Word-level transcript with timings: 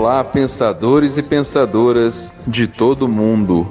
Olá, 0.00 0.22
pensadores 0.22 1.16
e 1.16 1.24
pensadoras 1.24 2.32
de 2.46 2.68
todo 2.68 3.08
mundo. 3.08 3.66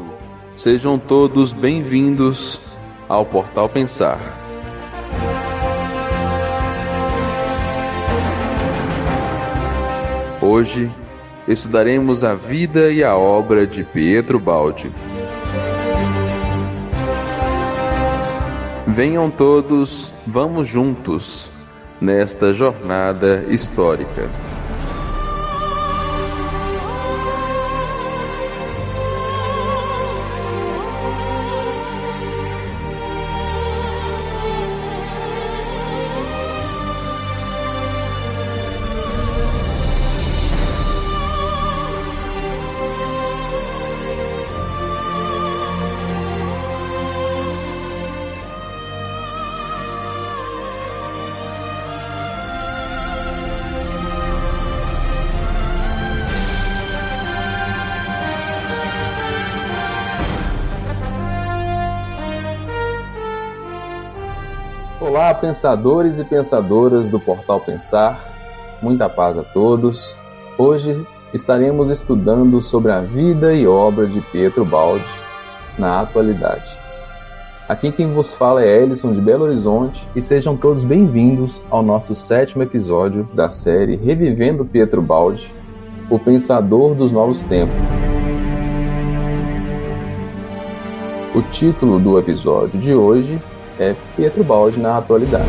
Sejam 0.57 0.99
todos 0.99 1.53
bem-vindos 1.53 2.59
ao 3.07 3.25
Portal 3.25 3.69
Pensar. 3.69 4.19
Hoje 10.41 10.91
estudaremos 11.47 12.25
a 12.25 12.33
vida 12.33 12.91
e 12.91 13.05
a 13.05 13.15
obra 13.15 13.65
de 13.65 13.85
Pietro 13.85 14.37
Baldi. 14.37 14.91
Venham 18.85 19.31
todos, 19.31 20.11
vamos 20.27 20.67
juntos 20.67 21.49
nesta 22.01 22.53
jornada 22.53 23.45
histórica. 23.47 24.29
Pensadores 65.37 66.19
e 66.19 66.23
pensadoras 66.23 67.09
do 67.09 67.19
Portal 67.19 67.59
Pensar. 67.61 68.77
Muita 68.81 69.07
paz 69.07 69.37
a 69.37 69.43
todos. 69.43 70.17
Hoje 70.57 71.05
estaremos 71.33 71.89
estudando 71.89 72.61
sobre 72.61 72.91
a 72.91 73.01
vida 73.01 73.53
e 73.53 73.67
obra 73.67 74.05
de 74.07 74.19
Pietro 74.21 74.65
Baldi 74.65 75.05
na 75.77 76.01
atualidade. 76.01 76.77
Aqui 77.69 77.91
quem 77.91 78.13
vos 78.13 78.33
fala 78.33 78.63
é 78.63 78.81
Ellison 78.81 79.11
de 79.13 79.19
Belo 79.19 79.43
Horizonte 79.43 80.07
e 80.15 80.21
sejam 80.21 80.55
todos 80.55 80.83
bem-vindos 80.83 81.61
ao 81.69 81.83
nosso 81.83 82.15
sétimo 82.15 82.63
episódio 82.63 83.25
da 83.33 83.49
série 83.49 83.97
Revivendo 83.97 84.65
Pietro 84.65 85.01
Baldi, 85.01 85.53
o 86.09 86.17
pensador 86.17 86.95
dos 86.95 87.11
novos 87.11 87.43
tempos. 87.43 87.75
O 91.35 91.41
título 91.51 91.99
do 91.99 92.17
episódio 92.17 92.79
de 92.79 92.93
hoje 92.93 93.37
é 93.79 93.95
Pietro 94.15 94.43
Baldi 94.43 94.79
na 94.79 94.97
atualidade. 94.97 95.47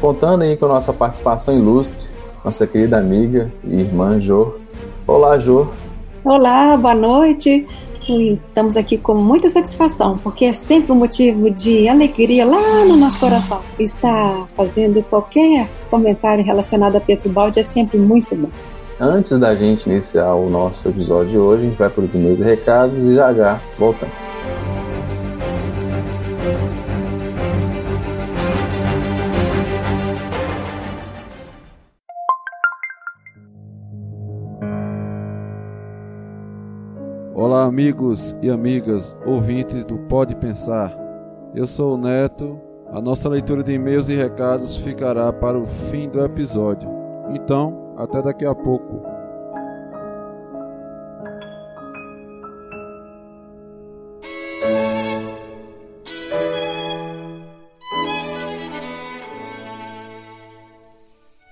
Contando 0.00 0.42
aí 0.42 0.56
com 0.56 0.66
a 0.66 0.68
nossa 0.68 0.92
participação 0.92 1.56
ilustre, 1.56 2.08
nossa 2.44 2.66
querida 2.66 2.98
amiga 2.98 3.52
e 3.64 3.80
irmã 3.80 4.20
Jô. 4.20 4.54
Olá, 5.06 5.38
Jô. 5.38 5.68
Olá, 6.24 6.76
boa 6.76 6.94
noite. 6.94 7.66
Estamos 8.08 8.76
aqui 8.76 8.98
com 8.98 9.14
muita 9.14 9.48
satisfação, 9.48 10.18
porque 10.18 10.46
é 10.46 10.52
sempre 10.52 10.90
um 10.90 10.96
motivo 10.96 11.48
de 11.48 11.88
alegria 11.88 12.44
lá 12.44 12.84
no 12.84 12.96
nosso 12.96 13.20
coração. 13.20 13.60
Estar 13.78 14.48
fazendo 14.56 15.02
qualquer 15.04 15.68
comentário 15.88 16.44
relacionado 16.44 16.96
a 16.96 17.00
Pietro 17.00 17.30
Baldi 17.30 17.60
é 17.60 17.62
sempre 17.62 17.98
muito 17.98 18.34
bom. 18.34 18.48
Antes 19.04 19.36
da 19.36 19.52
gente 19.52 19.90
iniciar 19.90 20.32
o 20.32 20.48
nosso 20.48 20.88
episódio 20.88 21.32
de 21.32 21.36
hoje, 21.36 21.62
a 21.62 21.66
gente 21.66 21.76
vai 21.76 21.90
para 21.90 22.04
os 22.04 22.14
e-mails 22.14 22.38
e 22.38 22.44
recados 22.44 22.98
e 22.98 23.16
já 23.16 23.34
já 23.34 23.60
voltamos. 23.76 24.14
Olá, 37.34 37.64
amigos 37.64 38.36
e 38.40 38.48
amigas, 38.48 39.16
ouvintes 39.26 39.84
do 39.84 39.98
Pode 39.98 40.36
Pensar. 40.36 40.96
Eu 41.56 41.66
sou 41.66 41.94
o 41.94 41.98
Neto. 41.98 42.56
A 42.92 43.00
nossa 43.00 43.28
leitura 43.28 43.64
de 43.64 43.72
e-mails 43.72 44.08
e 44.08 44.14
recados 44.14 44.76
ficará 44.76 45.32
para 45.32 45.58
o 45.58 45.66
fim 45.90 46.08
do 46.08 46.24
episódio. 46.24 46.88
Então, 47.34 47.81
até 48.02 48.20
daqui 48.20 48.44
a 48.44 48.54
pouco. 48.54 49.02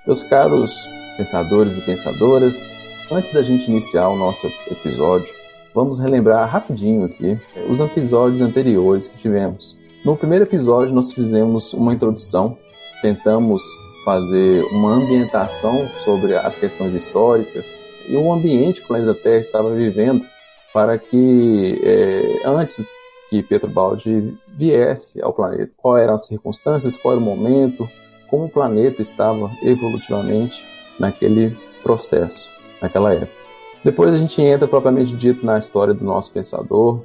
Meus 0.07 0.23
caros 0.25 0.73
pensadores 1.17 1.79
e 1.79 1.83
pensadoras, 1.83 2.67
antes 3.13 3.33
da 3.33 3.43
gente 3.43 3.71
iniciar 3.71 4.09
o 4.09 4.17
nosso 4.17 4.47
episódio, 4.69 5.33
vamos 5.75 6.01
relembrar 6.01 6.49
rapidinho 6.49 7.05
aqui 7.05 7.39
os 7.69 7.79
episódios 7.79 8.43
anteriores 8.43 9.07
que 9.07 9.19
tivemos. 9.19 9.79
No 10.05 10.17
primeiro 10.17 10.45
episódio, 10.45 10.95
nós 10.95 11.13
fizemos 11.13 11.73
uma 11.75 11.93
introdução, 11.93 12.57
tentamos 13.03 13.63
fazer 14.05 14.65
uma 14.67 14.93
ambientação 14.93 15.87
sobre 16.05 16.37
as 16.37 16.59
questões 16.59 16.95
históricas 16.95 17.79
e 18.09 18.17
o 18.17 18.33
ambiente 18.33 18.81
que 18.81 18.85
o 18.85 18.89
planeta 18.89 19.15
Terra 19.15 19.41
estava 19.41 19.75
vivendo 19.75 20.27
para 20.73 20.99
que 20.99 21.81
é, 21.83 22.43
antes 22.47 22.87
que 23.29 23.43
Pietro 23.43 23.69
Baldi 23.69 24.37
viesse 24.49 25.23
ao 25.23 25.33
planeta, 25.33 25.71
quais 25.77 26.03
eram 26.03 26.15
as 26.15 26.27
circunstâncias, 26.27 26.97
qual 26.97 27.13
era 27.15 27.21
o 27.21 27.25
momento, 27.25 27.89
como 28.29 28.47
o 28.47 28.49
planeta 28.49 29.03
estava 29.03 29.51
evolutivamente 29.63 30.65
naquele 30.99 31.57
processo, 31.83 32.49
naquela 32.83 33.15
época. 33.15 33.41
Depois 33.85 34.13
a 34.13 34.17
gente 34.17 34.41
entra 34.43 34.69
propriamente 34.69 35.17
dito 35.17 35.45
na 35.45 35.59
história 35.59 35.95
do 35.95 36.05
nosso 36.05 36.31
pensador. 36.33 37.03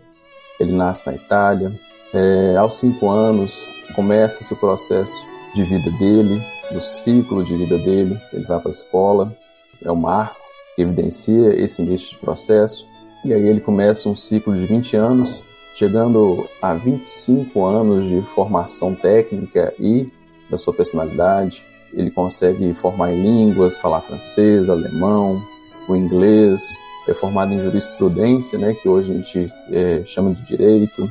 Ele 0.60 0.74
nasce 0.74 1.06
na 1.06 1.14
Itália. 1.14 1.72
É, 2.14 2.56
aos 2.58 2.76
cinco 2.76 3.10
anos 3.10 3.68
começa-se 3.96 4.54
o 4.54 4.58
processo 4.58 5.14
de 5.54 5.64
vida 5.64 5.90
dele, 5.92 6.42
do 6.72 6.82
ciclo 6.82 7.44
de 7.44 7.56
vida 7.56 7.78
dele. 7.78 8.20
Ele 8.34 8.46
vai 8.46 8.60
para 8.60 8.70
a 8.70 8.72
escola, 8.72 9.36
é 9.84 9.92
o 9.92 9.96
marco 9.96 10.46
que 10.76 10.82
evidencia 10.82 11.54
esse 11.56 11.82
início 11.82 12.12
de 12.12 12.18
processo. 12.18 12.86
E 13.24 13.34
aí 13.34 13.48
ele 13.48 13.62
começa 13.62 14.10
um 14.10 14.16
ciclo 14.16 14.56
de 14.56 14.66
20 14.66 14.96
anos, 14.98 15.44
chegando 15.76 16.48
a 16.62 16.74
25 16.74 17.66
anos 17.66 18.08
de 18.08 18.22
formação 18.34 18.94
técnica 18.94 19.74
e 19.80 20.12
da 20.50 20.58
sua 20.58 20.74
personalidade. 20.74 21.66
Ele 21.94 22.12
consegue 22.12 22.74
formar 22.76 23.14
em 23.14 23.22
línguas, 23.22 23.78
falar 23.78 24.02
francês, 24.02 24.70
alemão, 24.70 25.42
o 25.88 25.96
inglês. 25.96 26.62
É 27.08 27.14
formado 27.14 27.54
em 27.54 27.64
jurisprudência, 27.64 28.58
né, 28.58 28.74
que 28.74 28.90
hoje 28.90 29.12
a 29.12 29.16
gente 29.16 29.54
é, 29.72 30.04
chama 30.06 30.34
de 30.34 30.44
direito. 30.44 31.08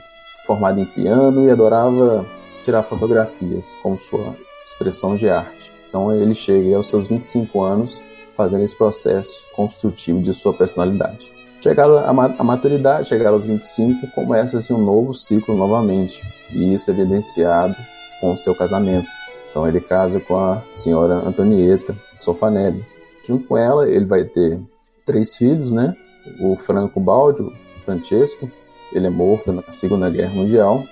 Formado 0.47 0.79
em 0.79 0.85
piano 0.85 1.47
e 1.47 1.51
adorava 1.51 2.27
tirar 2.65 2.83
fotografias 2.83 3.75
como 3.83 3.99
sua 3.99 4.37
expressão 4.65 5.17
de 5.17 5.29
arte. 5.29 5.73
Então 5.89 6.13
ele 6.13 6.35
chega 6.35 6.77
aos 6.77 6.89
seus 6.89 7.07
25 7.07 7.63
anos 7.63 8.03
fazendo 8.37 8.65
esse 8.65 8.77
processo 8.77 9.43
construtivo 9.55 10.21
de 10.21 10.35
sua 10.35 10.53
personalidade. 10.53 11.33
Chegaram 11.61 11.97
à 11.99 12.45
maturidade, 12.45 13.09
chegaram 13.09 13.37
aos 13.37 13.47
25, 13.47 14.09
começa-se 14.09 14.73
um 14.73 14.79
novo 14.79 15.15
ciclo 15.15 15.57
novamente. 15.57 16.23
E 16.53 16.75
isso 16.75 16.91
é 16.91 16.93
evidenciado 16.93 17.75
com 18.21 18.35
o 18.35 18.39
seu 18.39 18.55
casamento. 18.55 19.09
Então 19.51 19.67
ele 19.67 19.81
casa 19.81 20.21
com 20.21 20.37
a 20.37 20.63
senhora 20.73 21.15
Antonieta 21.15 21.97
Sofanelli. 22.21 22.85
Junto 23.27 23.47
com 23.47 23.57
ela, 23.57 23.89
ele 23.89 24.05
vai 24.05 24.25
ter 24.25 24.61
três 25.07 25.37
filhos, 25.37 25.73
né? 25.73 25.97
O 26.41 26.57
Franco 26.57 27.01
Baldi, 27.01 27.41
o 27.43 27.53
Francesco, 27.85 28.51
ele 28.93 29.07
é 29.07 29.11
morto 29.11 29.53
na 29.53 29.63
Segunda 29.73 30.11
Guerra 30.11 30.35
Mundial. 30.35 30.85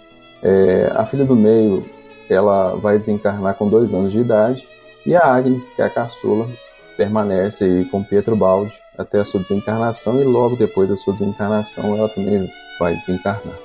É, 0.42 0.90
a 0.94 1.04
filha 1.04 1.24
do 1.24 1.36
meio, 1.36 1.84
ela 2.28 2.76
vai 2.76 2.98
desencarnar 2.98 3.54
com 3.54 3.69
dois 3.69 3.92
anos 3.92 4.12
de 4.12 4.19
idade. 4.19 4.66
E 5.04 5.14
a 5.14 5.24
Agnes, 5.24 5.69
que 5.69 5.82
é 5.82 5.84
a 5.84 5.90
caçula, 5.90 6.48
permanece 6.96 7.64
aí 7.64 7.84
com 7.86 8.04
Pietro 8.04 8.36
Baldi 8.36 8.72
até 8.96 9.20
a 9.20 9.24
sua 9.24 9.40
desencarnação 9.40 10.20
e 10.20 10.24
logo 10.24 10.56
depois 10.56 10.88
da 10.88 10.96
sua 10.96 11.14
desencarnação 11.14 11.96
ela 11.96 12.08
também 12.08 12.48
vai 12.78 12.94
desencarnar. 12.96 13.58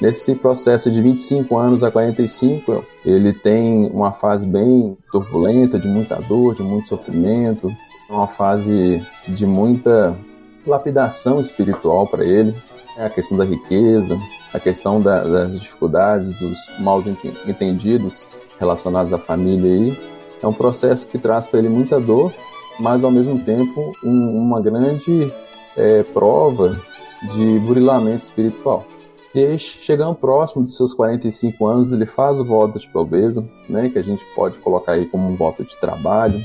Nesse 0.00 0.34
processo 0.34 0.90
de 0.90 1.00
25 1.00 1.56
anos 1.56 1.82
a 1.82 1.90
45, 1.90 2.84
ele 3.04 3.32
tem 3.32 3.86
uma 3.86 4.12
fase 4.12 4.46
bem 4.46 4.96
turbulenta, 5.10 5.78
de 5.78 5.88
muita 5.88 6.16
dor, 6.16 6.54
de 6.54 6.62
muito 6.62 6.88
sofrimento, 6.88 7.74
uma 8.10 8.28
fase 8.28 9.02
de 9.26 9.46
muita 9.46 10.14
lapidação 10.66 11.40
espiritual 11.40 12.06
para 12.06 12.24
ele. 12.24 12.54
É 12.98 13.06
a 13.06 13.10
questão 13.10 13.38
da 13.38 13.44
riqueza, 13.44 14.18
a 14.52 14.60
questão 14.60 15.00
da, 15.00 15.22
das 15.22 15.60
dificuldades, 15.60 16.38
dos 16.38 16.58
mal 16.78 17.02
entendidos 17.46 18.28
relacionados 18.58 19.12
à 19.12 19.18
família 19.18 19.72
aí. 19.72 19.98
É 20.42 20.46
um 20.46 20.52
processo 20.52 21.06
que 21.06 21.18
traz 21.18 21.46
para 21.46 21.58
ele 21.58 21.68
muita 21.68 22.00
dor, 22.00 22.32
mas 22.78 23.04
ao 23.04 23.10
mesmo 23.10 23.38
tempo 23.40 23.92
um, 24.04 24.36
uma 24.36 24.60
grande 24.60 25.32
é, 25.76 26.02
prova 26.02 26.80
de 27.34 27.58
burilamento 27.60 28.24
espiritual. 28.24 28.86
E 29.34 29.44
aí, 29.44 29.58
chegando 29.58 30.14
próximo 30.14 30.62
dos 30.62 30.76
seus 30.76 30.94
45 30.94 31.66
anos, 31.66 31.92
ele 31.92 32.06
faz 32.06 32.40
o 32.40 32.44
voto 32.44 32.78
de 32.78 32.88
pobreza, 32.88 33.44
né, 33.68 33.90
que 33.90 33.98
a 33.98 34.02
gente 34.02 34.24
pode 34.34 34.56
colocar 34.58 34.92
aí 34.92 35.04
como 35.06 35.28
um 35.28 35.36
voto 35.36 35.62
de 35.62 35.76
trabalho, 35.76 36.40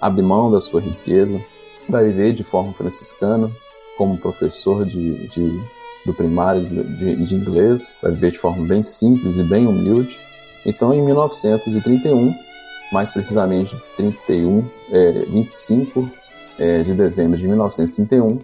abre 0.00 0.20
mão 0.20 0.50
da 0.50 0.60
sua 0.60 0.80
riqueza, 0.80 1.40
vai 1.88 2.06
viver 2.06 2.32
de 2.32 2.42
forma 2.42 2.72
franciscana, 2.72 3.50
como 3.96 4.18
professor 4.18 4.84
de, 4.84 5.28
de 5.28 5.62
do 6.04 6.12
primário 6.12 6.62
de, 6.62 7.16
de, 7.24 7.34
inglês, 7.34 7.94
vai 8.02 8.12
viver 8.12 8.32
de 8.32 8.38
forma 8.38 8.66
bem 8.66 8.82
simples 8.82 9.36
e 9.36 9.42
bem 9.42 9.66
humilde. 9.66 10.18
Então, 10.66 10.92
em 10.92 11.02
1931, 11.02 12.34
mais 12.92 13.10
precisamente 13.10 13.76
31, 13.96 14.64
é, 14.90 15.12
25 15.26 16.08
é, 16.58 16.82
de 16.82 16.94
dezembro 16.94 17.38
de 17.38 17.46
1931, 17.48 18.38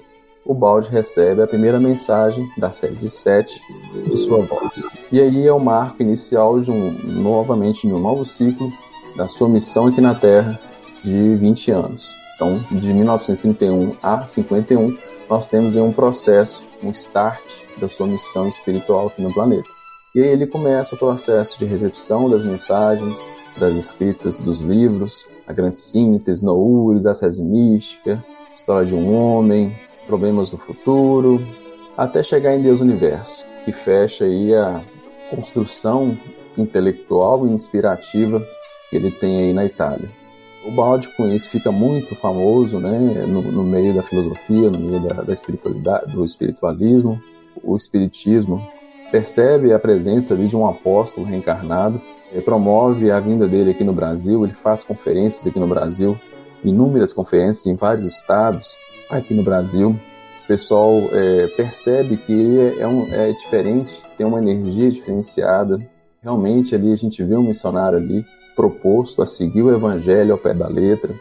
o 0.45 0.55
Balde 0.55 0.89
recebe 0.89 1.43
a 1.43 1.47
primeira 1.47 1.79
mensagem 1.79 2.49
da 2.57 2.73
série 2.73 2.95
de 2.95 3.11
sete 3.11 3.61
de 3.93 4.17
sua 4.17 4.41
voz. 4.41 4.83
E 5.12 5.21
aí 5.21 5.47
é 5.47 5.53
o 5.53 5.61
marco 5.61 6.03
inicial 6.03 6.61
de 6.61 6.71
um 6.71 6.91
novamente 7.05 7.87
de 7.87 7.93
um 7.93 7.99
novo 7.99 8.25
ciclo 8.25 8.73
da 9.17 9.29
sua 9.29 9.49
missão 9.49 9.87
aqui 9.87 10.01
na 10.01 10.15
Terra 10.15 10.59
de 11.05 11.35
20 11.35 11.71
anos. 11.71 12.20
Então, 12.41 12.59
de 12.71 12.91
1931 12.91 13.97
a 14.03 14.27
51, 14.27 14.97
nós 15.29 15.47
temos 15.47 15.77
um 15.77 15.93
processo, 15.93 16.65
um 16.83 16.91
start 16.91 17.45
da 17.77 17.87
sua 17.87 18.07
missão 18.07 18.49
espiritual 18.49 19.09
aqui 19.09 19.21
no 19.21 19.31
planeta. 19.31 19.69
E 20.15 20.23
aí 20.23 20.29
ele 20.29 20.47
começa 20.47 20.95
o 20.95 20.99
processo 20.99 21.59
de 21.59 21.67
recepção 21.67 22.31
das 22.31 22.43
mensagens, 22.43 23.23
das 23.59 23.77
escritas 23.77 24.39
dos 24.39 24.63
livros, 24.63 25.29
a 25.47 25.53
grande 25.53 25.79
síntese, 25.79 26.43
Noures, 26.43 27.05
a 27.05 27.13
Reza 27.13 27.45
Mística, 27.45 28.25
História 28.55 28.87
de 28.87 28.95
um 28.95 29.15
Homem, 29.15 29.77
problemas 30.07 30.49
do 30.49 30.57
futuro, 30.57 31.47
até 31.95 32.23
chegar 32.23 32.55
em 32.55 32.63
Deus 32.63 32.81
Universo, 32.81 33.45
que 33.67 33.73
fecha 33.73 34.25
aí 34.25 34.55
a 34.55 34.83
construção 35.29 36.17
intelectual 36.57 37.47
e 37.47 37.51
inspirativa 37.51 38.43
que 38.89 38.97
ele 38.97 39.11
tem 39.11 39.41
aí 39.41 39.53
na 39.53 39.67
Itália. 39.67 40.20
O 40.65 40.71
Balde 40.71 41.09
com 41.17 41.27
isso 41.29 41.49
fica 41.49 41.73
muito 41.73 42.15
famoso, 42.17 42.79
né, 42.79 42.99
no, 43.27 43.41
no 43.43 43.65
meio 43.65 43.95
da 43.95 44.03
filosofia, 44.03 44.71
no 44.71 44.79
meio 44.79 45.01
da, 45.01 45.23
da, 45.23 45.33
espiritualidade, 45.33 46.12
do 46.12 46.25
espiritualismo. 46.25 47.21
O 47.62 47.77
espiritismo 47.77 48.67
percebe 49.11 49.73
a 49.73 49.79
presença 49.79 50.35
ali 50.35 50.49
de 50.49 50.57
um 50.57 50.67
apóstolo 50.67 51.27
reencarnado, 51.27 52.01
promove 52.45 53.11
a 53.11 53.19
vinda 53.19 53.49
dele 53.49 53.71
aqui 53.71 53.83
no 53.83 53.93
Brasil, 53.93 54.45
ele 54.45 54.53
faz 54.53 54.85
conferências 54.85 55.47
aqui 55.47 55.59
no 55.59 55.67
Brasil, 55.67 56.17
inúmeras 56.62 57.12
conferências 57.12 57.67
em 57.67 57.75
vários 57.75 58.07
estados, 58.07 58.77
aqui 59.11 59.35
no 59.35 59.43
Brasil, 59.43 59.97
o 60.45 60.47
pessoal 60.47 60.93
é, 61.12 61.47
percebe 61.49 62.17
que 62.17 62.33
ele 62.33 62.81
é, 62.81 62.87
um, 62.87 63.12
é 63.12 63.33
diferente, 63.33 64.01
tem 64.17 64.27
uma 64.27 64.39
energia 64.39 64.91
diferenciada. 64.91 65.79
Realmente 66.23 66.75
ali 66.75 66.93
a 66.93 66.97
gente 66.97 67.23
vê 67.23 67.37
um 67.37 67.43
missionário 67.43 67.99
ali 67.99 68.25
proposto 68.55 69.23
a 69.23 69.26
seguir 69.26 69.62
o 69.62 69.75
evangelho 69.75 70.32
ao 70.32 70.38
pé 70.38 70.55
da 70.55 70.69
letra. 70.69 71.14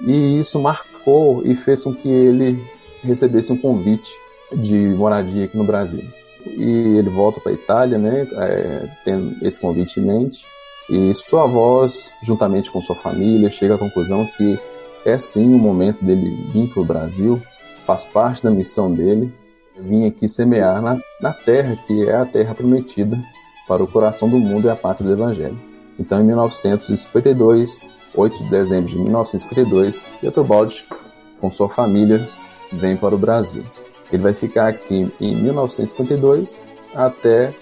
E 0.00 0.38
isso 0.38 0.58
marcou 0.60 1.42
e 1.44 1.54
fez 1.54 1.82
com 1.82 1.94
que 1.94 2.08
ele 2.08 2.62
recebesse 3.02 3.52
um 3.52 3.56
convite 3.56 4.10
de 4.52 4.76
moradia 4.76 5.44
aqui 5.44 5.56
no 5.56 5.64
Brasil. 5.64 6.04
E 6.46 6.96
ele 6.98 7.08
volta 7.08 7.40
para 7.40 7.52
a 7.52 7.54
Itália, 7.54 7.98
né, 7.98 8.26
é, 8.32 8.88
tendo 9.04 9.36
esse 9.46 9.58
convite 9.58 10.00
em 10.00 10.04
mente. 10.04 10.44
E 10.90 11.14
sua 11.14 11.46
voz, 11.46 12.12
juntamente 12.22 12.70
com 12.70 12.82
sua 12.82 12.96
família, 12.96 13.50
chega 13.50 13.76
à 13.76 13.78
conclusão 13.78 14.26
que 14.36 14.58
é 15.04 15.18
sim 15.18 15.54
o 15.54 15.58
momento 15.58 16.04
dele 16.04 16.30
vir 16.52 16.68
para 16.68 16.82
o 16.82 16.84
Brasil, 16.84 17.40
faz 17.84 18.04
parte 18.04 18.42
da 18.42 18.50
missão 18.50 18.92
dele, 18.92 19.32
vir 19.78 20.06
aqui 20.06 20.28
semear 20.28 20.82
na, 20.82 21.00
na 21.20 21.32
terra 21.32 21.76
que 21.86 22.08
é 22.08 22.14
a 22.14 22.26
terra 22.26 22.54
prometida 22.54 23.18
para 23.66 23.82
o 23.82 23.86
coração 23.86 24.28
do 24.28 24.38
mundo 24.38 24.66
e 24.66 24.70
a 24.70 24.76
pátria 24.76 25.06
do 25.06 25.14
Evangelho. 25.14 25.71
Então, 25.98 26.20
em 26.20 26.24
1952, 26.24 27.80
8 28.14 28.44
de 28.44 28.50
dezembro 28.50 28.90
de 28.90 28.98
1952, 28.98 30.08
Pietro 30.20 30.44
Baldi, 30.44 30.84
com 31.40 31.50
sua 31.50 31.68
família, 31.68 32.28
vem 32.72 32.96
para 32.96 33.14
o 33.14 33.18
Brasil. 33.18 33.64
Ele 34.12 34.22
vai 34.22 34.34
ficar 34.34 34.68
aqui 34.68 35.12
em 35.20 35.36
1952 35.36 36.60
até 36.94 37.54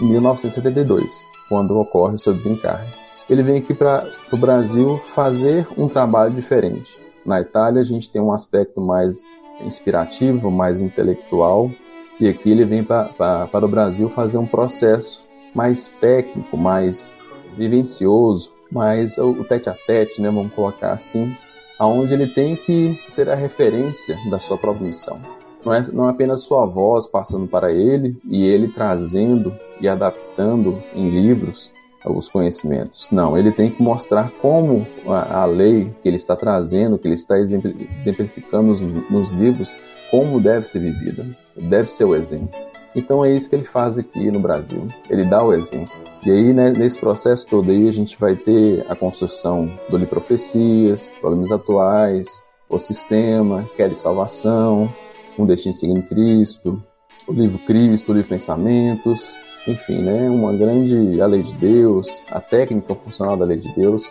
1972, 0.00 1.24
quando 1.48 1.78
ocorre 1.78 2.14
o 2.14 2.18
seu 2.18 2.32
desencarne 2.32 3.08
ele 3.28 3.42
vem 3.42 3.58
aqui 3.58 3.74
para 3.74 4.10
o 4.32 4.36
Brasil 4.36 4.96
fazer 5.14 5.66
um 5.76 5.86
trabalho 5.86 6.34
diferente. 6.34 6.98
Na 7.26 7.40
Itália, 7.40 7.82
a 7.82 7.84
gente 7.84 8.10
tem 8.10 8.22
um 8.22 8.32
aspecto 8.32 8.80
mais 8.80 9.26
inspirativo, 9.60 10.50
mais 10.50 10.80
intelectual, 10.80 11.70
e 12.18 12.26
aqui 12.26 12.50
ele 12.50 12.64
vem 12.64 12.82
para 12.82 13.48
o 13.52 13.68
Brasil 13.68 14.08
fazer 14.08 14.38
um 14.38 14.46
processo 14.46 15.22
mais 15.54 15.92
técnico, 15.92 16.56
mais 16.56 17.12
vivencioso, 17.58 18.52
mais 18.70 19.18
o, 19.18 19.30
o 19.30 19.44
tete 19.44 19.68
a 19.68 19.74
tete, 19.74 20.22
né, 20.22 20.30
vamos 20.30 20.52
colocar 20.52 20.92
assim, 20.92 21.36
aonde 21.78 22.12
ele 22.12 22.26
tem 22.26 22.56
que 22.56 22.98
ser 23.08 23.28
a 23.28 23.34
referência 23.34 24.16
da 24.30 24.38
sua 24.38 24.56
própria 24.56 24.86
missão. 24.86 25.20
Não 25.64 25.74
é, 25.74 25.82
não 25.92 26.06
é 26.06 26.10
apenas 26.10 26.42
sua 26.42 26.64
voz 26.64 27.06
passando 27.06 27.46
para 27.46 27.72
ele 27.72 28.16
e 28.24 28.44
ele 28.46 28.68
trazendo 28.68 29.52
e 29.80 29.88
adaptando 29.88 30.82
em 30.94 31.10
livros 31.10 31.70
os 32.06 32.28
conhecimentos. 32.28 33.10
Não, 33.10 33.36
ele 33.36 33.52
tem 33.52 33.70
que 33.70 33.82
mostrar 33.82 34.30
como 34.40 34.86
a, 35.06 35.42
a 35.42 35.44
lei 35.44 35.92
que 36.02 36.08
ele 36.08 36.16
está 36.16 36.36
trazendo, 36.36 36.98
que 36.98 37.06
ele 37.06 37.14
está 37.14 37.38
exemplificando 37.38 38.68
nos, 38.68 38.80
nos 39.10 39.30
livros, 39.30 39.76
como 40.10 40.40
deve 40.40 40.66
ser 40.66 40.78
vivida. 40.78 41.26
Deve 41.56 41.88
ser 41.88 42.04
o 42.04 42.14
exemplo. 42.14 42.67
Então 42.94 43.24
é 43.24 43.34
isso 43.34 43.48
que 43.48 43.56
ele 43.56 43.64
faz 43.64 43.98
aqui 43.98 44.30
no 44.30 44.40
Brasil. 44.40 44.86
Ele 45.08 45.24
dá 45.24 45.42
o 45.42 45.52
exemplo. 45.52 45.96
E 46.24 46.30
aí, 46.30 46.52
né, 46.52 46.70
nesse 46.70 46.98
processo 46.98 47.46
todo 47.46 47.70
aí, 47.70 47.88
a 47.88 47.92
gente 47.92 48.18
vai 48.18 48.34
ter 48.34 48.84
a 48.88 48.96
construção 48.96 49.70
do 49.88 50.06
Profecias, 50.06 51.12
Problemas 51.20 51.52
Atuais, 51.52 52.26
O 52.68 52.78
Sistema, 52.78 53.68
Quer 53.76 53.94
Salvação, 53.96 54.92
Um 55.38 55.46
Destino 55.46 55.74
Seguindo 55.74 56.02
Cristo, 56.02 56.82
o 57.26 57.32
livro 57.32 57.58
Cristo, 57.60 58.10
o 58.10 58.14
livro 58.14 58.28
Pensamentos, 58.28 59.38
enfim, 59.66 59.98
né, 59.98 60.28
uma 60.28 60.52
grande 60.52 61.20
A 61.20 61.26
Lei 61.26 61.42
de 61.42 61.54
Deus, 61.54 62.08
a 62.30 62.40
técnica 62.40 62.94
funcional 62.94 63.36
da 63.36 63.44
Lei 63.44 63.58
de 63.58 63.72
Deus, 63.74 64.02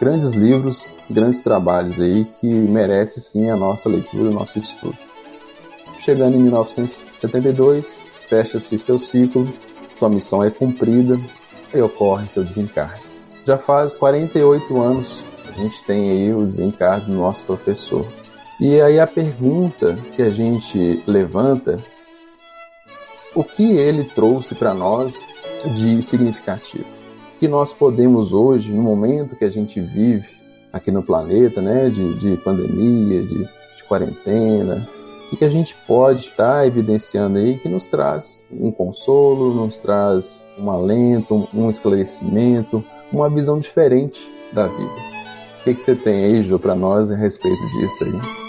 grandes 0.00 0.32
livros, 0.32 0.92
grandes 1.08 1.40
trabalhos 1.42 2.00
aí 2.00 2.24
que 2.24 2.46
merece 2.46 3.20
sim 3.20 3.48
a 3.50 3.56
nossa 3.56 3.88
leitura, 3.88 4.30
o 4.30 4.32
nosso 4.32 4.58
estudo. 4.58 4.98
Chegando 6.00 6.36
em 6.36 6.40
1972, 6.40 7.96
fecha-se 8.32 8.78
seu 8.78 8.98
ciclo, 8.98 9.46
sua 9.98 10.08
missão 10.08 10.42
é 10.42 10.50
cumprida 10.50 11.20
e 11.74 11.78
ocorre 11.82 12.26
seu 12.28 12.42
desencarne. 12.42 13.02
Já 13.46 13.58
faz 13.58 13.94
48 13.94 14.80
anos 14.80 15.22
a 15.46 15.52
gente 15.52 15.84
tem 15.84 16.10
aí 16.10 16.32
o 16.32 16.46
desencarne 16.46 17.04
do 17.04 17.12
nosso 17.12 17.44
professor. 17.44 18.06
E 18.58 18.80
aí 18.80 18.98
a 18.98 19.06
pergunta 19.06 19.98
que 20.16 20.22
a 20.22 20.30
gente 20.30 21.02
levanta 21.06 21.78
o 23.34 23.44
que 23.44 23.76
ele 23.76 24.04
trouxe 24.04 24.54
para 24.54 24.72
nós 24.72 25.28
de 25.76 26.02
significativo. 26.02 26.86
Que 27.38 27.46
nós 27.46 27.74
podemos 27.74 28.32
hoje, 28.32 28.72
no 28.72 28.80
momento 28.80 29.36
que 29.36 29.44
a 29.44 29.50
gente 29.50 29.78
vive 29.78 30.30
aqui 30.72 30.90
no 30.90 31.02
planeta, 31.02 31.60
né, 31.60 31.90
de, 31.90 32.14
de 32.14 32.36
pandemia, 32.38 33.20
de, 33.24 33.44
de 33.44 33.84
quarentena, 33.86 34.88
o 35.32 35.36
que 35.36 35.44
a 35.46 35.48
gente 35.48 35.74
pode 35.86 36.28
estar 36.28 36.58
tá 36.58 36.66
evidenciando 36.66 37.38
aí 37.38 37.58
que 37.58 37.68
nos 37.68 37.86
traz 37.86 38.44
um 38.50 38.70
consolo, 38.70 39.54
nos 39.54 39.78
traz 39.78 40.44
um 40.58 40.70
alento, 40.70 41.48
um 41.54 41.70
esclarecimento, 41.70 42.84
uma 43.10 43.30
visão 43.30 43.58
diferente 43.58 44.30
da 44.52 44.66
vida. 44.66 45.12
O 45.60 45.64
que, 45.64 45.74
que 45.74 45.82
você 45.82 45.94
tem 45.94 46.24
aí, 46.24 46.42
Jô, 46.42 46.58
para 46.58 46.74
nós 46.74 47.10
a 47.10 47.16
respeito 47.16 47.62
disso 47.78 48.04
aí? 48.04 48.42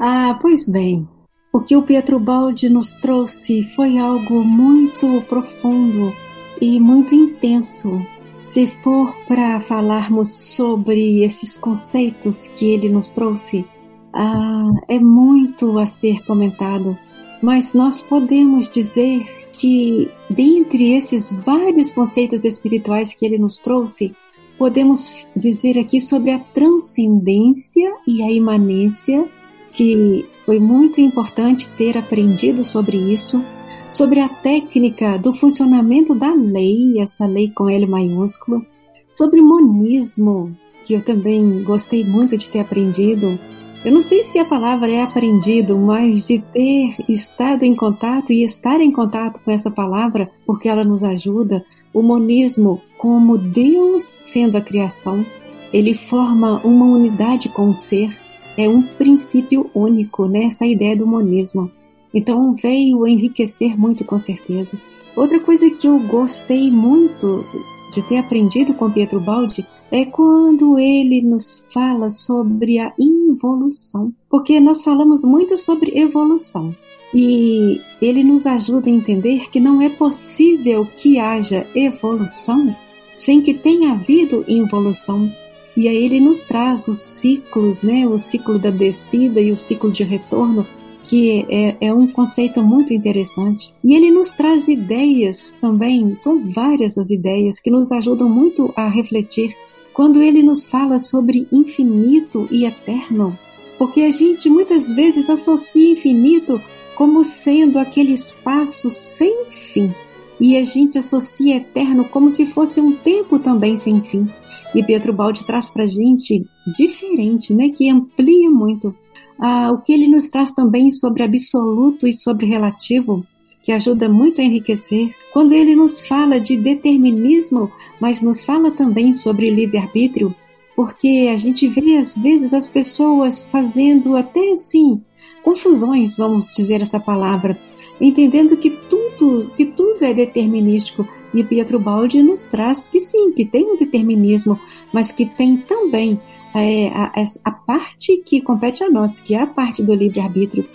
Ah, 0.00 0.36
pois 0.40 0.66
bem, 0.66 1.08
o 1.52 1.60
que 1.60 1.76
o 1.76 1.82
Pietro 1.82 2.18
Baldi 2.18 2.68
nos 2.68 2.94
trouxe 2.94 3.62
foi 3.62 3.98
algo 3.98 4.42
muito 4.42 5.22
profundo 5.28 6.12
e 6.60 6.80
muito 6.80 7.14
intenso. 7.14 8.04
Se 8.46 8.68
for 8.80 9.12
para 9.26 9.60
falarmos 9.60 10.38
sobre 10.40 11.24
esses 11.24 11.58
conceitos 11.58 12.46
que 12.46 12.70
ele 12.70 12.88
nos 12.88 13.10
trouxe, 13.10 13.66
ah, 14.12 14.70
é 14.86 15.00
muito 15.00 15.76
a 15.80 15.84
ser 15.84 16.24
comentado, 16.24 16.96
mas 17.42 17.74
nós 17.74 18.00
podemos 18.00 18.68
dizer 18.68 19.26
que, 19.52 20.08
dentre 20.30 20.92
esses 20.92 21.32
vários 21.44 21.90
conceitos 21.90 22.44
espirituais 22.44 23.12
que 23.12 23.26
ele 23.26 23.36
nos 23.36 23.58
trouxe, 23.58 24.14
podemos 24.56 25.26
dizer 25.34 25.76
aqui 25.76 26.00
sobre 26.00 26.30
a 26.30 26.38
transcendência 26.38 27.92
e 28.06 28.22
a 28.22 28.30
imanência 28.30 29.28
que 29.72 30.24
foi 30.46 30.60
muito 30.60 31.00
importante 31.00 31.68
ter 31.70 31.98
aprendido 31.98 32.64
sobre 32.64 32.96
isso, 32.96 33.44
sobre 33.88 34.20
a 34.20 34.28
técnica 34.28 35.18
do 35.18 35.32
funcionamento 35.32 36.14
da 36.14 36.32
lei, 36.34 37.00
essa 37.00 37.26
lei 37.26 37.50
com 37.50 37.68
L 37.68 37.86
maiúsculo, 37.86 38.64
sobre 39.08 39.40
monismo, 39.40 40.56
que 40.84 40.94
eu 40.94 41.02
também 41.02 41.62
gostei 41.62 42.04
muito 42.04 42.36
de 42.36 42.50
ter 42.50 42.60
aprendido. 42.60 43.38
Eu 43.84 43.92
não 43.92 44.00
sei 44.00 44.22
se 44.24 44.38
a 44.38 44.44
palavra 44.44 44.90
é 44.90 45.02
aprendido, 45.02 45.78
mas 45.78 46.26
de 46.26 46.38
ter 46.38 46.96
estado 47.08 47.62
em 47.62 47.74
contato 47.74 48.32
e 48.32 48.42
estar 48.42 48.80
em 48.80 48.90
contato 48.90 49.40
com 49.42 49.50
essa 49.50 49.70
palavra, 49.70 50.30
porque 50.44 50.68
ela 50.68 50.84
nos 50.84 51.04
ajuda. 51.04 51.64
O 51.94 52.02
monismo, 52.02 52.82
como 52.98 53.38
Deus 53.38 54.18
sendo 54.20 54.56
a 54.56 54.60
criação, 54.60 55.24
ele 55.72 55.94
forma 55.94 56.60
uma 56.64 56.86
unidade 56.86 57.48
com 57.48 57.70
o 57.70 57.74
ser, 57.74 58.10
é 58.56 58.68
um 58.68 58.82
princípio 58.82 59.70
único, 59.74 60.26
né? 60.26 60.48
Ideia 60.62 60.96
do 60.96 61.06
monismo. 61.06 61.70
Então 62.12 62.54
veio 62.54 63.06
enriquecer 63.06 63.78
muito 63.78 64.04
com 64.04 64.18
certeza. 64.18 64.78
Outra 65.16 65.40
coisa 65.40 65.70
que 65.70 65.86
eu 65.86 65.98
gostei 65.98 66.70
muito 66.70 67.44
de 67.92 68.02
ter 68.02 68.18
aprendido 68.18 68.74
com 68.74 68.90
Pietro 68.90 69.20
Baldi 69.20 69.66
é 69.90 70.04
quando 70.04 70.78
ele 70.78 71.22
nos 71.22 71.64
fala 71.72 72.10
sobre 72.10 72.78
a 72.78 72.92
involução, 72.98 74.12
porque 74.28 74.60
nós 74.60 74.82
falamos 74.82 75.22
muito 75.22 75.56
sobre 75.56 75.98
evolução. 75.98 76.74
E 77.14 77.80
ele 78.02 78.22
nos 78.24 78.46
ajuda 78.46 78.90
a 78.90 78.92
entender 78.92 79.48
que 79.48 79.60
não 79.60 79.80
é 79.80 79.88
possível 79.88 80.86
que 80.96 81.18
haja 81.18 81.66
evolução 81.74 82.76
sem 83.14 83.40
que 83.40 83.54
tenha 83.54 83.92
havido 83.92 84.44
involução. 84.46 85.32
E 85.76 85.88
aí 85.88 86.04
ele 86.04 86.20
nos 86.20 86.42
traz 86.42 86.86
os 86.86 86.98
ciclos, 86.98 87.82
né? 87.82 88.06
O 88.06 88.18
ciclo 88.18 88.58
da 88.58 88.70
descida 88.70 89.40
e 89.40 89.50
o 89.50 89.56
ciclo 89.56 89.90
de 89.90 90.04
retorno, 90.04 90.66
que 91.06 91.46
é, 91.48 91.76
é, 91.80 91.94
um 91.94 92.08
conceito 92.08 92.62
muito 92.62 92.92
interessante. 92.92 93.72
E 93.82 93.94
ele 93.94 94.10
nos 94.10 94.32
traz 94.32 94.66
ideias 94.66 95.56
também, 95.60 96.16
são 96.16 96.42
várias 96.42 96.98
as 96.98 97.10
ideias 97.10 97.60
que 97.60 97.70
nos 97.70 97.92
ajudam 97.92 98.28
muito 98.28 98.72
a 98.76 98.88
refletir. 98.88 99.56
Quando 99.94 100.22
ele 100.22 100.42
nos 100.42 100.66
fala 100.66 100.98
sobre 100.98 101.46
infinito 101.52 102.46
e 102.50 102.66
eterno, 102.66 103.38
porque 103.78 104.02
a 104.02 104.10
gente 104.10 104.50
muitas 104.50 104.90
vezes 104.92 105.30
associa 105.30 105.92
infinito 105.92 106.60
como 106.96 107.22
sendo 107.22 107.78
aquele 107.78 108.12
espaço 108.12 108.90
sem 108.90 109.46
fim. 109.50 109.94
E 110.40 110.56
a 110.56 110.64
gente 110.64 110.98
associa 110.98 111.56
eterno 111.56 112.04
como 112.06 112.30
se 112.30 112.46
fosse 112.46 112.80
um 112.80 112.96
tempo 112.96 113.38
também 113.38 113.76
sem 113.76 114.02
fim. 114.02 114.28
E 114.74 114.82
Pietro 114.82 115.12
Baldi 115.12 115.46
traz 115.46 115.70
para 115.70 115.86
gente 115.86 116.44
diferente, 116.76 117.54
né? 117.54 117.70
Que 117.70 117.88
amplia 117.88 118.50
muito 118.50 118.94
ah, 119.40 119.70
o 119.72 119.78
que 119.78 119.92
ele 119.92 120.08
nos 120.08 120.28
traz 120.28 120.52
também 120.52 120.90
sobre 120.90 121.22
absoluto 121.22 122.06
e 122.06 122.12
sobre 122.12 122.46
relativo, 122.46 123.26
que 123.62 123.72
ajuda 123.72 124.08
muito 124.08 124.40
a 124.40 124.44
enriquecer. 124.44 125.14
Quando 125.32 125.52
ele 125.52 125.74
nos 125.74 126.06
fala 126.06 126.38
de 126.38 126.56
determinismo, 126.56 127.70
mas 128.00 128.20
nos 128.20 128.44
fala 128.44 128.70
também 128.70 129.12
sobre 129.12 129.50
livre-arbítrio, 129.50 130.34
porque 130.74 131.28
a 131.32 131.36
gente 131.36 131.66
vê 131.68 131.96
às 131.96 132.16
vezes 132.16 132.52
as 132.54 132.68
pessoas 132.68 133.44
fazendo 133.44 134.16
até 134.16 134.52
assim 134.52 135.02
confusões, 135.42 136.16
vamos 136.16 136.48
dizer 136.48 136.82
essa 136.82 136.98
palavra, 136.98 137.56
entendendo 138.00 138.56
que 138.56 138.68
tudo, 138.68 139.48
que 139.56 139.64
tudo 139.64 140.04
é 140.04 140.12
determinístico. 140.12 141.06
E 141.32 141.44
Pietro 141.44 141.78
Baldi 141.78 142.20
nos 142.20 142.46
traz 142.46 142.88
que 142.88 142.98
sim, 142.98 143.30
que 143.30 143.44
tem 143.44 143.64
um 143.64 143.76
determinismo, 143.76 144.58
mas 144.92 145.12
que 145.12 145.24
tem 145.24 145.56
também 145.58 146.20
é, 146.56 146.88
a, 146.88 147.12
a 147.44 147.50
parte 147.50 148.16
que 148.18 148.40
compete 148.40 148.82
a 148.82 148.90
nós, 148.90 149.20
que 149.20 149.34
é 149.34 149.40
a 149.40 149.46
parte 149.46 149.82
do 149.82 149.94
livre-arbítrio. 149.94 150.68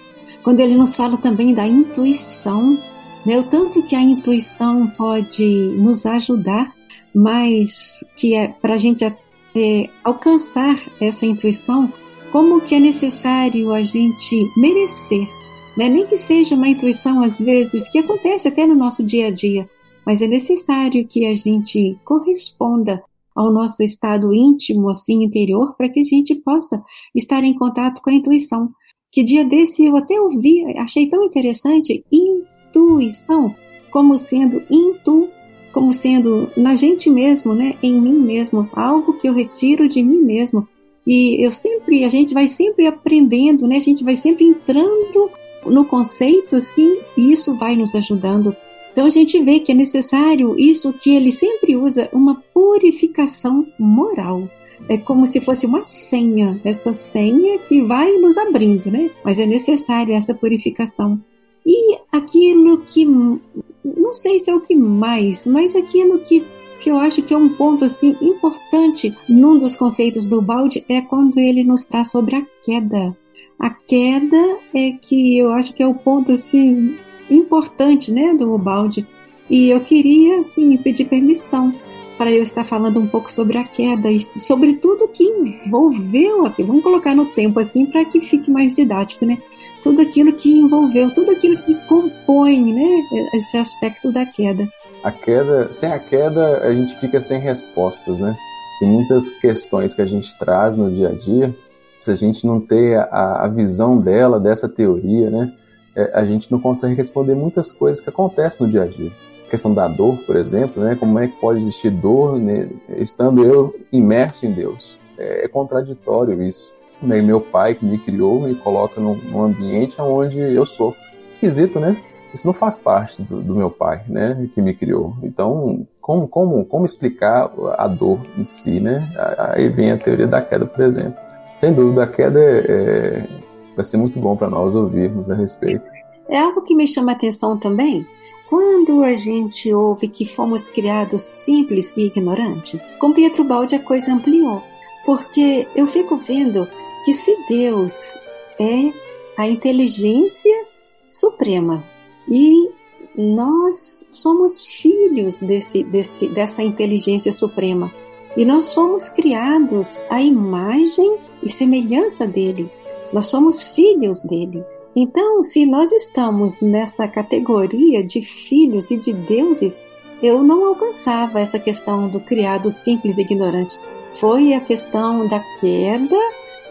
Quando 0.44 0.60
ele 0.60 0.76
nos 0.76 0.96
fala 0.96 1.18
também 1.18 1.54
da 1.54 1.68
intuição, 1.68 2.78
né, 3.26 3.40
o 3.40 3.44
tanto 3.44 3.84
que 3.84 3.96
a 3.96 4.02
intuição 4.02 4.88
pode 4.88 5.46
nos 5.78 6.06
ajudar, 6.06 6.74
mas 7.14 8.04
que 8.16 8.34
é 8.34 8.48
para 8.48 8.76
a 8.76 8.78
gente 8.78 9.04
é, 9.04 9.90
alcançar 10.04 10.82
essa 11.00 11.26
intuição, 11.26 11.92
como 12.32 12.62
que 12.62 12.76
é 12.76 12.80
necessário 12.80 13.74
a 13.74 13.84
gente 13.84 14.48
merecer 14.56 15.28
né? 15.76 15.90
Nem 15.90 16.06
que 16.06 16.18
seja 16.18 16.56
uma 16.56 16.68
intuição, 16.68 17.24
às 17.24 17.40
vezes, 17.40 17.90
que 17.90 18.00
acontece 18.00 18.48
até 18.48 18.66
no 18.66 18.76
nosso 18.76 19.04
dia 19.04 19.28
a 19.28 19.32
dia, 19.32 19.70
mas 20.06 20.22
é 20.22 20.28
necessário 20.28 21.06
que 21.08 21.26
a 21.26 21.36
gente 21.36 21.98
corresponda 22.04 23.04
ao 23.36 23.52
nosso 23.52 23.82
estado 23.82 24.34
íntimo, 24.34 24.90
assim, 24.90 25.24
interior, 25.24 25.76
para 25.76 25.90
que 25.90 26.00
a 26.00 26.04
gente 26.04 26.36
possa 26.36 26.82
estar 27.16 27.44
em 27.44 27.54
contato 27.54 28.02
com 28.02 28.10
a 28.10 28.14
intuição. 28.14 28.70
Que 29.12 29.24
dia 29.24 29.44
desse 29.44 29.86
eu 29.86 29.96
até 29.96 30.20
ouvi, 30.20 30.64
achei 30.78 31.10
tão 31.10 31.24
interessante, 31.24 32.04
intuição, 32.12 33.54
como 33.92 34.16
sendo 34.16 34.64
intu, 34.70 35.28
como 35.74 35.92
sendo 35.94 36.50
na 36.56 36.76
gente 36.76 37.10
mesmo, 37.10 37.54
né, 37.54 37.76
em 37.82 38.00
mim 38.00 38.20
mesmo, 38.20 38.70
algo 38.74 39.14
que 39.14 39.28
eu 39.28 39.34
retiro 39.34 39.88
de 39.88 40.02
mim 40.04 40.22
mesmo. 40.22 40.68
E 41.06 41.44
eu 41.44 41.52
sempre, 41.52 42.06
a 42.06 42.10
gente 42.10 42.34
vai 42.34 42.48
sempre 42.48 42.86
aprendendo, 42.88 43.68
né, 43.68 43.78
a 43.78 43.82
gente 43.82 44.04
vai 44.04 44.16
sempre 44.16 44.46
entrando 44.46 45.30
no 45.66 45.86
conceito, 45.86 46.60
sim, 46.60 47.00
isso 47.18 47.56
vai 47.56 47.76
nos 47.76 47.94
ajudando. 47.96 48.56
Então 48.92 49.06
a 49.06 49.10
gente 49.10 49.42
vê 49.42 49.60
que 49.60 49.72
é 49.72 49.76
necessário 49.76 50.58
isso 50.58 50.94
que 50.94 51.16
ele 51.16 51.32
sempre 51.32 51.76
usa, 51.76 52.10
uma 52.12 52.44
purificação 52.54 53.66
moral. 53.80 54.50
É 54.90 54.98
como 54.98 55.26
se 55.28 55.40
fosse 55.40 55.66
uma 55.66 55.84
senha, 55.84 56.60
essa 56.64 56.92
senha 56.92 57.60
que 57.60 57.82
vai 57.82 58.12
nos 58.18 58.38
abrindo, 58.38 58.92
né? 58.92 59.12
Mas 59.24 59.40
é 59.40 59.46
necessário 59.46 60.14
essa 60.14 60.34
purificação. 60.34 61.22
E 61.66 61.98
aquilo 62.12 62.80
que, 62.80 63.06
não 63.06 64.14
sei 64.14 64.40
se 64.40 64.50
é 64.50 64.56
o 64.56 64.62
que 64.62 64.76
mais, 64.76 65.46
mas 65.46 65.76
aquilo 65.76 66.20
que, 66.20 66.44
que 66.82 66.90
eu 66.90 66.98
acho 66.98 67.22
que 67.22 67.34
é 67.34 67.38
um 67.38 67.50
ponto 67.50 67.86
assim 67.86 68.16
importante 68.22 69.16
num 69.30 69.58
dos 69.58 69.76
conceitos 69.76 70.26
do 70.26 70.42
balde 70.42 70.84
é 70.90 71.02
quando 71.02 71.38
ele 71.40 71.64
nos 71.64 71.86
traz 71.86 72.10
sobre 72.10 72.36
a 72.36 72.46
queda. 72.64 73.16
A 73.60 73.70
queda 73.70 74.58
é 74.74 74.92
que 74.94 75.38
eu 75.38 75.52
acho 75.52 75.74
que 75.74 75.84
é 75.84 75.88
o 75.88 75.94
ponto 75.94 76.32
assim 76.32 76.98
importante, 77.36 78.12
né, 78.12 78.34
do 78.34 78.58
balde. 78.58 79.06
E 79.50 79.70
eu 79.70 79.82
queria 79.82 80.42
assim 80.42 80.78
pedir 80.78 81.06
permissão 81.06 81.74
para 82.18 82.32
eu 82.32 82.44
estar 82.44 82.64
falando 82.64 83.00
um 83.00 83.08
pouco 83.08 83.32
sobre 83.32 83.58
a 83.58 83.64
queda 83.64 84.10
e 84.10 84.20
sobre 84.20 84.76
tudo 84.76 85.08
que 85.08 85.24
envolveu. 85.24 86.52
Vamos 86.60 86.84
colocar 86.84 87.16
no 87.16 87.26
tempo 87.28 87.60
assim 87.60 87.86
para 87.86 88.06
que 88.06 88.22
fique 88.22 88.52
mais 88.52 88.74
didático, 88.74 89.26
né? 89.26 89.38
Tudo 89.82 90.02
aquilo 90.02 90.32
que 90.34 90.52
envolveu, 90.52 91.12
tudo 91.14 91.32
aquilo 91.32 91.58
que 91.64 91.74
compõe, 91.88 92.74
né, 92.74 93.02
esse 93.34 93.58
aspecto 93.58 94.12
da 94.12 94.26
queda. 94.26 94.70
A 95.04 95.12
queda, 95.12 95.74
sem 95.74 95.92
a 95.92 95.98
queda, 95.98 96.60
a 96.60 96.72
gente 96.72 96.96
fica 97.00 97.20
sem 97.20 97.40
respostas, 97.40 98.20
né? 98.20 98.38
Tem 98.80 98.88
muitas 98.88 99.30
questões 99.40 99.94
que 99.96 100.02
a 100.04 100.06
gente 100.06 100.38
traz 100.38 100.76
no 100.76 100.92
dia 100.92 101.10
a 101.10 101.14
dia 101.14 101.56
se 102.02 102.12
a 102.12 102.16
gente 102.16 102.46
não 102.46 102.60
ter 102.60 102.98
a, 102.98 103.44
a 103.44 103.48
visão 103.48 104.00
dela, 104.00 104.40
dessa 104.40 104.68
teoria, 104.68 105.30
né, 105.30 105.54
é, 105.96 106.12
a 106.14 106.26
gente 106.26 106.52
não 106.52 106.60
consegue 106.60 106.96
responder 106.96 107.36
muitas 107.36 107.72
coisas 107.72 108.02
que 108.02 108.10
acontecem 108.10 108.66
no 108.66 108.72
dia 108.72 108.84
a 108.84 108.88
dia. 108.88 109.12
A 109.46 109.50
questão 109.50 109.74
da 109.74 109.88
dor, 109.88 110.18
por 110.26 110.36
exemplo, 110.36 110.84
né, 110.84 110.96
como 110.96 111.20
é 111.20 111.28
que 111.28 111.40
pode 111.40 111.60
existir 111.60 111.90
dor 111.90 112.40
né, 112.40 112.70
estando 112.98 113.44
eu 113.44 113.76
imerso 113.92 114.46
em 114.46 114.52
Deus? 114.52 114.98
É, 115.18 115.46
é 115.46 115.48
contraditório 115.48 116.42
isso. 116.42 116.74
Meu 117.02 117.42
pai 117.42 117.74
que 117.74 117.84
me 117.84 117.98
criou 117.98 118.40
me 118.40 118.54
coloca 118.56 119.02
num, 119.02 119.44
ambiente 119.44 120.00
onde 120.00 120.40
eu 120.40 120.66
sofro. 120.66 121.02
Esquisito, 121.32 121.80
né? 121.80 121.98
Isso 122.32 122.46
não 122.46 122.54
faz 122.54 122.78
parte 122.78 123.22
do, 123.24 123.42
do, 123.42 123.56
meu 123.56 123.72
pai, 123.72 124.04
né, 124.08 124.48
que 124.54 124.62
me 124.62 124.74
criou. 124.74 125.16
Então, 125.24 125.86
como, 126.00 126.28
como, 126.28 126.64
como 126.64 126.86
explicar 126.86 127.52
a 127.78 127.88
dor 127.88 128.20
em 128.38 128.46
si, 128.46 128.80
né? 128.80 129.12
Aí 129.38 129.68
vem 129.68 129.92
a 129.92 129.98
teoria 129.98 130.28
da 130.28 130.42
queda, 130.42 130.66
por 130.66 130.84
exemplo. 130.86 131.16
Sem 131.58 131.74
dúvida, 131.74 132.04
a 132.04 132.08
queda 132.08 132.40
é, 132.40 132.66
é, 132.68 133.28
vai 133.76 133.86
ser 133.86 133.98
muito 133.98 134.20
bom 134.20 134.36
para 134.36 134.50
nós 134.50 134.76
ouvirmos 134.76 135.30
a 135.30 135.36
respeito. 135.36 135.84
É 136.28 136.40
algo 136.40 136.62
que 136.62 136.76
me 136.76 136.88
chama 136.88 137.12
a 137.12 137.16
atenção 137.16 137.58
também. 137.58 138.06
Quando 138.50 139.04
a 139.04 139.16
gente 139.16 139.74
ouve 139.74 140.08
que 140.08 140.26
fomos 140.26 140.68
criados 140.68 141.22
simples 141.22 141.94
e 141.96 142.08
ignorantes, 142.08 142.80
com 143.00 143.14
Pietro 143.14 143.44
Baldi 143.44 143.76
a 143.76 143.80
coisa 143.80 144.14
ampliou. 144.14 144.62
Porque 145.06 145.68
eu 145.76 145.88
fico 145.88 146.18
vendo 146.18 146.68
que 147.06 147.14
se 147.14 147.36
Deus 147.48 148.18
é 148.60 148.94
a 149.38 149.48
inteligência 149.48 150.66
suprema 151.10 151.84
e 152.30 152.70
nós 153.16 154.06
somos 154.10 154.66
filhos 154.66 155.40
desse, 155.42 155.84
desse, 155.84 156.28
dessa 156.30 156.64
inteligência 156.64 157.34
suprema 157.34 157.92
e 158.38 158.46
nós 158.46 158.66
somos 158.66 159.10
criados 159.10 160.04
à 160.10 160.22
imagem 160.22 161.18
e 161.44 161.50
semelhança 161.50 162.26
dele. 162.28 162.72
Nós 163.14 163.28
somos 163.28 163.64
filhos 163.64 164.22
dele. 164.22 164.64
Então, 164.96 165.44
se 165.44 165.66
nós 165.66 165.92
estamos 165.92 166.62
nessa 166.62 167.08
categoria 167.08 168.04
de 168.04 168.22
filhos 168.22 168.92
e 168.92 168.98
de 168.98 169.14
deuses, 169.14 169.82
eu 170.22 170.44
não 170.44 170.66
alcançava 170.66 171.40
essa 171.40 171.58
questão 171.58 172.10
do 172.10 172.20
criado 172.20 172.70
simples 172.70 173.18
e 173.18 173.22
ignorante. 173.22 173.80
Foi 174.14 174.54
a 174.54 174.60
questão 174.60 175.28
da 175.28 175.40
queda 175.60 176.20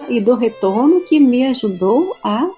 e 0.09 0.21
do 0.21 0.35
retorno 0.35 1.01
que 1.01 1.19
me 1.19 1.47
ajudou 1.47 2.15
a 2.23 2.49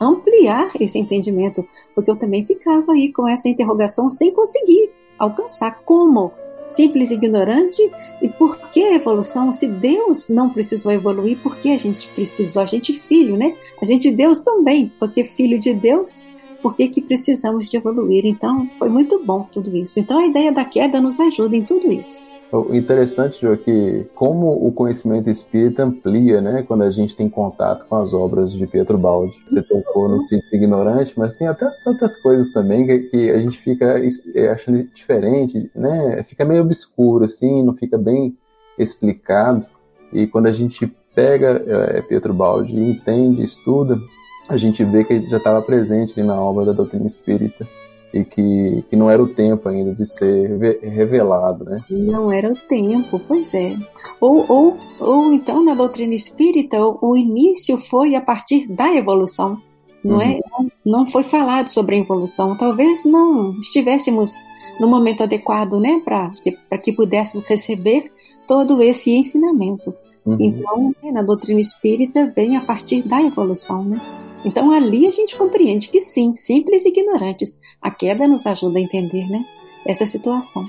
ampliar 0.00 0.72
esse 0.80 0.98
entendimento, 0.98 1.66
porque 1.94 2.10
eu 2.10 2.16
também 2.16 2.44
ficava 2.44 2.92
aí 2.92 3.12
com 3.12 3.28
essa 3.28 3.48
interrogação 3.48 4.10
sem 4.10 4.32
conseguir 4.32 4.90
alcançar 5.18 5.82
como 5.84 6.32
simples 6.74 7.10
e 7.10 7.14
ignorante. 7.14 7.82
E 8.20 8.28
por 8.28 8.58
que 8.70 8.80
evolução? 8.80 9.52
Se 9.52 9.66
Deus 9.66 10.28
não 10.28 10.50
precisou 10.50 10.92
evoluir, 10.92 11.38
por 11.42 11.56
que 11.56 11.72
a 11.72 11.78
gente 11.78 12.08
precisou? 12.10 12.62
A 12.62 12.66
gente 12.66 12.92
filho, 12.92 13.36
né? 13.36 13.54
A 13.80 13.84
gente 13.84 14.10
Deus 14.10 14.40
também, 14.40 14.92
porque 14.98 15.24
filho 15.24 15.58
de 15.58 15.74
Deus, 15.74 16.24
por 16.62 16.74
que, 16.74 16.88
que 16.88 17.02
precisamos 17.02 17.68
de 17.68 17.76
evoluir? 17.76 18.24
Então, 18.24 18.68
foi 18.78 18.88
muito 18.88 19.22
bom 19.24 19.48
tudo 19.52 19.76
isso. 19.76 19.98
Então, 19.98 20.18
a 20.18 20.26
ideia 20.26 20.52
da 20.52 20.64
queda 20.64 21.00
nos 21.00 21.18
ajuda 21.18 21.56
em 21.56 21.64
tudo 21.64 21.92
isso. 21.92 22.20
O 22.52 22.74
interessante, 22.74 23.40
João, 23.40 23.54
é 23.54 23.56
que 23.56 24.06
como 24.14 24.66
o 24.66 24.70
conhecimento 24.72 25.30
espírita 25.30 25.84
amplia, 25.84 26.42
né, 26.42 26.62
quando 26.62 26.82
a 26.82 26.90
gente 26.90 27.16
tem 27.16 27.26
contato 27.26 27.86
com 27.88 27.96
as 27.96 28.12
obras 28.12 28.52
de 28.52 28.66
Pietro 28.66 28.98
Baldi. 28.98 29.34
Você 29.46 29.62
tocou 29.62 30.06
no 30.06 30.20
Simples 30.26 30.52
Ignorante, 30.52 31.14
mas 31.16 31.32
tem 31.32 31.46
até 31.46 31.66
tantas 31.82 32.14
coisas 32.20 32.52
também 32.52 32.86
que, 32.86 32.98
que, 33.08 33.30
a 33.30 33.38
gente 33.38 33.58
fica 33.58 33.98
é, 34.34 34.50
achando 34.50 34.84
diferente, 34.94 35.70
né, 35.74 36.22
fica 36.28 36.44
meio 36.44 36.60
obscuro, 36.60 37.24
assim, 37.24 37.62
não 37.62 37.72
fica 37.72 37.96
bem 37.96 38.36
explicado. 38.78 39.64
E 40.12 40.26
quando 40.26 40.46
a 40.46 40.52
gente 40.52 40.86
pega 41.14 41.64
é, 41.66 42.02
Pietro 42.02 42.34
Baldi 42.34 42.76
e 42.76 42.90
entende, 42.90 43.42
estuda, 43.42 43.98
a 44.46 44.58
gente 44.58 44.84
vê 44.84 45.04
que 45.04 45.26
já 45.30 45.38
estava 45.38 45.62
presente 45.62 46.12
ali 46.20 46.28
na 46.28 46.38
obra 46.38 46.66
da 46.66 46.72
doutrina 46.72 47.06
espírita 47.06 47.66
e 48.12 48.24
que, 48.24 48.84
que 48.90 48.96
não 48.96 49.10
era 49.10 49.22
o 49.22 49.28
tempo 49.28 49.68
ainda 49.68 49.94
de 49.94 50.04
ser 50.06 50.58
revelado, 50.80 51.64
né? 51.64 51.82
Não 51.88 52.30
era 52.30 52.52
o 52.52 52.56
tempo, 52.56 53.20
pois 53.26 53.54
é. 53.54 53.76
Ou, 54.20 54.44
ou, 54.48 54.76
ou 55.00 55.32
então 55.32 55.64
na 55.64 55.74
doutrina 55.74 56.14
espírita 56.14 56.78
o, 56.80 57.16
início 57.16 57.78
foi 57.78 58.14
a 58.14 58.20
partir 58.20 58.68
da 58.68 58.94
evolução, 58.94 59.58
não 60.04 60.20
é? 60.20 60.40
uhum. 60.58 60.66
é? 60.66 60.72
Não 60.84 61.08
foi 61.08 61.22
falado 61.22 61.68
sobre 61.68 61.96
a 61.96 61.98
evolução. 61.98 62.56
Talvez 62.56 63.04
não 63.04 63.58
estivéssemos 63.60 64.44
no 64.78 64.88
momento 64.88 65.22
adequado, 65.22 65.78
né, 65.78 66.00
para 66.04 66.30
que, 66.42 66.56
que 66.82 66.92
pudéssemos 66.92 67.46
receber 67.46 68.10
todo 68.46 68.82
esse 68.82 69.10
ensinamento. 69.12 69.94
Uhum. 70.24 70.36
Então, 70.38 70.94
né, 71.02 71.12
na 71.12 71.22
doutrina 71.22 71.60
espírita 71.60 72.30
vem 72.34 72.56
a 72.56 72.60
partir 72.60 73.02
da 73.02 73.22
evolução, 73.22 73.84
né? 73.84 74.00
Então 74.44 74.70
ali 74.70 75.06
a 75.06 75.10
gente 75.10 75.36
compreende 75.36 75.88
que 75.88 76.00
sim, 76.00 76.34
simples 76.34 76.84
e 76.84 76.88
ignorantes, 76.88 77.60
a 77.80 77.90
queda 77.90 78.26
nos 78.26 78.46
ajuda 78.46 78.78
a 78.78 78.82
entender, 78.82 79.28
né? 79.28 79.44
Essa 79.86 80.06
situação. 80.06 80.68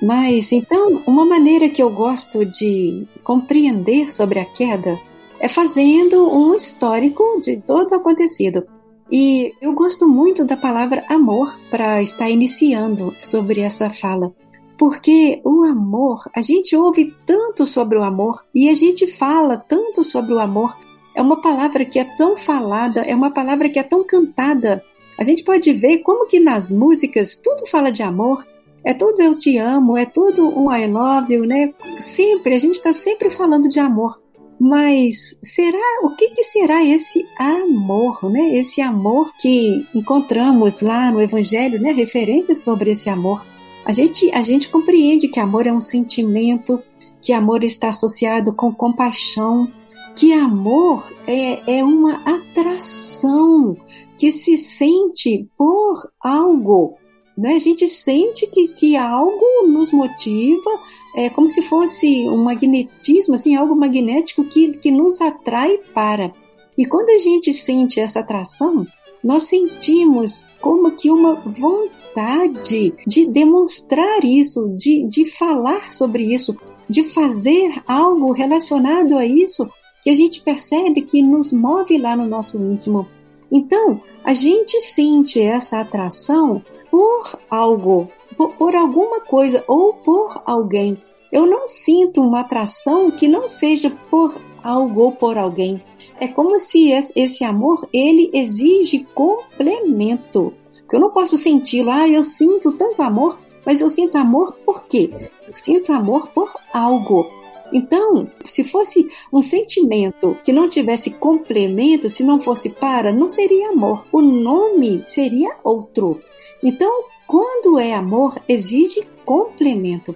Mas 0.00 0.50
então, 0.50 1.02
uma 1.06 1.24
maneira 1.24 1.68
que 1.68 1.82
eu 1.82 1.88
gosto 1.88 2.44
de 2.44 3.06
compreender 3.22 4.12
sobre 4.12 4.40
a 4.40 4.44
queda 4.44 4.98
é 5.38 5.48
fazendo 5.48 6.28
um 6.28 6.54
histórico 6.54 7.40
de 7.40 7.56
todo 7.56 7.92
o 7.92 7.94
acontecido. 7.94 8.64
E 9.10 9.52
eu 9.60 9.72
gosto 9.74 10.08
muito 10.08 10.44
da 10.44 10.56
palavra 10.56 11.04
amor 11.08 11.58
para 11.70 12.00
estar 12.02 12.30
iniciando 12.30 13.14
sobre 13.20 13.60
essa 13.60 13.90
fala. 13.90 14.32
Porque 14.78 15.40
o 15.44 15.64
amor, 15.64 16.28
a 16.34 16.40
gente 16.40 16.74
ouve 16.74 17.14
tanto 17.26 17.66
sobre 17.66 17.98
o 17.98 18.02
amor 18.02 18.42
e 18.54 18.68
a 18.68 18.74
gente 18.74 19.06
fala 19.06 19.56
tanto 19.56 20.02
sobre 20.02 20.32
o 20.32 20.38
amor, 20.38 20.76
é 21.14 21.22
uma 21.22 21.40
palavra 21.40 21.84
que 21.84 21.98
é 21.98 22.04
tão 22.16 22.36
falada, 22.36 23.02
é 23.02 23.14
uma 23.14 23.30
palavra 23.30 23.68
que 23.68 23.78
é 23.78 23.82
tão 23.82 24.04
cantada. 24.04 24.82
A 25.18 25.24
gente 25.24 25.44
pode 25.44 25.72
ver 25.72 25.98
como 25.98 26.26
que 26.26 26.40
nas 26.40 26.70
músicas 26.70 27.38
tudo 27.38 27.66
fala 27.66 27.90
de 27.90 28.02
amor, 28.02 28.46
é 28.84 28.92
tudo 28.92 29.22
eu 29.22 29.36
te 29.36 29.56
amo, 29.58 29.96
é 29.96 30.04
tudo 30.04 30.48
um 30.48 30.74
I 30.74 30.86
love 30.86 31.32
you, 31.32 31.46
né? 31.46 31.72
Sempre, 32.00 32.54
a 32.54 32.58
gente 32.58 32.74
está 32.74 32.92
sempre 32.92 33.30
falando 33.30 33.68
de 33.68 33.78
amor. 33.78 34.20
Mas 34.58 35.38
será, 35.42 36.00
o 36.02 36.10
que, 36.10 36.28
que 36.30 36.42
será 36.44 36.84
esse 36.84 37.26
amor, 37.38 38.30
né? 38.30 38.56
Esse 38.56 38.80
amor 38.80 39.32
que 39.36 39.86
encontramos 39.94 40.80
lá 40.80 41.10
no 41.10 41.20
Evangelho, 41.20 41.80
né? 41.80 41.92
Referências 41.92 42.60
sobre 42.60 42.92
esse 42.92 43.08
amor. 43.08 43.44
A 43.84 43.92
gente, 43.92 44.30
a 44.32 44.42
gente 44.42 44.68
compreende 44.68 45.28
que 45.28 45.40
amor 45.40 45.66
é 45.66 45.72
um 45.72 45.80
sentimento, 45.80 46.78
que 47.20 47.32
amor 47.32 47.64
está 47.64 47.88
associado 47.88 48.52
com 48.52 48.72
compaixão, 48.72 49.68
que 50.14 50.32
amor 50.32 51.12
é, 51.26 51.78
é 51.78 51.84
uma 51.84 52.22
atração 52.24 53.76
que 54.18 54.30
se 54.30 54.56
sente 54.56 55.48
por 55.56 56.10
algo. 56.20 56.96
Né? 57.36 57.54
A 57.54 57.58
gente 57.58 57.88
sente 57.88 58.46
que, 58.46 58.68
que 58.68 58.96
algo 58.96 59.66
nos 59.66 59.90
motiva, 59.90 60.70
é 61.16 61.30
como 61.30 61.48
se 61.48 61.62
fosse 61.62 62.28
um 62.28 62.42
magnetismo, 62.44 63.34
assim, 63.34 63.56
algo 63.56 63.74
magnético 63.74 64.44
que, 64.44 64.72
que 64.72 64.90
nos 64.90 65.20
atrai 65.20 65.78
para. 65.94 66.32
E 66.76 66.86
quando 66.86 67.10
a 67.10 67.18
gente 67.18 67.52
sente 67.52 68.00
essa 68.00 68.20
atração, 68.20 68.86
nós 69.22 69.44
sentimos 69.44 70.46
como 70.60 70.90
que 70.92 71.10
uma 71.10 71.34
vontade 71.34 72.94
de 73.06 73.26
demonstrar 73.26 74.24
isso, 74.24 74.74
de, 74.76 75.06
de 75.06 75.24
falar 75.24 75.90
sobre 75.90 76.34
isso, 76.34 76.56
de 76.88 77.04
fazer 77.04 77.82
algo 77.86 78.32
relacionado 78.32 79.16
a 79.16 79.24
isso, 79.24 79.68
que 80.02 80.10
a 80.10 80.14
gente 80.14 80.42
percebe 80.42 81.00
que 81.00 81.22
nos 81.22 81.52
move 81.52 81.96
lá 81.96 82.16
no 82.16 82.26
nosso 82.26 82.58
íntimo. 82.58 83.08
Então, 83.50 84.00
a 84.24 84.34
gente 84.34 84.80
sente 84.80 85.40
essa 85.40 85.80
atração 85.80 86.62
por 86.90 87.38
algo, 87.48 88.08
por, 88.36 88.54
por 88.54 88.74
alguma 88.74 89.20
coisa 89.20 89.64
ou 89.68 89.94
por 89.94 90.42
alguém. 90.44 90.98
Eu 91.30 91.46
não 91.46 91.66
sinto 91.68 92.20
uma 92.20 92.40
atração 92.40 93.10
que 93.10 93.28
não 93.28 93.48
seja 93.48 93.90
por 94.10 94.36
algo 94.62 95.02
ou 95.02 95.12
por 95.12 95.38
alguém. 95.38 95.82
É 96.20 96.28
como 96.28 96.58
se 96.58 96.90
esse 97.14 97.44
amor 97.44 97.88
ele 97.92 98.30
exige 98.34 99.06
complemento. 99.14 100.52
Eu 100.92 101.00
não 101.00 101.10
posso 101.10 101.38
senti-lo, 101.38 101.90
ah, 101.90 102.06
eu 102.06 102.22
sinto 102.22 102.72
tanto 102.72 103.00
amor, 103.00 103.38
mas 103.64 103.80
eu 103.80 103.88
sinto 103.88 104.18
amor 104.18 104.52
por 104.66 104.84
quê? 104.84 105.10
Eu 105.48 105.54
sinto 105.54 105.90
amor 105.90 106.28
por 106.28 106.52
algo. 106.72 107.26
Então, 107.72 108.30
se 108.44 108.62
fosse 108.62 109.08
um 109.32 109.40
sentimento 109.40 110.36
que 110.44 110.52
não 110.52 110.68
tivesse 110.68 111.10
complemento, 111.10 112.10
se 112.10 112.22
não 112.22 112.38
fosse 112.38 112.70
para, 112.70 113.12
não 113.12 113.28
seria 113.28 113.70
amor. 113.70 114.04
O 114.12 114.20
nome 114.20 115.02
seria 115.06 115.56
outro. 115.64 116.18
Então, 116.62 117.04
quando 117.26 117.78
é 117.78 117.94
amor, 117.94 118.38
exige 118.48 119.06
complemento. 119.24 120.14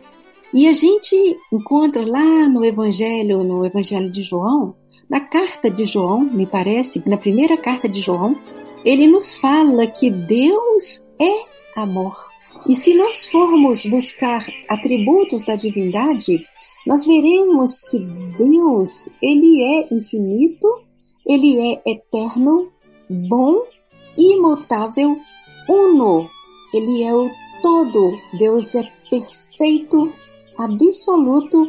E 0.52 0.68
a 0.68 0.72
gente 0.72 1.36
encontra 1.52 2.04
lá 2.06 2.48
no 2.48 2.64
Evangelho, 2.64 3.42
no 3.42 3.64
Evangelho 3.64 4.10
de 4.10 4.22
João, 4.22 4.76
na 5.08 5.20
carta 5.20 5.70
de 5.70 5.86
João, 5.86 6.20
me 6.20 6.46
parece, 6.46 7.02
na 7.08 7.16
primeira 7.16 7.56
carta 7.56 7.88
de 7.88 8.00
João, 8.00 8.36
ele 8.84 9.06
nos 9.06 9.36
fala 9.36 9.86
que 9.86 10.10
Deus 10.10 11.06
é 11.20 11.80
amor. 11.80 12.16
E 12.68 12.74
se 12.74 12.94
nós 12.94 13.28
formos 13.28 13.86
buscar 13.86 14.44
atributos 14.68 15.44
da 15.44 15.54
divindade, 15.54 16.44
nós 16.86 17.04
veremos 17.04 17.82
que 17.82 17.98
Deus, 17.98 19.08
ele 19.20 19.60
é 19.60 19.92
infinito, 19.92 20.68
ele 21.26 21.72
é 21.72 21.82
eterno, 21.84 22.70
bom, 23.10 23.62
imutável, 24.16 25.18
uno. 25.68 26.30
Ele 26.72 27.02
é 27.02 27.12
o 27.12 27.28
todo. 27.60 28.16
Deus 28.38 28.76
é 28.76 28.88
perfeito, 29.10 30.12
absoluto, 30.56 31.66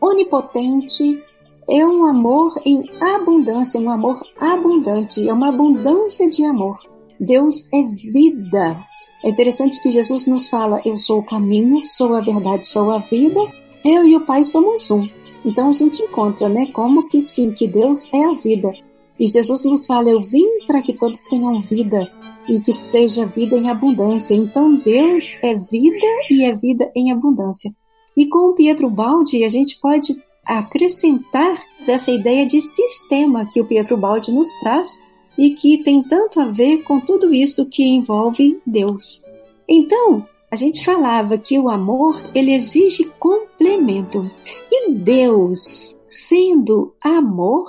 onipotente. 0.00 1.20
É 1.68 1.84
um 1.84 2.06
amor 2.06 2.54
em 2.64 2.80
abundância, 3.00 3.80
um 3.80 3.90
amor 3.90 4.20
abundante, 4.38 5.28
é 5.28 5.32
uma 5.32 5.48
abundância 5.48 6.30
de 6.30 6.44
amor. 6.44 6.78
Deus 7.18 7.68
é 7.72 7.82
vida. 7.82 8.84
É 9.24 9.30
interessante 9.30 9.82
que 9.82 9.90
Jesus 9.90 10.28
nos 10.28 10.48
fala: 10.48 10.80
Eu 10.84 10.96
sou 10.96 11.18
o 11.18 11.26
caminho, 11.26 11.84
sou 11.86 12.14
a 12.14 12.20
verdade, 12.20 12.66
sou 12.66 12.92
a 12.92 12.98
vida 12.98 13.40
eu 13.84 14.04
e 14.04 14.16
o 14.16 14.20
Pai 14.20 14.44
somos 14.44 14.90
um. 14.90 15.08
Então 15.44 15.68
a 15.68 15.72
gente 15.72 16.02
encontra, 16.02 16.48
né, 16.48 16.66
como 16.72 17.08
que 17.08 17.20
sim, 17.20 17.52
que 17.52 17.66
Deus 17.66 18.08
é 18.12 18.24
a 18.24 18.34
vida. 18.34 18.72
E 19.18 19.26
Jesus 19.26 19.64
nos 19.64 19.86
fala: 19.86 20.10
Eu 20.10 20.20
vim 20.22 20.46
para 20.66 20.82
que 20.82 20.92
todos 20.92 21.24
tenham 21.24 21.60
vida 21.60 22.10
e 22.48 22.60
que 22.60 22.72
seja 22.72 23.26
vida 23.26 23.56
em 23.56 23.70
abundância. 23.70 24.34
Então 24.34 24.76
Deus 24.76 25.36
é 25.42 25.54
vida 25.54 26.06
e 26.30 26.44
é 26.44 26.54
vida 26.54 26.90
em 26.94 27.12
abundância. 27.12 27.72
E 28.16 28.26
com 28.26 28.50
o 28.50 28.54
Pietro 28.54 28.90
Baldi, 28.90 29.44
a 29.44 29.48
gente 29.48 29.78
pode 29.80 30.14
acrescentar 30.44 31.62
essa 31.86 32.10
ideia 32.10 32.44
de 32.44 32.60
sistema 32.60 33.46
que 33.46 33.60
o 33.60 33.64
Pietro 33.64 33.96
Baldi 33.96 34.32
nos 34.32 34.50
traz 34.60 34.98
e 35.38 35.50
que 35.50 35.82
tem 35.82 36.02
tanto 36.02 36.40
a 36.40 36.46
ver 36.46 36.82
com 36.82 37.00
tudo 37.00 37.32
isso 37.32 37.68
que 37.68 37.84
envolve 37.84 38.60
Deus. 38.66 39.22
Então, 39.68 40.26
a 40.50 40.56
gente 40.56 40.84
falava 40.84 41.38
que 41.38 41.58
o 41.58 41.68
amor 41.68 42.20
ele 42.34 42.52
exige 42.52 43.04
complemento. 43.18 44.28
E 44.70 44.92
Deus, 44.92 45.98
sendo 46.08 46.92
amor, 47.02 47.64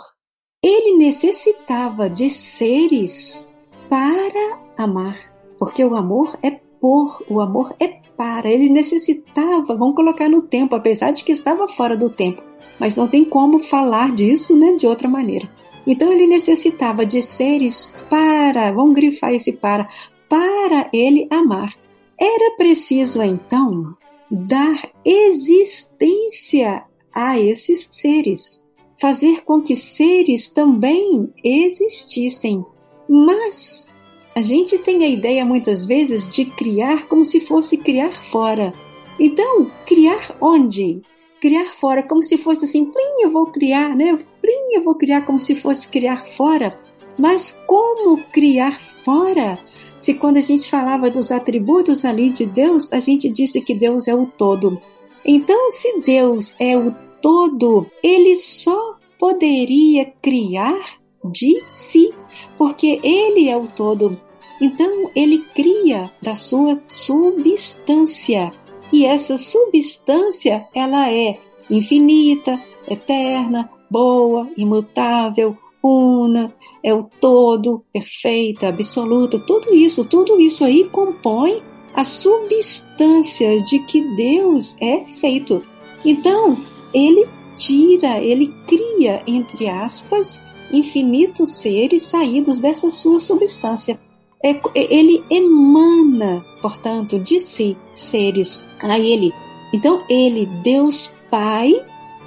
ele 0.64 0.98
necessitava 0.98 2.10
de 2.10 2.30
seres 2.30 3.48
para 3.88 4.60
amar, 4.78 5.18
porque 5.60 5.84
o 5.86 5.96
amor 5.96 6.38
é 6.42 6.52
por, 6.52 7.24
o 7.30 7.40
amor 7.40 7.76
é 7.80 8.00
para. 8.18 8.50
Ele 8.50 8.70
necessitava, 8.70 9.76
vamos 9.76 9.96
colocar 9.96 10.28
no 10.28 10.42
tempo, 10.42 10.76
apesar 10.76 11.12
de 11.12 11.24
que 11.24 11.32
estava 11.32 11.68
fora 11.68 11.96
do 11.96 12.10
tempo, 12.10 12.42
mas 12.80 12.98
não 12.98 13.08
tem 13.08 13.24
como 13.24 13.60
falar 13.60 14.12
disso, 14.16 14.58
né, 14.58 14.74
de 14.74 14.88
outra 14.88 15.08
maneira. 15.08 15.50
Então 15.86 16.12
ele 16.12 16.28
necessitava 16.28 17.06
de 17.06 17.22
seres 17.22 17.94
para, 18.10 18.72
vamos 18.72 18.96
grifar 18.96 19.34
esse 19.34 19.54
para, 19.54 19.88
para 20.30 20.90
ele 20.94 21.28
amar. 21.30 21.81
Era 22.22 22.56
preciso 22.56 23.24
então 23.24 23.98
dar 24.30 24.92
existência 25.04 26.84
a 27.12 27.40
esses 27.40 27.90
seres, 27.92 28.64
fazer 29.00 29.44
com 29.44 29.60
que 29.60 29.76
seres 29.76 30.52
também 30.52 31.34
existissem. 31.44 32.64
Mas 33.10 33.90
a 34.36 34.42
gente 34.44 34.78
tem 34.78 35.04
a 35.04 35.08
ideia 35.08 35.44
muitas 35.44 35.84
vezes 35.84 36.30
de 36.30 36.46
criar 36.46 37.08
como 37.08 37.26
se 37.26 37.40
fosse 37.40 37.76
criar 37.76 38.12
fora. 38.12 38.72
Então, 39.20 39.72
criar 39.88 40.38
onde? 40.40 41.02
Criar 41.42 41.74
fora, 41.74 42.04
como 42.04 42.24
se 42.24 42.38
fosse 42.38 42.66
assim, 42.66 42.86
plim, 42.86 43.24
eu 43.24 43.32
vou 43.32 43.48
criar, 43.48 43.96
né? 43.96 44.16
Plim, 44.40 44.76
eu 44.76 44.84
vou 44.84 44.94
criar 44.94 45.24
como 45.24 45.42
se 45.42 45.56
fosse 45.56 45.90
criar 45.90 46.24
fora. 46.28 46.80
Mas 47.18 47.60
como 47.66 48.24
criar 48.26 48.80
fora? 49.04 49.58
Se 50.02 50.16
quando 50.16 50.38
a 50.38 50.42
gente 50.42 50.68
falava 50.68 51.12
dos 51.12 51.32
atributos 51.32 52.04
ali 52.04 52.32
de 52.32 52.44
Deus, 52.44 52.92
a 52.92 52.98
gente 52.98 53.30
disse 53.30 53.62
que 53.62 53.76
Deus 53.76 54.08
é 54.08 54.16
o 54.16 54.26
todo. 54.26 54.82
Então, 55.24 55.70
se 55.70 56.00
Deus 56.00 56.56
é 56.60 56.76
o 56.76 56.92
todo, 57.22 57.86
ele 58.02 58.36
só 58.36 58.96
poderia 59.20 60.12
criar 60.20 60.80
de 61.24 61.64
si, 61.70 62.12
porque 62.58 63.00
ele 63.04 63.48
é 63.48 63.56
o 63.56 63.68
todo. 63.68 64.20
Então 64.60 65.12
ele 65.16 65.46
cria 65.54 66.10
da 66.20 66.34
sua 66.34 66.82
substância. 66.88 68.52
E 68.92 69.06
essa 69.06 69.38
substância, 69.38 70.68
ela 70.74 71.12
é 71.12 71.38
infinita, 71.70 72.60
eterna, 72.88 73.70
boa, 73.88 74.50
imutável, 74.58 75.56
una, 75.84 76.54
é 76.84 76.94
o 76.94 77.04
todo, 77.04 77.84
perfeita, 77.92 78.68
absoluta, 78.68 79.40
tudo 79.40 79.74
isso, 79.74 80.06
tudo 80.06 80.40
isso 80.40 80.64
aí 80.64 80.88
compõe 80.90 81.62
a 81.94 82.04
substância 82.04 83.62
de 83.62 83.80
que 83.80 84.02
Deus 84.16 84.76
é 84.80 85.06
feito. 85.06 85.64
Então, 86.06 86.58
ele 86.94 87.28
tira, 87.56 88.20
ele 88.20 88.54
cria, 88.68 89.22
entre 89.28 89.68
aspas, 89.68 90.44
infinitos 90.72 91.58
seres 91.58 92.04
saídos 92.04 92.60
dessa 92.60 92.90
sua 92.90 93.20
substância. 93.20 94.00
É, 94.44 94.60
ele 94.74 95.24
emana, 95.30 96.44
portanto, 96.62 97.20
de 97.20 97.40
si 97.40 97.78
seres 97.94 98.66
a 98.82 98.98
ele. 98.98 99.32
Então, 99.74 100.04
ele, 100.10 100.48
Deus 100.64 101.12
Pai, 101.30 101.74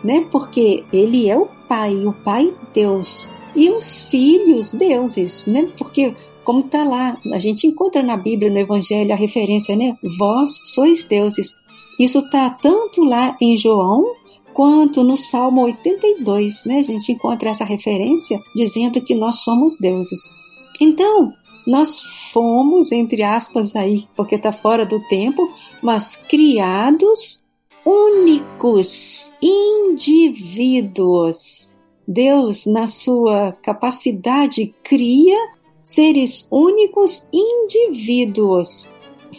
né? 0.03 0.27
Porque 0.31 0.85
ele 0.93 1.29
é 1.29 1.37
o 1.37 1.47
Pai, 1.69 1.95
o 1.95 2.13
Pai 2.13 2.53
Deus. 2.73 3.29
E 3.55 3.71
os 3.71 4.05
filhos 4.05 4.73
deuses, 4.73 5.47
né? 5.47 5.73
Porque 5.77 6.13
como 6.45 6.61
está 6.61 6.85
lá, 6.85 7.19
a 7.33 7.39
gente 7.39 7.67
encontra 7.67 8.03
na 8.03 8.17
Bíblia, 8.17 8.51
no 8.51 8.59
Evangelho, 8.59 9.13
a 9.13 9.17
referência, 9.17 9.75
né? 9.75 9.97
Vós 10.19 10.61
sois 10.65 11.05
deuses. 11.05 11.55
Isso 11.99 12.19
está 12.19 12.51
tanto 12.51 13.03
lá 13.03 13.37
em 13.41 13.57
João 13.57 14.05
quanto 14.53 15.03
no 15.03 15.17
Salmo 15.17 15.63
82, 15.63 16.65
né? 16.67 16.79
A 16.79 16.83
gente 16.83 17.13
encontra 17.13 17.51
essa 17.51 17.65
referência 17.65 18.39
dizendo 18.55 19.01
que 19.01 19.15
nós 19.15 19.41
somos 19.41 19.79
deuses. 19.79 20.21
Então, 20.81 21.33
nós 21.67 22.01
fomos, 22.33 22.93
entre 22.93 23.23
aspas, 23.23 23.75
aí, 23.75 24.05
porque 24.15 24.35
está 24.35 24.53
fora 24.53 24.85
do 24.85 25.01
tempo, 25.09 25.49
mas 25.83 26.17
criados 26.29 27.43
únicos, 27.85 29.33
indivíduos. 29.43 30.55
Deus, 32.07 32.67
na 32.67 32.87
sua 32.87 33.53
capacidade, 33.63 34.75
cria 34.83 35.37
seres 35.83 36.47
únicos 36.51 37.29
indivíduos, 37.33 38.91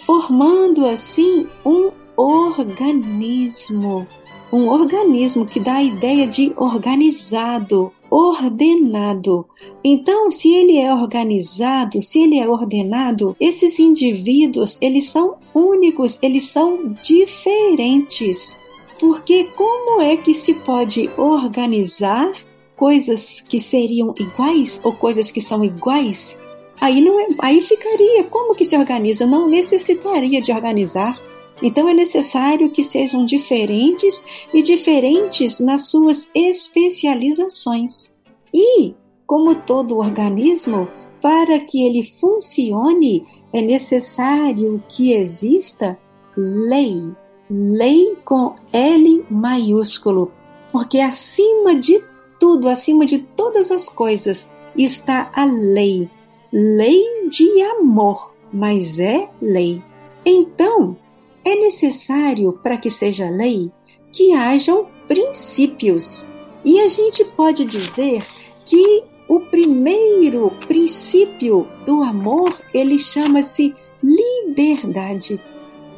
formando 0.06 0.86
assim 0.86 1.48
um 1.66 1.92
organismo 2.18 4.08
um 4.56 4.70
organismo 4.70 5.46
que 5.46 5.60
dá 5.60 5.76
a 5.76 5.84
ideia 5.84 6.28
de 6.28 6.54
organizado, 6.56 7.92
ordenado. 8.10 9.46
Então, 9.84 10.32
se 10.32 10.54
ele 10.54 10.78
é 10.78 10.94
organizado, 10.94 12.00
se 12.02 12.22
ele 12.22 12.40
é 12.40 12.48
ordenado, 12.48 13.36
esses 13.40 13.80
indivíduos, 13.80 14.78
eles 14.80 15.10
são 15.10 15.36
únicos, 15.54 16.18
eles 16.22 16.46
são 16.48 16.96
diferentes. 17.02 18.58
Porque 18.98 19.44
como 19.56 20.02
é 20.02 20.16
que 20.16 20.34
se 20.34 20.54
pode 20.54 21.10
organizar 21.18 22.32
coisas 22.76 23.42
que 23.42 23.60
seriam 23.60 24.14
iguais 24.18 24.80
ou 24.84 24.94
coisas 24.94 25.32
que 25.32 25.42
são 25.42 25.64
iguais? 25.64 26.38
Aí 26.80 27.02
não 27.02 27.20
é, 27.20 27.28
aí 27.40 27.62
ficaria 27.62 28.24
como 28.26 28.56
que 28.56 28.66
se 28.66 28.78
organiza? 28.78 29.26
Não 29.26 29.48
necessitaria 29.48 30.42
de 30.42 30.52
organizar. 30.52 31.20
Então 31.62 31.88
é 31.88 31.94
necessário 31.94 32.70
que 32.70 32.84
sejam 32.84 33.26
diferentes 33.26 34.22
e 34.54 34.62
diferentes 34.62 35.60
nas 35.60 35.90
suas 35.90 36.30
especializações. 36.36 38.14
E, 38.54 38.94
como 39.26 39.56
todo 39.56 39.98
organismo, 39.98 40.88
para 41.22 41.60
que 41.60 41.86
ele 41.86 42.04
funcione, 42.04 43.24
é 43.54 43.62
necessário 43.62 44.84
que 44.90 45.14
exista 45.14 45.98
lei. 46.36 47.12
Lei 47.50 48.18
com 48.26 48.56
L 48.74 49.26
maiúsculo, 49.30 50.32
porque 50.72 51.00
acima 51.00 51.76
de 51.76 52.04
tudo, 52.46 52.70
acima 52.70 53.08
de 53.08 53.18
todas 53.18 53.72
as 53.72 53.90
coisas, 53.90 54.48
está 54.78 55.32
a 55.34 55.46
lei. 55.46 56.08
Lei 56.54 57.28
de 57.28 57.60
amor, 57.64 58.36
mas 58.54 59.00
é 59.00 59.28
lei. 59.42 59.82
Então, 60.24 60.96
é 61.44 61.56
necessário, 61.56 62.54
para 62.62 62.78
que 62.78 62.92
seja 62.92 63.32
lei, 63.32 63.72
que 64.12 64.32
hajam 64.34 64.86
princípios. 65.08 66.24
E 66.64 66.80
a 66.82 66.88
gente 66.88 67.26
pode 67.26 67.66
dizer 67.66 68.24
que 68.64 69.04
o 69.28 69.40
primeiro 69.40 70.52
princípio 70.68 71.68
do 71.84 72.04
amor, 72.04 72.62
ele 72.72 73.00
chama-se 73.00 73.74
liberdade. 74.04 75.42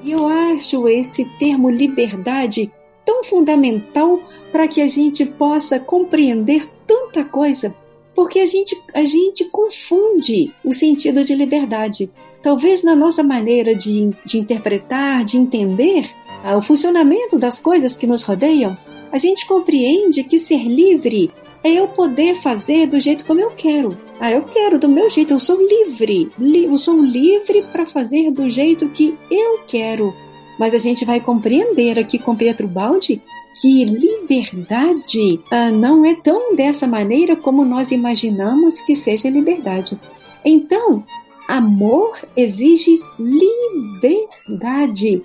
E 0.01 0.13
eu 0.13 0.25
acho 0.29 0.88
esse 0.88 1.25
termo 1.38 1.69
liberdade 1.69 2.71
tão 3.17 3.23
fundamental 3.23 4.19
para 4.51 4.67
que 4.67 4.82
a 4.82 4.88
gente 4.88 5.25
possa 5.25 5.80
compreender 5.80 6.67
tanta 6.86 7.23
coisa, 7.23 7.73
porque 8.13 8.39
a 8.39 8.45
gente, 8.45 8.80
a 8.93 9.03
gente 9.03 9.45
confunde 9.45 10.53
o 10.63 10.73
sentido 10.73 11.23
de 11.23 11.34
liberdade. 11.36 12.12
Talvez 12.41 12.84
na 12.84 12.95
nossa 12.95 13.23
maneira 13.23 13.73
de, 13.73 14.12
de 14.25 14.38
interpretar, 14.38 15.23
de 15.25 15.38
entender 15.38 16.10
ah, 16.43 16.58
o 16.58 16.62
funcionamento 16.62 17.38
das 17.38 17.60
coisas 17.60 17.95
que 17.95 18.08
nos 18.08 18.23
rodeiam, 18.23 18.77
a 19.12 19.17
gente 19.17 19.47
compreende 19.47 20.23
que 20.23 20.38
ser 20.38 20.63
livre 20.63 21.32
é 21.63 21.71
eu 21.71 21.88
poder 21.88 22.36
fazer 22.36 22.88
do 22.88 22.99
jeito 22.99 23.25
como 23.25 23.41
eu 23.41 23.51
quero. 23.51 23.97
Ah, 24.19 24.32
eu 24.32 24.43
quero 24.43 24.80
do 24.80 24.88
meu 24.88 25.10
jeito, 25.10 25.34
eu 25.34 25.39
sou 25.39 25.58
livre. 25.58 26.32
Li 26.38 26.65
eu 26.65 26.77
sou 26.77 26.99
livre 27.01 27.63
para 27.71 27.86
fazer 27.86 28.32
do 28.32 28.49
jeito 28.49 28.88
que 28.89 29.17
eu 29.30 29.60
quero. 29.67 30.13
Mas 30.59 30.73
a 30.73 30.77
gente 30.77 31.05
vai 31.05 31.19
compreender 31.19 31.99
aqui 31.99 32.17
com 32.17 32.35
Pietro 32.35 32.67
Baldi 32.67 33.21
que 33.61 33.85
liberdade 33.85 35.39
ah, 35.51 35.71
não 35.71 36.05
é 36.05 36.15
tão 36.15 36.55
dessa 36.55 36.87
maneira 36.87 37.35
como 37.35 37.65
nós 37.65 37.91
imaginamos 37.91 38.81
que 38.81 38.95
seja 38.95 39.29
liberdade. 39.29 39.99
Então, 40.45 41.03
Amor 41.47 42.19
exige 42.35 43.01
liberdade. 43.17 45.23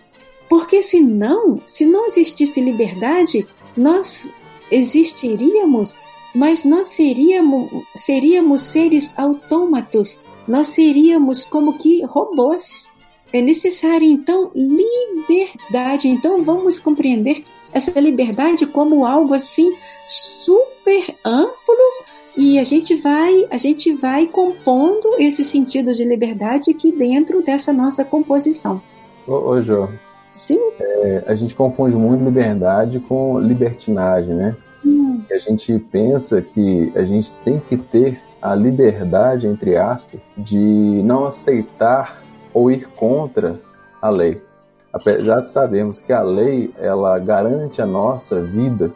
Porque 0.49 0.81
senão, 0.83 1.61
se 1.67 1.85
não 1.85 2.07
existisse 2.07 2.61
liberdade, 2.61 3.45
nós 3.77 4.33
existiríamos, 4.71 5.99
mas 6.33 6.65
nós 6.65 6.89
seríamos, 6.89 7.69
seríamos 7.97 8.63
seres 8.63 9.13
autômatos, 9.17 10.21
nós 10.47 10.69
seríamos 10.69 11.45
como 11.45 11.77
que 11.77 12.05
robôs. 12.05 12.92
É 13.33 13.41
necessário 13.41 14.07
então 14.07 14.51
liberdade. 14.55 16.09
Então 16.09 16.45
vamos 16.45 16.79
compreender 16.79 17.45
essa 17.73 17.99
liberdade 17.99 18.67
como 18.67 19.07
algo 19.07 19.33
assim 19.33 19.73
super 20.05 21.15
amplo 21.25 22.03
e 22.37 22.59
a 22.59 22.65
gente 22.65 22.95
vai, 22.97 23.47
a 23.51 23.59
gente 23.59 23.95
vai 23.95 24.27
compondo 24.27 25.17
esse 25.19 25.45
sentido 25.45 25.93
de 25.93 26.05
liberdade 26.05 26.71
aqui 26.71 26.91
dentro 26.91 27.43
dessa 27.43 27.73
nossa 27.73 28.05
composição. 28.05 28.81
Ô, 29.27 29.51
ô 29.51 29.63
Jô. 29.63 29.89
Sim. 30.33 30.59
É, 30.81 31.25
a 31.27 31.35
gente 31.35 31.55
confunde 31.55 31.95
muito 31.95 32.25
liberdade 32.25 32.99
com 33.01 33.39
libertinagem, 33.39 34.35
né? 34.35 34.57
Hum. 34.85 35.21
A 35.31 35.39
gente 35.39 35.79
pensa 35.79 36.41
que 36.41 36.91
a 36.97 37.05
gente 37.05 37.33
tem 37.45 37.61
que 37.69 37.77
ter 37.77 38.19
a 38.41 38.55
liberdade, 38.55 39.47
entre 39.47 39.77
aspas, 39.77 40.27
de 40.37 40.57
não 41.05 41.27
aceitar 41.27 42.23
ou 42.53 42.71
ir 42.71 42.87
contra 42.89 43.61
a 44.01 44.09
lei. 44.09 44.43
Apesar 44.93 45.41
de 45.41 45.51
sabermos 45.51 46.01
que 46.01 46.13
a 46.13 46.23
lei 46.23 46.73
ela 46.79 47.19
garante 47.19 47.81
a 47.81 47.87
nossa 47.87 48.41
vida 48.41 48.93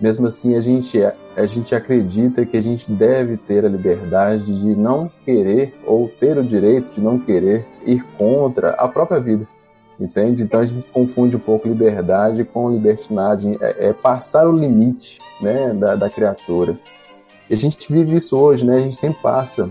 mesmo 0.00 0.26
assim 0.26 0.56
a 0.56 0.60
gente, 0.60 0.98
a 1.36 1.46
gente 1.46 1.74
acredita 1.74 2.46
que 2.46 2.56
a 2.56 2.62
gente 2.62 2.90
deve 2.90 3.36
ter 3.36 3.66
a 3.66 3.68
liberdade 3.68 4.46
de 4.46 4.74
não 4.74 5.10
querer 5.24 5.74
ou 5.84 6.08
ter 6.08 6.38
o 6.38 6.42
direito 6.42 6.94
de 6.94 7.00
não 7.00 7.18
querer 7.18 7.66
ir 7.84 8.02
contra 8.16 8.70
a 8.70 8.88
própria 8.88 9.20
vida. 9.20 9.46
Entende? 9.98 10.42
Então 10.42 10.60
a 10.60 10.64
gente 10.64 10.88
confunde 10.90 11.36
um 11.36 11.40
pouco 11.40 11.68
liberdade 11.68 12.42
com 12.44 12.70
libertinagem, 12.70 13.58
é, 13.60 13.88
é 13.88 13.92
passar 13.92 14.48
o 14.48 14.56
limite 14.56 15.18
né, 15.38 15.74
da, 15.74 15.94
da 15.94 16.08
criatura. 16.08 16.78
E 17.50 17.52
a 17.52 17.56
gente 17.56 17.92
vive 17.92 18.16
isso 18.16 18.38
hoje, 18.38 18.64
né? 18.64 18.76
A 18.76 18.80
gente 18.80 18.96
sempre 18.96 19.20
passa 19.20 19.68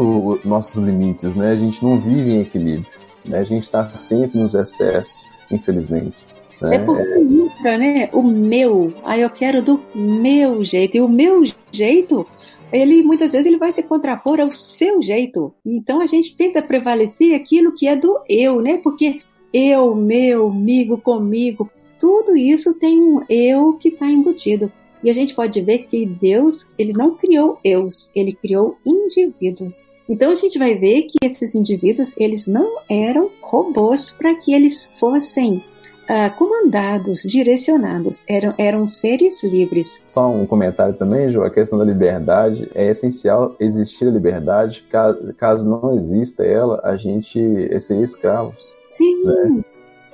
os 0.00 0.44
nossos 0.44 0.76
limites, 0.76 1.34
né? 1.34 1.52
A 1.52 1.56
gente 1.56 1.82
não 1.82 1.98
vive 1.98 2.30
em 2.30 2.40
equilíbrio, 2.40 2.86
né? 3.24 3.38
A 3.38 3.44
gente 3.44 3.64
está 3.64 3.88
sempre 3.96 4.38
nos 4.38 4.54
excessos, 4.54 5.28
infelizmente. 5.50 6.16
Né? 6.60 6.76
É 6.76 6.78
porque 6.78 7.02
entra, 7.02 7.78
né? 7.78 8.08
O 8.12 8.22
meu, 8.22 8.92
aí 9.04 9.22
eu 9.22 9.30
quero 9.30 9.62
do 9.62 9.80
meu 9.94 10.64
jeito, 10.64 10.96
e 10.96 11.00
o 11.00 11.08
meu 11.08 11.42
jeito 11.72 12.26
ele 12.72 13.02
muitas 13.02 13.32
vezes 13.32 13.46
ele 13.46 13.56
vai 13.56 13.72
se 13.72 13.82
contrapor 13.82 14.40
ao 14.40 14.50
seu 14.50 15.00
jeito. 15.02 15.54
Então 15.64 16.00
a 16.00 16.06
gente 16.06 16.36
tenta 16.36 16.60
prevalecer 16.60 17.34
aquilo 17.34 17.72
que 17.72 17.86
é 17.86 17.96
do 17.96 18.18
eu, 18.28 18.60
né? 18.60 18.76
Porque 18.76 19.20
eu, 19.52 19.94
meu, 19.94 20.52
migo, 20.52 20.98
comigo, 20.98 21.70
tudo 21.98 22.36
isso 22.36 22.74
tem 22.74 23.00
um 23.00 23.22
eu 23.28 23.74
que 23.74 23.88
está 23.88 24.06
embutido. 24.06 24.70
E 25.02 25.10
a 25.10 25.12
gente 25.12 25.34
pode 25.34 25.60
ver 25.60 25.78
que 25.78 26.06
Deus, 26.06 26.66
ele 26.78 26.92
não 26.92 27.14
criou 27.14 27.58
eus, 27.64 28.10
ele 28.14 28.32
criou 28.32 28.76
indivíduos. 28.84 29.82
Então 30.08 30.30
a 30.30 30.34
gente 30.34 30.58
vai 30.58 30.74
ver 30.74 31.02
que 31.02 31.18
esses 31.22 31.54
indivíduos, 31.54 32.16
eles 32.16 32.46
não 32.46 32.78
eram 32.90 33.30
robôs 33.42 34.10
para 34.10 34.34
que 34.34 34.54
eles 34.54 34.86
fossem 34.98 35.62
uh, 36.08 36.34
comandados, 36.36 37.22
direcionados, 37.22 38.24
eram, 38.26 38.54
eram 38.56 38.86
seres 38.86 39.42
livres. 39.44 40.02
Só 40.06 40.30
um 40.30 40.46
comentário 40.46 40.94
também, 40.94 41.28
João, 41.28 41.46
a 41.46 41.50
questão 41.50 41.78
da 41.78 41.84
liberdade, 41.84 42.70
é 42.74 42.90
essencial 42.90 43.54
existir 43.60 44.08
a 44.08 44.10
liberdade, 44.10 44.82
caso, 44.90 45.34
caso 45.34 45.68
não 45.68 45.94
exista 45.94 46.42
ela, 46.42 46.80
a 46.82 46.96
gente 46.96 47.38
seria 47.80 48.04
escravos. 48.04 48.74
Sim. 48.88 49.24
Né? 49.24 49.60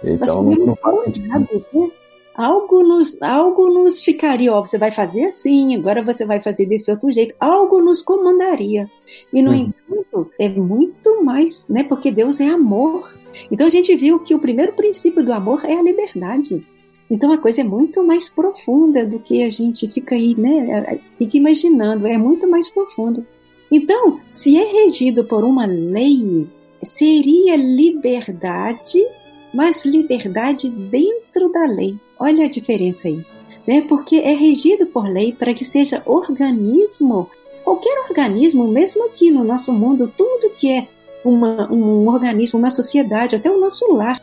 Então 0.02 0.42
não, 0.42 0.66
não 0.66 0.76
faz 0.76 1.00
sentido. 1.02 1.28
Né? 1.28 1.90
Algo 2.34 2.82
nos, 2.82 3.20
algo 3.22 3.68
nos 3.68 4.02
ficaria, 4.02 4.52
ó, 4.52 4.64
você 4.64 4.76
vai 4.76 4.90
fazer 4.90 5.24
assim, 5.26 5.76
agora 5.76 6.02
você 6.02 6.26
vai 6.26 6.40
fazer 6.40 6.66
desse 6.66 6.90
outro 6.90 7.10
jeito, 7.12 7.34
algo 7.38 7.80
nos 7.80 8.02
comandaria. 8.02 8.90
E 9.32 9.40
no 9.40 9.50
uhum. 9.50 9.72
entanto, 9.90 10.30
é 10.38 10.48
muito 10.48 11.24
mais, 11.24 11.68
né? 11.68 11.84
Porque 11.84 12.10
Deus 12.10 12.40
é 12.40 12.48
amor. 12.48 13.16
Então 13.50 13.66
a 13.66 13.70
gente 13.70 13.94
viu 13.96 14.18
que 14.18 14.34
o 14.34 14.38
primeiro 14.38 14.72
princípio 14.72 15.24
do 15.24 15.32
amor 15.32 15.64
é 15.64 15.74
a 15.74 15.82
liberdade. 15.82 16.66
Então 17.10 17.30
a 17.32 17.38
coisa 17.38 17.60
é 17.60 17.64
muito 17.64 18.02
mais 18.02 18.28
profunda 18.28 19.04
do 19.04 19.18
que 19.18 19.42
a 19.42 19.50
gente 19.50 19.88
fica 19.88 20.14
aí, 20.14 20.34
né? 20.36 21.00
Fica 21.18 21.36
imaginando, 21.36 22.06
é 22.06 22.18
muito 22.18 22.48
mais 22.48 22.70
profundo. 22.70 23.24
Então, 23.70 24.20
se 24.32 24.56
é 24.56 24.64
regido 24.64 25.24
por 25.24 25.44
uma 25.44 25.66
lei, 25.66 26.48
seria 26.82 27.56
liberdade, 27.56 29.04
mas 29.52 29.84
liberdade 29.84 30.70
dentro 30.70 31.50
da 31.50 31.66
lei. 31.66 31.98
Olha 32.24 32.46
a 32.46 32.48
diferença 32.48 33.06
aí. 33.06 33.22
Né? 33.66 33.82
Porque 33.82 34.16
é 34.16 34.32
regido 34.32 34.86
por 34.86 35.06
lei 35.06 35.32
para 35.32 35.52
que 35.52 35.64
seja 35.64 36.02
organismo, 36.06 37.28
qualquer 37.62 37.98
organismo, 38.08 38.66
mesmo 38.66 39.04
aqui 39.04 39.30
no 39.30 39.44
nosso 39.44 39.70
mundo, 39.70 40.10
tudo 40.16 40.50
que 40.56 40.70
é 40.70 40.88
uma, 41.22 41.70
um 41.70 42.08
organismo, 42.08 42.58
uma 42.58 42.70
sociedade, 42.70 43.36
até 43.36 43.50
o 43.50 43.60
nosso 43.60 43.92
lar, 43.92 44.22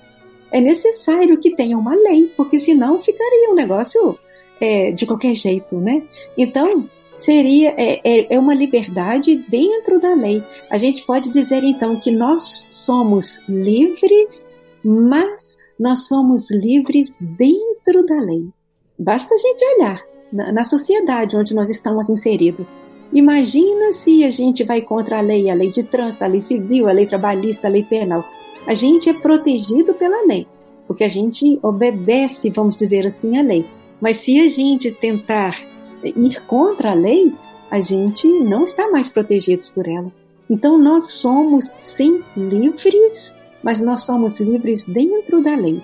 é 0.51 0.59
necessário 0.59 1.37
que 1.37 1.55
tenha 1.55 1.77
uma 1.77 1.93
lei, 1.93 2.31
porque 2.35 2.57
senão 2.57 2.99
ficaria 2.99 3.51
um 3.51 3.55
negócio 3.55 4.17
é, 4.59 4.91
de 4.91 5.05
qualquer 5.05 5.35
jeito, 5.35 5.75
né? 5.77 6.01
Então, 6.35 6.81
seria 7.15 7.69
é, 7.77 8.01
é, 8.03 8.33
é, 8.33 8.39
uma 8.39 8.55
liberdade 8.55 9.35
dentro 9.47 9.99
da 9.99 10.15
lei. 10.15 10.43
A 10.71 10.77
gente 10.77 11.03
pode 11.03 11.29
dizer 11.29 11.63
então 11.63 11.95
que 11.95 12.09
nós 12.09 12.67
somos 12.71 13.39
livres, 13.47 14.47
mas 14.83 15.57
nós 15.81 16.05
somos 16.05 16.51
livres 16.51 17.17
dentro 17.19 18.05
da 18.05 18.21
lei. 18.21 18.47
Basta 18.99 19.33
a 19.33 19.37
gente 19.37 19.65
olhar 19.65 19.99
na, 20.31 20.51
na 20.51 20.63
sociedade 20.63 21.35
onde 21.35 21.55
nós 21.55 21.69
estamos 21.71 22.07
inseridos. 22.07 22.79
Imagina 23.11 23.91
se 23.91 24.23
a 24.23 24.29
gente 24.29 24.63
vai 24.63 24.83
contra 24.83 25.17
a 25.17 25.21
lei, 25.21 25.49
a 25.49 25.55
lei 25.55 25.71
de 25.71 25.81
trânsito, 25.81 26.23
a 26.23 26.27
lei 26.27 26.39
civil, 26.39 26.87
a 26.87 26.91
lei 26.91 27.07
trabalhista, 27.07 27.65
a 27.65 27.71
lei 27.71 27.81
penal. 27.81 28.23
A 28.67 28.75
gente 28.75 29.09
é 29.09 29.13
protegido 29.13 29.95
pela 29.95 30.23
lei, 30.27 30.45
porque 30.85 31.03
a 31.03 31.09
gente 31.09 31.57
obedece, 31.63 32.51
vamos 32.51 32.75
dizer 32.75 33.07
assim, 33.07 33.39
a 33.39 33.41
lei. 33.41 33.65
Mas 33.99 34.17
se 34.17 34.39
a 34.39 34.47
gente 34.47 34.91
tentar 34.91 35.59
ir 36.03 36.45
contra 36.45 36.91
a 36.91 36.93
lei, 36.93 37.33
a 37.71 37.79
gente 37.79 38.27
não 38.27 38.65
está 38.65 38.87
mais 38.91 39.11
protegido 39.11 39.63
por 39.73 39.87
ela. 39.87 40.13
Então 40.47 40.77
nós 40.77 41.13
somos 41.13 41.73
sim 41.75 42.23
livres 42.37 43.33
mas 43.63 43.82
nós 43.82 44.04
somos 44.04 44.39
livres 44.39 44.86
dentro 44.86 45.41
da 45.41 45.56
lei. 45.56 45.82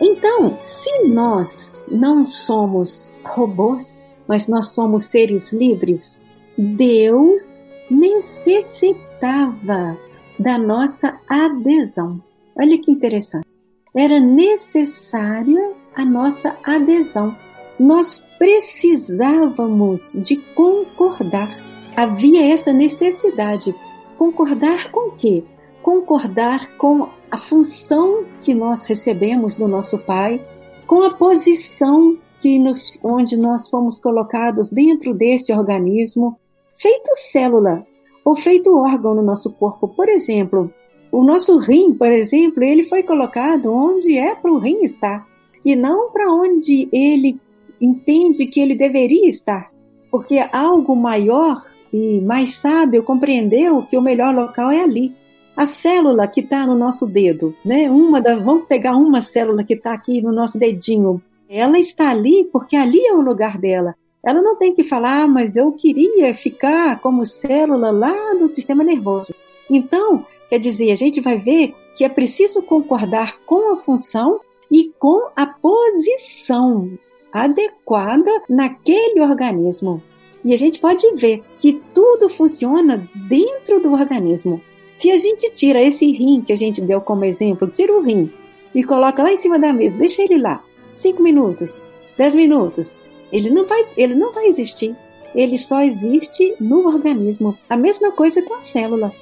Então, 0.00 0.58
se 0.60 1.04
nós 1.04 1.86
não 1.90 2.26
somos 2.26 3.12
robôs, 3.24 4.06
mas 4.28 4.48
nós 4.48 4.68
somos 4.68 5.06
seres 5.06 5.52
livres, 5.52 6.22
Deus 6.58 7.68
necessitava 7.90 9.96
da 10.38 10.58
nossa 10.58 11.18
adesão. 11.28 12.22
Olha 12.58 12.78
que 12.78 12.90
interessante. 12.90 13.46
Era 13.94 14.20
necessária 14.20 15.72
a 15.94 16.04
nossa 16.04 16.56
adesão. 16.62 17.36
Nós 17.78 18.22
precisávamos 18.38 20.12
de 20.14 20.36
concordar. 20.54 21.58
Havia 21.96 22.52
essa 22.52 22.72
necessidade. 22.72 23.74
Concordar 24.18 24.90
com 24.90 25.08
o 25.08 25.12
quê? 25.12 25.44
Concordar 25.86 26.76
com 26.78 27.10
a 27.30 27.38
função 27.38 28.24
que 28.40 28.52
nós 28.52 28.84
recebemos 28.88 29.54
do 29.54 29.68
nosso 29.68 29.96
Pai, 29.96 30.44
com 30.84 31.04
a 31.04 31.14
posição 31.14 32.18
que 32.40 32.58
nos, 32.58 32.98
onde 33.04 33.36
nós 33.36 33.68
fomos 33.68 34.00
colocados 34.00 34.72
dentro 34.72 35.14
deste 35.14 35.52
organismo, 35.52 36.40
feito 36.76 37.08
célula 37.14 37.86
ou 38.24 38.34
feito 38.34 38.76
órgão 38.76 39.14
no 39.14 39.22
nosso 39.22 39.48
corpo. 39.52 39.86
Por 39.86 40.08
exemplo, 40.08 40.74
o 41.12 41.22
nosso 41.22 41.56
rim, 41.60 41.94
por 41.94 42.10
exemplo, 42.10 42.64
ele 42.64 42.82
foi 42.82 43.04
colocado 43.04 43.72
onde 43.72 44.18
é 44.18 44.34
para 44.34 44.50
o 44.50 44.58
rim 44.58 44.82
estar 44.82 45.24
e 45.64 45.76
não 45.76 46.10
para 46.10 46.32
onde 46.32 46.88
ele 46.92 47.40
entende 47.80 48.44
que 48.46 48.58
ele 48.58 48.74
deveria 48.74 49.28
estar, 49.28 49.70
porque 50.10 50.44
algo 50.52 50.96
maior 50.96 51.64
e 51.92 52.20
mais 52.22 52.56
sábio 52.56 53.04
compreendeu 53.04 53.82
que 53.82 53.96
o 53.96 54.02
melhor 54.02 54.34
local 54.34 54.72
é 54.72 54.80
ali. 54.80 55.14
A 55.56 55.64
célula 55.64 56.28
que 56.28 56.40
está 56.40 56.66
no 56.66 56.74
nosso 56.74 57.06
dedo, 57.06 57.56
né? 57.64 57.90
Uma 57.90 58.20
das, 58.20 58.40
vamos 58.40 58.66
pegar 58.66 58.94
uma 58.94 59.22
célula 59.22 59.64
que 59.64 59.72
está 59.72 59.92
aqui 59.92 60.20
no 60.20 60.30
nosso 60.30 60.58
dedinho. 60.58 61.22
Ela 61.48 61.78
está 61.78 62.10
ali 62.10 62.44
porque 62.52 62.76
ali 62.76 63.04
é 63.06 63.14
o 63.14 63.22
lugar 63.22 63.56
dela. 63.56 63.94
Ela 64.22 64.42
não 64.42 64.56
tem 64.56 64.74
que 64.74 64.84
falar, 64.84 65.22
ah, 65.22 65.28
mas 65.28 65.56
eu 65.56 65.72
queria 65.72 66.34
ficar 66.34 67.00
como 67.00 67.24
célula 67.24 67.90
lá 67.90 68.34
do 68.34 68.48
sistema 68.54 68.84
nervoso. 68.84 69.32
Então, 69.70 70.26
quer 70.50 70.58
dizer, 70.58 70.90
a 70.90 70.96
gente 70.96 71.20
vai 71.20 71.38
ver 71.38 71.74
que 71.96 72.04
é 72.04 72.08
preciso 72.08 72.60
concordar 72.60 73.38
com 73.46 73.72
a 73.72 73.78
função 73.78 74.40
e 74.70 74.92
com 74.98 75.28
a 75.34 75.46
posição 75.46 76.90
adequada 77.32 78.30
naquele 78.48 79.20
organismo. 79.20 80.02
E 80.44 80.52
a 80.52 80.56
gente 80.56 80.80
pode 80.80 81.06
ver 81.14 81.42
que 81.58 81.80
tudo 81.94 82.28
funciona 82.28 83.08
dentro 83.28 83.80
do 83.80 83.92
organismo. 83.92 84.60
Se 84.96 85.10
a 85.10 85.16
gente 85.16 85.50
tira 85.50 85.80
esse 85.80 86.10
rim 86.10 86.40
que 86.40 86.52
a 86.52 86.56
gente 86.56 86.80
deu 86.80 87.00
como 87.00 87.24
exemplo, 87.24 87.68
tira 87.68 87.92
o 87.92 88.02
rim 88.02 88.32
e 88.74 88.82
coloca 88.82 89.22
lá 89.22 89.30
em 89.30 89.36
cima 89.36 89.58
da 89.58 89.72
mesa, 89.72 89.96
deixa 89.96 90.22
ele 90.22 90.38
lá, 90.38 90.64
cinco 90.94 91.22
minutos, 91.22 91.82
dez 92.16 92.34
minutos, 92.34 92.96
ele 93.30 93.50
não 93.50 93.66
vai, 93.66 93.86
ele 93.96 94.14
não 94.14 94.32
vai 94.32 94.46
existir. 94.46 94.96
Ele 95.34 95.58
só 95.58 95.82
existe 95.82 96.54
no 96.58 96.86
organismo. 96.86 97.58
A 97.68 97.76
mesma 97.76 98.10
coisa 98.10 98.40
com 98.40 98.54
a 98.54 98.62
célula. 98.62 99.12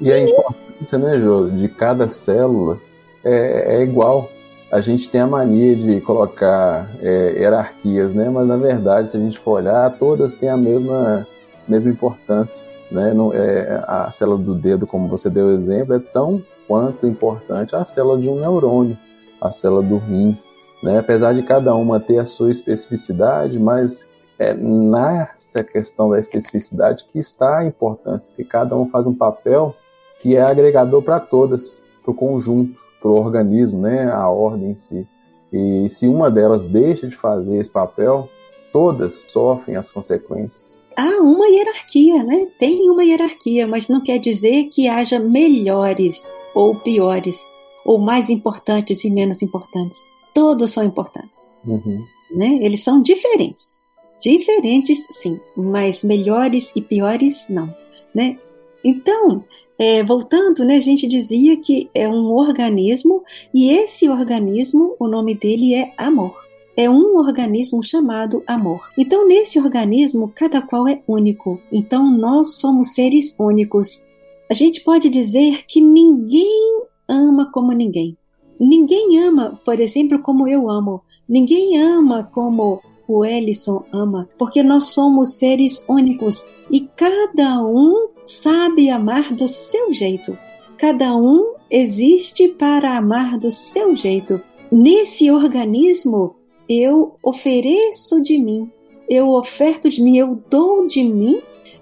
E 0.00 0.10
a 0.10 0.18
importância, 0.18 0.98
né, 0.98 1.20
Jô, 1.20 1.50
de 1.50 1.68
cada 1.68 2.08
célula 2.08 2.80
é, 3.22 3.76
é, 3.76 3.82
igual. 3.82 4.30
A 4.70 4.80
gente 4.80 5.10
tem 5.10 5.20
a 5.20 5.26
mania 5.26 5.74
de 5.74 6.00
colocar 6.02 6.90
é, 7.00 7.38
hierarquias, 7.38 8.14
né? 8.14 8.28
Mas 8.30 8.46
na 8.46 8.56
verdade, 8.56 9.10
se 9.10 9.16
a 9.16 9.20
gente 9.20 9.38
for 9.38 9.52
olhar, 9.52 9.98
todas 9.98 10.34
têm 10.34 10.48
a 10.48 10.56
mesma, 10.56 11.26
mesma 11.66 11.90
importância. 11.90 12.62
Né? 12.90 13.12
Não, 13.12 13.32
é, 13.32 13.84
a 13.86 14.10
célula 14.10 14.38
do 14.38 14.54
dedo, 14.54 14.86
como 14.86 15.08
você 15.08 15.28
deu 15.28 15.50
exemplo, 15.50 15.94
é 15.94 15.98
tão 15.98 16.42
quanto 16.66 17.06
importante 17.06 17.74
a 17.74 17.84
célula 17.84 18.18
de 18.18 18.28
um 18.28 18.40
neurônio, 18.40 18.96
a 19.40 19.50
célula 19.50 19.82
do 19.82 19.96
rim. 19.96 20.36
Né? 20.82 20.98
Apesar 20.98 21.34
de 21.34 21.42
cada 21.42 21.74
uma 21.74 22.00
ter 22.00 22.18
a 22.18 22.24
sua 22.24 22.50
especificidade, 22.50 23.58
mas 23.58 24.06
é 24.38 24.54
nessa 24.54 25.64
questão 25.64 26.10
da 26.10 26.18
especificidade 26.18 27.04
que 27.12 27.18
está 27.18 27.58
a 27.58 27.64
importância, 27.64 28.32
que 28.34 28.44
cada 28.44 28.76
um 28.76 28.88
faz 28.88 29.06
um 29.06 29.14
papel 29.14 29.74
que 30.20 30.36
é 30.36 30.42
agregador 30.42 31.02
para 31.02 31.18
todas, 31.20 31.80
para 32.02 32.12
o 32.12 32.14
conjunto, 32.14 32.78
para 33.00 33.10
o 33.10 33.14
organismo, 33.14 33.80
né? 33.82 34.10
a 34.10 34.28
ordem 34.28 34.70
em 34.70 34.74
si. 34.74 35.06
E 35.52 35.88
se 35.88 36.06
uma 36.06 36.30
delas 36.30 36.64
deixa 36.64 37.06
de 37.06 37.16
fazer 37.16 37.56
esse 37.58 37.70
papel, 37.70 38.28
todas 38.72 39.26
sofrem 39.28 39.76
as 39.76 39.90
consequências? 39.90 40.80
Há 40.96 41.22
uma 41.22 41.46
hierarquia, 41.46 42.24
né? 42.24 42.48
Tem 42.58 42.90
uma 42.90 43.04
hierarquia, 43.04 43.66
mas 43.66 43.88
não 43.88 44.02
quer 44.02 44.18
dizer 44.18 44.64
que 44.64 44.88
haja 44.88 45.18
melhores 45.18 46.32
ou 46.54 46.74
piores, 46.74 47.46
ou 47.84 47.98
mais 47.98 48.28
importantes 48.28 49.04
e 49.04 49.10
menos 49.10 49.40
importantes. 49.42 50.08
Todos 50.34 50.72
são 50.72 50.84
importantes. 50.84 51.46
Uhum. 51.64 52.02
Né? 52.32 52.58
Eles 52.62 52.82
são 52.82 53.00
diferentes. 53.00 53.86
Diferentes, 54.20 55.06
sim, 55.10 55.38
mas 55.56 56.02
melhores 56.02 56.72
e 56.74 56.82
piores, 56.82 57.46
não. 57.48 57.72
Né? 58.12 58.36
Então, 58.84 59.44
é, 59.78 60.02
voltando, 60.02 60.64
né, 60.64 60.76
a 60.76 60.80
gente 60.80 61.06
dizia 61.06 61.56
que 61.56 61.88
é 61.94 62.08
um 62.08 62.32
organismo 62.32 63.22
e 63.54 63.70
esse 63.70 64.08
organismo, 64.08 64.96
o 64.98 65.06
nome 65.06 65.36
dele 65.36 65.74
é 65.74 65.92
amor. 65.96 66.47
É 66.78 66.88
um 66.88 67.16
organismo 67.18 67.82
chamado 67.82 68.40
amor. 68.46 68.88
Então, 68.96 69.26
nesse 69.26 69.58
organismo, 69.58 70.30
cada 70.32 70.62
qual 70.62 70.86
é 70.86 71.02
único. 71.08 71.60
Então, 71.72 72.08
nós 72.08 72.60
somos 72.60 72.94
seres 72.94 73.34
únicos. 73.36 74.06
A 74.48 74.54
gente 74.54 74.82
pode 74.82 75.10
dizer 75.10 75.64
que 75.66 75.80
ninguém 75.80 76.84
ama 77.08 77.50
como 77.50 77.72
ninguém. 77.72 78.16
Ninguém 78.60 79.18
ama, 79.18 79.60
por 79.64 79.80
exemplo, 79.80 80.20
como 80.20 80.46
eu 80.46 80.70
amo. 80.70 81.02
Ninguém 81.28 81.82
ama 81.82 82.22
como 82.32 82.80
o 83.08 83.24
Ellison 83.24 83.82
ama, 83.92 84.28
porque 84.38 84.62
nós 84.62 84.84
somos 84.84 85.34
seres 85.34 85.84
únicos 85.88 86.46
e 86.70 86.82
cada 86.94 87.60
um 87.60 88.10
sabe 88.24 88.88
amar 88.88 89.34
do 89.34 89.48
seu 89.48 89.92
jeito. 89.92 90.38
Cada 90.76 91.16
um 91.16 91.54
existe 91.68 92.46
para 92.46 92.96
amar 92.96 93.36
do 93.36 93.50
seu 93.50 93.96
jeito. 93.96 94.40
Nesse 94.70 95.28
organismo, 95.28 96.36
eu 96.68 97.16
ofereço 97.22 98.20
de 98.20 98.38
mim, 98.38 98.70
eu 99.08 99.28
oferto 99.30 99.88
de 99.88 100.02
mim, 100.02 100.18
eu 100.18 100.38
dou 100.50 100.86
de 100.86 101.02
mim, 101.02 101.40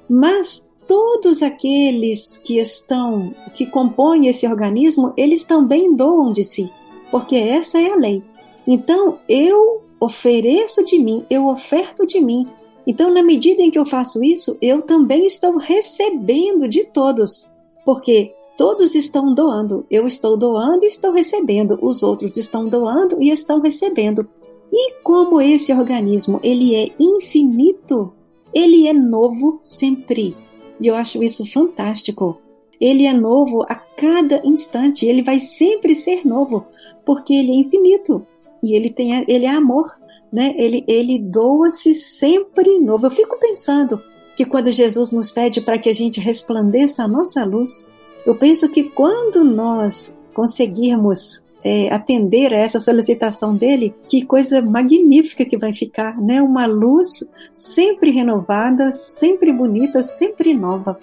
mas 0.08 0.68
todos 0.86 1.42
aqueles 1.42 2.38
que 2.38 2.58
estão, 2.58 3.34
que 3.54 3.66
compõem 3.66 4.28
esse 4.28 4.46
organismo, 4.46 5.12
eles 5.16 5.42
também 5.42 5.94
doam 5.94 6.32
de 6.32 6.44
si, 6.44 6.70
porque 7.10 7.36
essa 7.36 7.80
é 7.80 7.90
a 7.90 7.96
lei. 7.96 8.22
Então, 8.66 9.18
eu 9.28 9.82
ofereço 10.00 10.84
de 10.84 10.98
mim, 10.98 11.24
eu 11.28 11.46
oferto 11.46 12.06
de 12.06 12.20
mim. 12.20 12.46
Então, 12.86 13.12
na 13.12 13.22
medida 13.22 13.62
em 13.62 13.70
que 13.70 13.78
eu 13.78 13.86
faço 13.86 14.22
isso, 14.22 14.56
eu 14.60 14.82
também 14.82 15.26
estou 15.26 15.56
recebendo 15.56 16.68
de 16.68 16.84
todos, 16.84 17.48
porque 17.84 18.32
todos 18.56 18.94
estão 18.94 19.34
doando. 19.34 19.84
Eu 19.90 20.06
estou 20.06 20.36
doando 20.36 20.84
e 20.84 20.88
estou 20.88 21.12
recebendo. 21.12 21.78
Os 21.82 22.02
outros 22.02 22.36
estão 22.36 22.68
doando 22.68 23.20
e 23.20 23.30
estão 23.30 23.60
recebendo. 23.60 24.28
E 24.78 24.92
como 25.02 25.40
esse 25.40 25.72
organismo 25.72 26.38
ele 26.42 26.74
é 26.74 26.90
infinito, 27.00 28.12
ele 28.52 28.86
é 28.86 28.92
novo 28.92 29.56
sempre. 29.58 30.36
E 30.78 30.86
eu 30.86 30.94
acho 30.94 31.22
isso 31.22 31.50
fantástico. 31.50 32.36
Ele 32.78 33.06
é 33.06 33.12
novo 33.14 33.62
a 33.62 33.74
cada 33.74 34.42
instante, 34.44 35.06
ele 35.06 35.22
vai 35.22 35.40
sempre 35.40 35.94
ser 35.94 36.26
novo, 36.26 36.66
porque 37.06 37.32
ele 37.32 37.52
é 37.52 37.54
infinito 37.54 38.26
e 38.62 38.74
ele 38.76 38.90
tem 38.90 39.24
ele 39.26 39.46
é 39.46 39.50
amor, 39.50 39.90
né? 40.30 40.54
Ele 40.58 40.84
ele 40.86 41.18
doa-se 41.18 41.94
sempre 41.94 42.78
novo. 42.78 43.06
Eu 43.06 43.10
fico 43.10 43.38
pensando 43.38 43.98
que 44.36 44.44
quando 44.44 44.70
Jesus 44.70 45.10
nos 45.10 45.30
pede 45.30 45.62
para 45.62 45.78
que 45.78 45.88
a 45.88 45.94
gente 45.94 46.20
resplandeça 46.20 47.02
a 47.02 47.08
nossa 47.08 47.42
luz, 47.46 47.90
eu 48.26 48.34
penso 48.34 48.68
que 48.68 48.84
quando 48.84 49.42
nós 49.42 50.14
conseguirmos 50.34 51.42
é, 51.64 51.92
atender 51.92 52.52
a 52.54 52.58
essa 52.58 52.78
solicitação 52.78 53.56
dele, 53.56 53.94
que 54.06 54.24
coisa 54.24 54.62
magnífica 54.62 55.44
que 55.44 55.58
vai 55.58 55.72
ficar, 55.72 56.20
né? 56.20 56.40
Uma 56.40 56.66
luz 56.66 57.28
sempre 57.52 58.10
renovada, 58.10 58.92
sempre 58.92 59.52
bonita, 59.52 60.02
sempre 60.02 60.54
nova. 60.54 60.96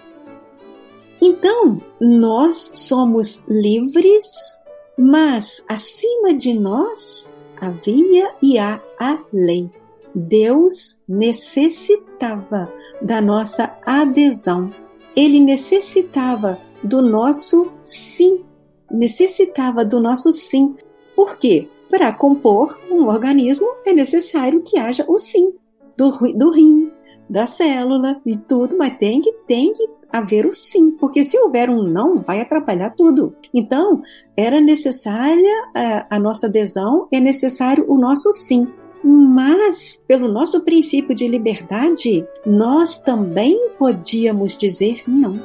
Então, 1.21 1.81
nós 1.99 2.71
somos 2.73 3.43
livres, 3.47 4.59
mas 4.97 5.63
acima 5.69 6.33
de 6.33 6.53
nós 6.53 7.33
havia 7.59 8.31
e 8.41 8.59
há 8.59 8.81
a 8.99 9.19
lei. 9.31 9.69
Deus 10.13 10.99
necessitava 11.07 12.71
da 13.01 13.21
nossa 13.21 13.75
adesão. 13.85 14.69
Ele 15.15 15.39
necessitava 15.39 16.59
do 16.83 17.01
nosso 17.01 17.71
sim. 17.81 18.43
Necessitava 18.93 19.83
do 19.83 19.99
nosso 19.99 20.31
sim. 20.31 20.75
Por 21.15 21.37
quê? 21.37 21.67
Para 21.89 22.13
compor 22.13 22.79
um 22.89 23.07
organismo 23.07 23.67
é 23.85 23.91
necessário 23.91 24.61
que 24.61 24.77
haja 24.77 25.03
o 25.07 25.17
sim 25.17 25.53
do, 25.97 26.11
do 26.33 26.51
rim, 26.51 26.91
da 27.29 27.45
célula 27.45 28.21
e 28.25 28.37
tudo, 28.37 28.77
mas 28.77 28.97
tem 28.97 29.21
que, 29.21 29.31
tem 29.47 29.73
que 29.73 29.87
haver 30.11 30.45
o 30.45 30.53
sim, 30.53 30.91
porque 30.91 31.23
se 31.23 31.37
houver 31.39 31.69
um 31.69 31.81
não, 31.81 32.21
vai 32.21 32.39
atrapalhar 32.39 32.91
tudo. 32.91 33.35
Então, 33.51 34.03
era 34.37 34.61
necessária 34.61 35.69
a, 35.73 36.15
a 36.15 36.19
nossa 36.19 36.45
adesão, 36.45 37.07
é 37.11 37.19
necessário 37.19 37.85
o 37.87 37.97
nosso 37.97 38.31
sim. 38.31 38.67
Mas, 39.03 40.01
pelo 40.07 40.29
nosso 40.29 40.61
princípio 40.61 41.13
de 41.13 41.27
liberdade, 41.27 42.25
nós 42.45 42.97
também 42.97 43.69
podíamos 43.77 44.55
dizer 44.55 45.01
não. 45.07 45.39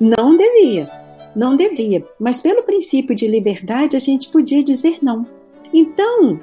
Não 0.00 0.36
devia, 0.36 0.90
não 1.34 1.56
devia. 1.56 2.04
Mas, 2.18 2.40
pelo 2.40 2.62
princípio 2.62 3.14
de 3.14 3.26
liberdade, 3.26 3.96
a 3.96 4.00
gente 4.00 4.30
podia 4.30 4.62
dizer 4.62 4.98
não. 5.02 5.26
Então, 5.72 6.38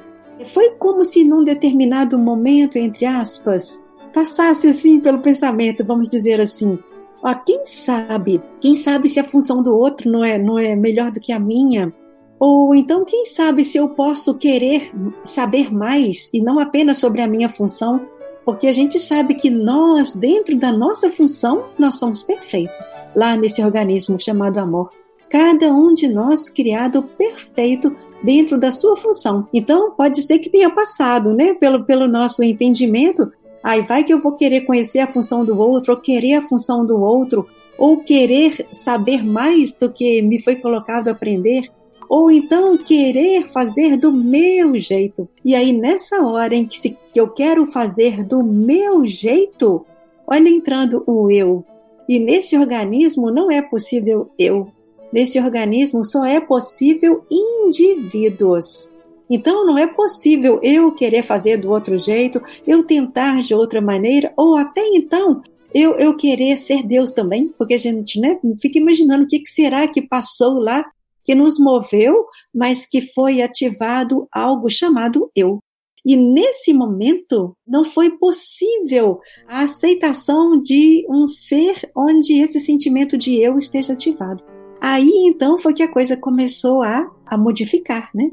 foi 0.45 0.71
como 0.71 1.05
se 1.05 1.23
num 1.23 1.43
determinado 1.43 2.17
momento, 2.17 2.77
entre 2.77 3.05
aspas, 3.05 3.81
passasse 4.13 4.67
assim 4.67 4.99
pelo 4.99 5.19
pensamento, 5.19 5.85
vamos 5.85 6.09
dizer 6.09 6.41
assim, 6.41 6.77
Ó, 7.23 7.33
quem 7.35 7.61
sabe? 7.65 8.41
Quem 8.59 8.73
sabe 8.73 9.07
se 9.07 9.19
a 9.19 9.23
função 9.23 9.61
do 9.61 9.75
outro 9.75 10.09
não 10.09 10.23
é, 10.23 10.39
não 10.39 10.57
é 10.57 10.75
melhor 10.75 11.11
do 11.11 11.19
que 11.19 11.31
a 11.31 11.39
minha? 11.39 11.93
Ou 12.39 12.73
então, 12.73 13.05
quem 13.05 13.23
sabe 13.23 13.63
se 13.63 13.77
eu 13.77 13.89
posso 13.89 14.33
querer 14.33 14.91
saber 15.23 15.71
mais 15.71 16.31
e 16.33 16.41
não 16.41 16.59
apenas 16.59 16.97
sobre 16.97 17.21
a 17.21 17.27
minha 17.27 17.47
função? 17.47 18.01
Porque 18.45 18.67
a 18.67 18.73
gente 18.73 18.99
sabe 18.99 19.35
que 19.35 19.49
nós, 19.49 20.15
dentro 20.15 20.57
da 20.57 20.71
nossa 20.71 21.09
função, 21.09 21.65
nós 21.77 21.95
somos 21.95 22.23
perfeitos. 22.23 22.79
Lá 23.15 23.35
nesse 23.35 23.63
organismo 23.63 24.19
chamado 24.19 24.57
amor. 24.57 24.89
Cada 25.29 25.71
um 25.71 25.93
de 25.93 26.07
nós 26.07 26.49
criado 26.49 27.03
perfeito 27.03 27.95
dentro 28.23 28.59
da 28.59 28.71
sua 28.71 28.95
função. 28.95 29.47
Então, 29.53 29.91
pode 29.91 30.21
ser 30.21 30.39
que 30.39 30.49
tenha 30.49 30.69
passado, 30.69 31.33
né, 31.33 31.53
pelo, 31.53 31.85
pelo 31.85 32.07
nosso 32.07 32.43
entendimento, 32.43 33.31
Aí 33.63 33.81
vai 33.81 34.03
que 34.03 34.13
eu 34.13 34.19
vou 34.19 34.33
querer 34.33 34.61
conhecer 34.61 34.99
a 34.99 35.07
função 35.07 35.45
do 35.45 35.57
outro, 35.59 35.93
ou 35.93 35.99
querer 35.99 36.35
a 36.35 36.41
função 36.41 36.85
do 36.85 36.99
outro, 36.99 37.47
ou 37.77 37.97
querer 37.97 38.65
saber 38.71 39.23
mais 39.23 39.75
do 39.75 39.91
que 39.91 40.21
me 40.21 40.41
foi 40.41 40.55
colocado 40.55 41.09
aprender, 41.09 41.69
ou 42.11 42.29
então 42.29 42.77
querer 42.77 43.47
fazer 43.47 43.95
do 43.95 44.11
meu 44.11 44.77
jeito. 44.77 45.29
E 45.45 45.55
aí, 45.55 45.71
nessa 45.71 46.21
hora 46.21 46.53
em 46.53 46.65
que, 46.65 46.77
se, 46.77 46.97
que 47.13 47.17
eu 47.17 47.29
quero 47.29 47.65
fazer 47.65 48.21
do 48.25 48.43
meu 48.43 49.07
jeito, 49.07 49.85
olha 50.27 50.49
entrando 50.49 51.05
o 51.07 51.31
eu. 51.31 51.63
E 52.09 52.19
nesse 52.19 52.57
organismo 52.57 53.31
não 53.31 53.49
é 53.49 53.61
possível 53.61 54.27
eu. 54.37 54.67
Nesse 55.13 55.39
organismo 55.39 56.03
só 56.03 56.25
é 56.25 56.41
possível 56.41 57.23
indivíduos. 57.31 58.91
Então 59.29 59.65
não 59.65 59.77
é 59.77 59.87
possível 59.87 60.59
eu 60.61 60.91
querer 60.91 61.23
fazer 61.23 61.55
do 61.55 61.71
outro 61.71 61.97
jeito, 61.97 62.41
eu 62.67 62.83
tentar 62.83 63.41
de 63.41 63.55
outra 63.55 63.79
maneira, 63.79 64.33
ou 64.35 64.57
até 64.57 64.85
então 64.85 65.41
eu, 65.73 65.93
eu 65.93 66.13
querer 66.17 66.57
ser 66.57 66.83
Deus 66.83 67.13
também, 67.13 67.47
porque 67.57 67.75
a 67.75 67.79
gente 67.79 68.19
né, 68.19 68.37
fica 68.59 68.77
imaginando 68.79 69.23
o 69.23 69.27
que, 69.27 69.39
que 69.39 69.49
será 69.49 69.87
que 69.87 70.01
passou 70.01 70.59
lá, 70.59 70.85
que 71.23 71.35
nos 71.35 71.59
moveu, 71.59 72.25
mas 72.53 72.87
que 72.87 73.01
foi 73.13 73.41
ativado 73.41 74.27
algo 74.31 74.69
chamado 74.69 75.29
eu. 75.35 75.59
E 76.03 76.17
nesse 76.17 76.73
momento 76.73 77.55
não 77.67 77.85
foi 77.85 78.17
possível 78.17 79.19
a 79.47 79.61
aceitação 79.61 80.59
de 80.59 81.05
um 81.07 81.27
ser 81.27 81.89
onde 81.95 82.41
esse 82.41 82.59
sentimento 82.59 83.17
de 83.17 83.35
eu 83.35 83.57
esteja 83.57 83.93
ativado. 83.93 84.43
Aí 84.81 85.11
então 85.27 85.59
foi 85.59 85.73
que 85.73 85.83
a 85.83 85.91
coisa 85.91 86.17
começou 86.17 86.81
a, 86.81 87.07
a 87.25 87.37
modificar, 87.37 88.09
né? 88.15 88.31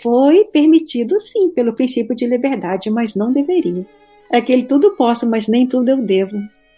Foi 0.00 0.44
permitido, 0.44 1.18
sim, 1.18 1.50
pelo 1.50 1.74
princípio 1.74 2.14
de 2.14 2.26
liberdade, 2.26 2.90
mas 2.90 3.16
não 3.16 3.32
deveria. 3.32 3.86
É 4.32 4.38
aquele 4.38 4.62
tudo 4.64 4.94
posso, 4.96 5.28
mas 5.28 5.48
nem 5.48 5.66
tudo 5.66 5.88
eu 5.88 6.00
devo. 6.00 6.36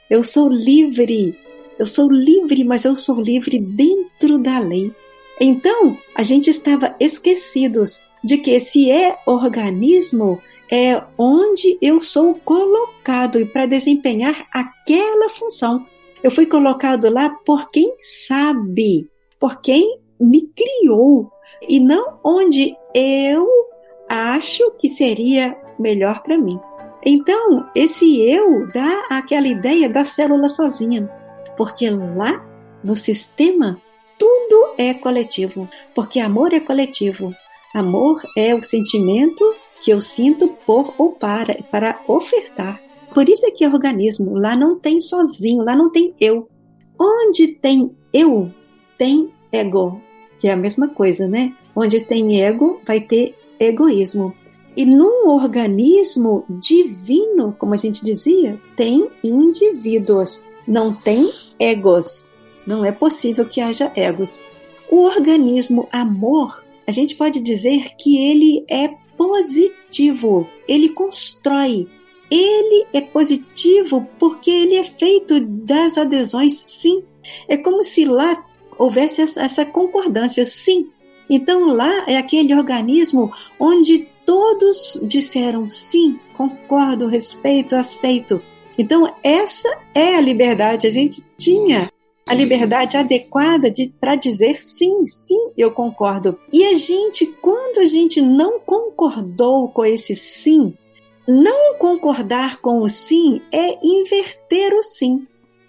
Eu 0.08 0.22
sou 0.22 0.48
livre. 0.48 1.38
Eu 1.78 1.84
sou 1.84 2.10
livre, 2.10 2.64
mas 2.64 2.84
eu 2.84 2.96
sou 2.96 3.20
livre 3.20 3.58
dentro 3.58 4.38
da 4.38 4.58
lei. 4.58 4.92
Então, 5.40 5.96
a 6.14 6.22
gente 6.22 6.48
estava 6.48 6.94
esquecidos 6.98 8.00
de 8.24 8.38
que 8.38 8.58
se 8.58 8.90
é 8.90 9.18
organismo, 9.26 10.40
é 10.70 11.00
onde 11.16 11.78
eu 11.80 12.00
sou 12.00 12.34
colocado 12.44 13.38
e 13.38 13.44
para 13.44 13.66
desempenhar 13.66 14.46
aquela 14.52 15.28
função. 15.28 15.86
Eu 16.22 16.30
fui 16.30 16.46
colocado 16.46 17.08
lá 17.12 17.30
por 17.44 17.70
quem 17.70 17.94
sabe, 18.00 19.08
por 19.38 19.60
quem 19.60 20.00
me 20.18 20.48
criou, 20.48 21.30
e 21.68 21.78
não 21.78 22.18
onde 22.24 22.74
eu 22.94 23.46
acho 24.08 24.72
que 24.72 24.88
seria 24.88 25.56
melhor 25.78 26.22
para 26.22 26.38
mim. 26.38 26.58
Então, 27.04 27.68
esse 27.74 28.20
eu 28.20 28.66
dá 28.72 29.06
aquela 29.10 29.46
ideia 29.46 29.88
da 29.88 30.04
célula 30.04 30.48
sozinha, 30.48 31.08
porque 31.56 31.88
lá 31.88 32.44
no 32.82 32.96
sistema 32.96 33.80
tudo 34.48 34.74
é 34.78 34.94
coletivo, 34.94 35.68
porque 35.94 36.20
amor 36.20 36.52
é 36.52 36.60
coletivo. 36.60 37.34
Amor 37.74 38.22
é 38.36 38.54
o 38.54 38.62
sentimento 38.62 39.44
que 39.82 39.90
eu 39.90 40.00
sinto 40.00 40.48
por 40.64 40.94
ou 40.96 41.12
para, 41.12 41.62
para 41.70 42.00
ofertar. 42.08 42.80
Por 43.12 43.28
isso 43.28 43.46
é 43.46 43.50
que 43.50 43.64
é 43.64 43.68
organismo, 43.68 44.38
lá 44.38 44.56
não 44.56 44.78
tem 44.78 45.00
sozinho, 45.00 45.64
lá 45.64 45.74
não 45.74 45.90
tem 45.90 46.14
eu. 46.20 46.48
Onde 46.98 47.48
tem 47.48 47.94
eu, 48.12 48.50
tem 48.96 49.32
ego, 49.52 50.00
que 50.38 50.48
é 50.48 50.52
a 50.52 50.56
mesma 50.56 50.88
coisa, 50.88 51.26
né? 51.26 51.54
Onde 51.74 52.00
tem 52.00 52.40
ego, 52.42 52.80
vai 52.86 53.00
ter 53.00 53.34
egoísmo. 53.58 54.34
E 54.76 54.84
num 54.84 55.28
organismo 55.28 56.44
divino, 56.48 57.54
como 57.58 57.74
a 57.74 57.78
gente 57.78 58.04
dizia, 58.04 58.60
tem 58.76 59.08
indivíduos, 59.24 60.42
não 60.66 60.92
tem 60.92 61.30
egos. 61.58 62.35
Não 62.66 62.84
é 62.84 62.90
possível 62.90 63.46
que 63.46 63.60
haja 63.60 63.92
egos. 63.94 64.42
O 64.90 65.04
organismo 65.04 65.88
amor, 65.92 66.64
a 66.86 66.90
gente 66.90 67.14
pode 67.16 67.40
dizer 67.40 67.94
que 67.96 68.18
ele 68.18 68.64
é 68.68 68.88
positivo, 69.16 70.48
ele 70.68 70.90
constrói. 70.90 71.86
Ele 72.30 72.86
é 72.92 73.00
positivo 73.00 74.06
porque 74.18 74.50
ele 74.50 74.74
é 74.74 74.84
feito 74.84 75.40
das 75.40 75.96
adesões, 75.96 76.54
sim. 76.54 77.04
É 77.48 77.56
como 77.56 77.82
se 77.84 78.04
lá 78.04 78.36
houvesse 78.78 79.22
essa 79.22 79.64
concordância, 79.64 80.44
sim. 80.44 80.90
Então 81.30 81.66
lá 81.66 82.04
é 82.08 82.16
aquele 82.16 82.54
organismo 82.54 83.32
onde 83.58 84.08
todos 84.24 84.98
disseram 85.02 85.68
sim, 85.68 86.18
concordo, 86.36 87.06
respeito, 87.06 87.76
aceito. 87.76 88.42
Então 88.76 89.12
essa 89.22 89.68
é 89.94 90.16
a 90.16 90.20
liberdade. 90.20 90.86
A 90.86 90.90
gente 90.90 91.24
tinha 91.38 91.90
a 92.26 92.34
liberdade 92.34 92.96
adequada 92.96 93.72
para 94.00 94.16
dizer 94.16 94.60
sim, 94.60 95.06
sim, 95.06 95.50
eu 95.56 95.70
concordo. 95.70 96.36
E 96.52 96.64
a 96.64 96.76
gente, 96.76 97.24
quando 97.40 97.78
a 97.78 97.84
gente 97.84 98.20
não 98.20 98.58
concordou 98.58 99.68
com 99.68 99.84
esse 99.84 100.16
sim, 100.16 100.74
não 101.26 101.76
concordar 101.78 102.60
com 102.60 102.80
o 102.82 102.88
sim 102.88 103.40
é 103.52 103.78
inverter 103.80 104.74
o 104.74 104.82
sim. 104.82 105.24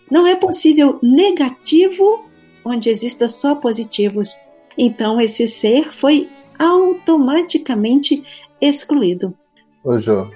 Não 0.10 0.26
é 0.26 0.36
possível 0.36 0.98
negativo 1.04 2.26
onde 2.66 2.90
exista 2.90 3.28
só 3.28 3.54
positivos. 3.54 4.36
Então 4.76 5.22
esse 5.22 5.46
ser 5.46 5.92
foi 5.92 6.28
automaticamente 6.58 8.24
excluído. 8.60 9.32
Ô 9.84 10.00
Jô, 10.00 10.28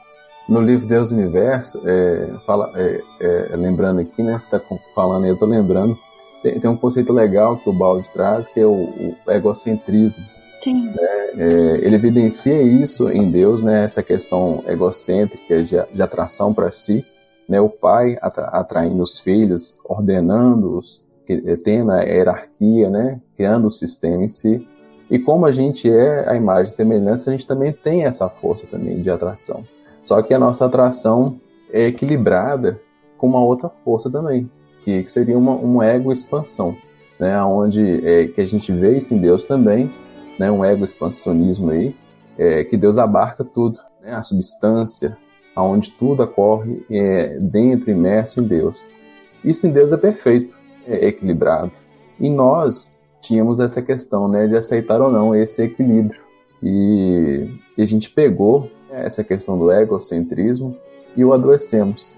no 0.48 0.62
livro 0.62 0.86
Deus 0.86 1.12
e 1.12 1.16
Universo, 1.16 1.82
é, 1.84 2.30
fala, 2.46 2.72
é, 2.76 3.02
é, 3.20 3.56
lembrando 3.56 4.02
aqui, 4.02 4.22
né, 4.22 4.38
você 4.38 4.46
está 4.46 4.62
falando, 4.94 5.26
eu 5.26 5.34
estou 5.34 5.48
lembrando, 5.48 5.98
tem, 6.42 6.60
tem, 6.60 6.70
um 6.70 6.78
conceito 6.78 7.14
legal 7.14 7.58
que 7.58 7.70
o 7.70 7.74
Balde 7.74 8.08
traz, 8.14 8.48
que 8.48 8.60
é 8.60 8.66
o, 8.66 9.16
o 9.26 9.32
egocentrismo. 9.32 10.24
Sim. 10.60 10.88
Né? 10.88 10.96
É, 11.38 11.80
ele 11.86 11.96
evidencia 11.96 12.62
isso 12.62 13.10
em 13.10 13.32
Deus, 13.32 13.64
né, 13.64 13.84
essa 13.84 14.04
questão 14.04 14.64
egocêntrica 14.68 15.64
de, 15.64 15.76
de 15.92 16.02
atração 16.02 16.54
para 16.54 16.70
si, 16.70 17.06
né, 17.48 17.60
o 17.60 17.70
pai 17.70 18.18
atra, 18.22 18.46
atraindo 18.46 19.02
os 19.02 19.20
filhos, 19.20 19.74
ordenando-os, 19.84 21.04
eh, 21.28 21.56
tendo 21.58 21.92
a 21.92 22.02
hierarquia, 22.02 22.90
né, 22.90 23.20
criando 23.36 23.68
o 23.68 23.72
sistema 23.72 24.24
em 24.24 24.28
si. 24.28 24.68
E 25.10 25.20
como 25.20 25.46
a 25.46 25.52
gente 25.52 25.90
é 25.92 26.30
a 26.30 26.36
imagem 26.36 26.72
e 26.72 26.76
semelhança, 26.76 27.30
a 27.30 27.34
gente 27.34 27.48
também 27.48 27.74
tem 27.74 28.06
essa 28.06 28.30
força 28.30 28.66
também 28.68 29.02
de 29.02 29.10
atração. 29.10 29.66
Só 30.02 30.22
que 30.22 30.34
a 30.34 30.40
nossa 30.40 30.66
atração 30.66 31.40
é 31.72 31.88
equilibrada 31.88 32.80
com 33.18 33.28
uma 33.28 33.44
outra 33.44 33.70
força 33.84 34.10
também, 34.10 34.50
que, 34.84 35.08
seria 35.08 35.38
uma, 35.38 35.54
um 35.54 35.82
ego 35.82 36.12
expansão, 36.12 36.76
né, 37.20 37.42
onde 37.44 38.06
é, 38.06 38.28
que 38.28 38.42
a 38.42 38.46
gente 38.46 38.72
vê 38.72 38.98
isso 38.98 39.14
em 39.14 39.18
Deus 39.20 39.46
também, 39.46 39.92
né, 40.40 40.52
um 40.52 40.64
ego 40.64 40.84
expansionismo 40.84 41.72
aí, 41.72 41.96
é, 42.38 42.64
que 42.64 42.76
Deus 42.76 42.98
abarca 42.98 43.44
tudo, 43.44 43.80
né, 44.02 44.14
a 44.14 44.24
substância, 44.24 45.18
aonde 45.56 45.92
tudo 45.92 46.24
ocorre 46.24 46.84
é, 46.90 47.38
dentro, 47.40 47.92
imerso 47.92 48.42
em 48.42 48.48
Deus. 48.48 48.78
Isso 49.44 49.68
em 49.68 49.72
Deus 49.72 49.92
é 49.92 49.98
perfeito, 49.98 50.56
é 50.88 51.08
equilibrado. 51.08 51.72
E 52.20 52.30
nós 52.30 52.92
tínhamos 53.20 53.60
essa 53.60 53.82
questão 53.82 54.28
né, 54.28 54.48
de 54.48 54.56
aceitar 54.56 55.02
ou 55.02 55.12
não 55.12 55.36
esse 55.36 55.62
equilíbrio. 55.62 56.22
E, 56.62 57.48
e 57.78 57.82
a 57.82 57.86
gente 57.86 58.10
pegou 58.10 58.70
essa 58.92 59.24
questão 59.24 59.58
do 59.58 59.72
egocentrismo 59.72 60.76
e 61.16 61.24
o 61.24 61.34
adoecemos. 61.34 62.14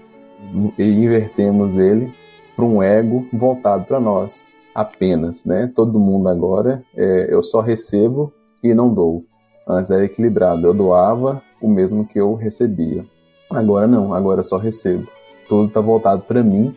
E 0.78 0.82
invertemos 0.82 1.78
ele 1.78 2.12
para 2.54 2.64
um 2.64 2.82
ego 2.82 3.26
voltado 3.32 3.84
para 3.84 4.00
nós 4.00 4.44
apenas, 4.74 5.44
né? 5.44 5.70
Todo 5.74 5.98
mundo 6.00 6.28
agora 6.28 6.82
é, 6.96 7.32
eu 7.32 7.42
só 7.42 7.60
recebo 7.60 8.32
e 8.62 8.74
não 8.74 8.92
dou. 8.92 9.24
Antes 9.66 9.90
era 9.90 10.04
equilibrado, 10.04 10.66
eu 10.66 10.74
doava 10.74 11.42
o 11.60 11.68
mesmo 11.68 12.06
que 12.06 12.20
eu 12.20 12.34
recebia. 12.34 13.04
Agora 13.50 13.86
não, 13.86 14.12
agora 14.12 14.40
eu 14.40 14.44
só 14.44 14.56
recebo. 14.56 15.06
Tudo 15.48 15.68
está 15.68 15.80
voltado 15.80 16.22
para 16.22 16.42
mim. 16.42 16.76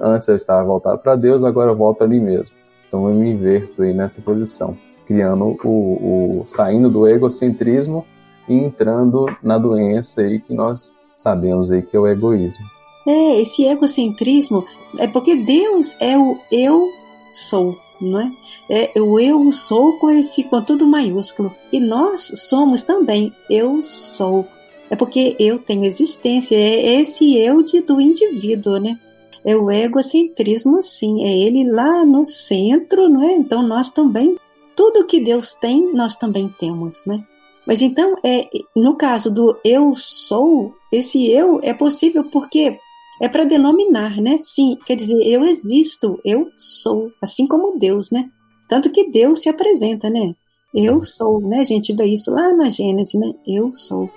Antes 0.00 0.28
eu 0.28 0.36
estava 0.36 0.62
voltado 0.64 0.98
para 0.98 1.16
Deus, 1.16 1.44
agora 1.44 1.70
eu 1.70 1.76
volto 1.76 2.02
ali 2.02 2.20
mesmo. 2.20 2.54
Então 2.86 3.08
eu 3.08 3.14
me 3.14 3.30
inverto 3.30 3.82
aí 3.82 3.94
nessa 3.94 4.20
posição, 4.20 4.76
criando 5.06 5.56
o, 5.64 6.40
o 6.40 6.46
saindo 6.46 6.90
do 6.90 7.08
egocentrismo 7.08 8.04
e 8.46 8.54
entrando 8.54 9.26
na 9.42 9.56
doença 9.56 10.20
aí 10.20 10.40
que 10.40 10.52
nós 10.52 10.94
sabemos 11.16 11.70
aí 11.70 11.80
que 11.80 11.96
é 11.96 12.00
o 12.00 12.06
egoísmo. 12.06 12.81
É, 13.06 13.40
esse 13.40 13.64
egocentrismo 13.64 14.64
é 14.98 15.06
porque 15.06 15.34
Deus 15.34 15.96
é 15.98 16.16
o 16.16 16.38
eu 16.50 16.88
sou, 17.32 17.76
não 18.00 18.20
é? 18.20 18.32
É 18.68 19.00
o 19.00 19.18
eu 19.18 19.50
sou 19.50 19.98
com 19.98 20.10
esse 20.10 20.44
com 20.44 20.62
tudo 20.62 20.86
maiúsculo 20.86 21.54
e 21.72 21.80
nós 21.80 22.32
somos 22.36 22.82
também 22.82 23.32
eu 23.50 23.82
sou. 23.82 24.46
É 24.90 24.96
porque 24.96 25.34
eu 25.38 25.58
tenho 25.58 25.84
existência, 25.84 26.54
é 26.54 27.00
esse 27.00 27.36
eu 27.36 27.62
de, 27.62 27.80
do 27.80 28.00
indivíduo, 28.00 28.78
né? 28.78 28.98
é 29.44 29.56
o 29.56 29.70
egocentrismo, 29.70 30.82
sim, 30.82 31.24
é 31.24 31.36
ele 31.36 31.68
lá 31.70 32.04
no 32.04 32.24
centro, 32.24 33.08
não 33.08 33.22
é? 33.22 33.32
Então 33.32 33.62
nós 33.62 33.90
também, 33.90 34.36
tudo 34.76 35.06
que 35.06 35.20
Deus 35.20 35.54
tem, 35.54 35.92
nós 35.92 36.16
também 36.16 36.48
temos, 36.58 37.04
né? 37.06 37.24
Mas 37.66 37.80
então, 37.80 38.16
é, 38.24 38.48
no 38.74 38.96
caso 38.96 39.32
do 39.32 39.56
eu 39.64 39.94
sou, 39.96 40.74
esse 40.92 41.30
eu 41.30 41.60
é 41.62 41.72
possível 41.72 42.24
porque 42.24 42.78
é 43.22 43.28
para 43.28 43.44
denominar, 43.44 44.20
né? 44.20 44.36
Sim, 44.36 44.76
quer 44.84 44.96
dizer, 44.96 45.16
eu 45.24 45.44
existo, 45.44 46.18
eu 46.24 46.50
sou, 46.58 47.12
assim 47.22 47.46
como 47.46 47.78
Deus, 47.78 48.10
né? 48.10 48.28
Tanto 48.68 48.90
que 48.90 49.08
Deus 49.08 49.42
se 49.42 49.48
apresenta, 49.48 50.10
né? 50.10 50.34
Eu 50.74 51.04
sou, 51.04 51.40
né? 51.40 51.60
A 51.60 51.64
gente 51.64 51.94
vê 51.94 52.06
isso 52.06 52.32
lá 52.32 52.52
na 52.52 52.68
Gênesis, 52.68 53.14
né? 53.14 53.32
Eu 53.46 53.72
sou. 53.72 54.10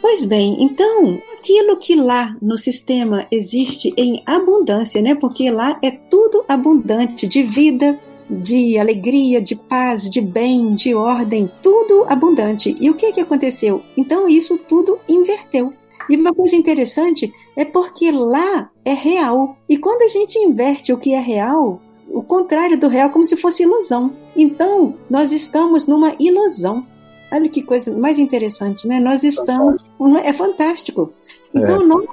Pois 0.00 0.24
bem, 0.24 0.56
então, 0.58 1.18
aquilo 1.34 1.76
que 1.76 1.94
lá 1.94 2.34
no 2.40 2.56
sistema 2.56 3.26
existe 3.30 3.92
em 3.94 4.22
abundância, 4.24 5.02
né? 5.02 5.14
Porque 5.14 5.50
lá 5.50 5.78
é 5.82 5.90
tudo 5.90 6.46
abundante 6.48 7.26
de 7.26 7.42
vida, 7.42 8.00
de 8.40 8.78
alegria, 8.78 9.40
de 9.40 9.54
paz, 9.54 10.08
de 10.08 10.20
bem, 10.20 10.74
de 10.74 10.94
ordem, 10.94 11.50
tudo 11.62 12.04
abundante. 12.08 12.74
E 12.80 12.88
o 12.88 12.94
que 12.94 13.12
que 13.12 13.20
aconteceu? 13.20 13.82
Então 13.96 14.28
isso 14.28 14.58
tudo 14.58 14.98
inverteu. 15.08 15.72
E 16.08 16.16
uma 16.16 16.34
coisa 16.34 16.56
interessante 16.56 17.32
é 17.56 17.64
porque 17.64 18.10
lá 18.10 18.70
é 18.84 18.92
real. 18.92 19.56
E 19.68 19.76
quando 19.76 20.02
a 20.02 20.08
gente 20.08 20.38
inverte 20.38 20.92
o 20.92 20.98
que 20.98 21.14
é 21.14 21.20
real, 21.20 21.80
o 22.12 22.22
contrário 22.22 22.78
do 22.78 22.88
real, 22.88 23.10
como 23.10 23.24
se 23.24 23.36
fosse 23.36 23.62
ilusão. 23.62 24.12
Então, 24.36 24.96
nós 25.08 25.32
estamos 25.32 25.86
numa 25.86 26.14
ilusão. 26.18 26.86
Olha 27.32 27.48
que 27.48 27.62
coisa 27.62 27.96
mais 27.96 28.18
interessante, 28.18 28.86
né? 28.86 29.00
Nós 29.00 29.24
estamos. 29.24 29.82
É 30.22 30.32
fantástico. 30.32 31.12
Então, 31.54 31.82
é. 31.82 31.86
nós 31.86 32.06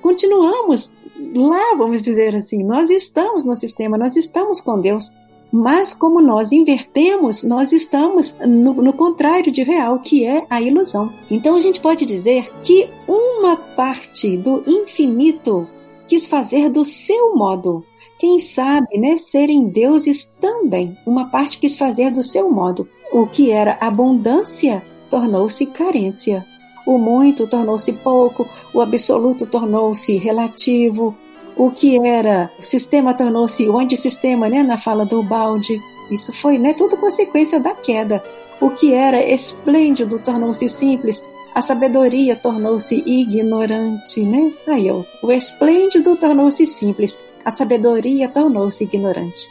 continuamos 0.00 0.90
lá, 1.36 1.74
vamos 1.76 2.00
dizer 2.00 2.34
assim. 2.34 2.62
Nós 2.62 2.88
estamos 2.88 3.44
no 3.44 3.54
sistema, 3.54 3.98
nós 3.98 4.16
estamos 4.16 4.60
com 4.60 4.80
Deus. 4.80 5.12
Mas, 5.52 5.92
como 5.92 6.22
nós 6.22 6.50
invertemos, 6.50 7.42
nós 7.42 7.72
estamos 7.72 8.34
no, 8.40 8.72
no 8.72 8.92
contrário 8.94 9.52
de 9.52 9.62
real, 9.62 9.98
que 9.98 10.24
é 10.24 10.46
a 10.48 10.62
ilusão. 10.62 11.12
Então, 11.30 11.54
a 11.54 11.60
gente 11.60 11.78
pode 11.78 12.06
dizer 12.06 12.50
que 12.62 12.88
uma 13.06 13.54
parte 13.56 14.38
do 14.38 14.64
infinito 14.66 15.68
quis 16.08 16.26
fazer 16.26 16.70
do 16.70 16.86
seu 16.86 17.36
modo. 17.36 17.84
Quem 18.18 18.38
sabe, 18.38 18.98
né, 18.98 19.16
serem 19.18 19.68
deuses 19.68 20.24
também. 20.40 20.96
Uma 21.04 21.28
parte 21.28 21.58
quis 21.58 21.76
fazer 21.76 22.10
do 22.10 22.22
seu 22.22 22.50
modo. 22.50 22.88
O 23.12 23.26
que 23.26 23.50
era 23.50 23.76
abundância 23.78 24.82
tornou-se 25.10 25.66
carência. 25.66 26.46
O 26.86 26.96
muito 26.96 27.46
tornou-se 27.46 27.92
pouco, 27.92 28.48
o 28.72 28.80
absoluto 28.80 29.44
tornou-se 29.44 30.16
relativo. 30.16 31.14
O 31.56 31.70
que 31.70 31.98
era 31.98 32.50
o 32.58 32.62
sistema 32.62 33.14
tornou-se 33.14 33.68
o 33.68 33.78
antissistema, 33.78 34.48
né, 34.48 34.62
na 34.62 34.78
fala 34.78 35.04
do 35.04 35.22
balde. 35.22 35.80
Isso 36.10 36.32
foi, 36.32 36.58
né, 36.58 36.74
tudo 36.74 36.96
consequência 36.96 37.60
da 37.60 37.74
queda. 37.74 38.22
O 38.60 38.70
que 38.70 38.94
era 38.94 39.22
esplêndido 39.22 40.18
tornou-se 40.18 40.68
simples, 40.68 41.22
a 41.54 41.60
sabedoria 41.60 42.36
tornou-se 42.36 43.02
ignorante, 43.06 44.24
né? 44.24 44.52
Aí, 44.66 44.90
ó, 44.90 45.02
o 45.22 45.30
esplêndido 45.30 46.16
tornou-se 46.16 46.64
simples, 46.66 47.18
a 47.44 47.50
sabedoria 47.50 48.28
tornou-se 48.28 48.84
ignorante. 48.84 49.50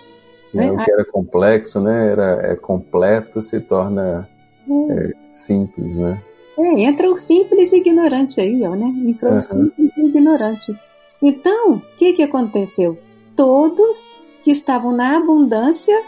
Né? 0.54 0.72
O 0.72 0.78
que 0.78 0.92
era 0.92 1.06
complexo, 1.06 1.80
né? 1.80 2.12
Era 2.12 2.40
é 2.44 2.56
completo, 2.56 3.42
se 3.44 3.60
torna 3.60 4.28
é. 4.70 4.94
É, 4.94 5.12
simples, 5.30 5.98
né? 5.98 6.22
É, 6.58 6.82
entra 6.82 7.10
o 7.10 7.18
simples 7.18 7.72
e 7.72 7.78
ignorante 7.78 8.42
aí, 8.42 8.62
ó, 8.66 8.76
né? 8.76 8.94
Entra 9.08 9.32
uhum. 9.32 9.38
o 9.38 9.42
simples 9.42 9.92
e 9.98 10.02
ignorante. 10.02 10.76
Então, 11.22 11.74
o 11.74 11.82
que, 11.98 12.14
que 12.14 12.24
aconteceu? 12.24 12.98
Todos 13.36 14.22
que 14.44 14.52
estavam 14.52 14.92
na 14.92 15.18
abundância, 15.18 16.02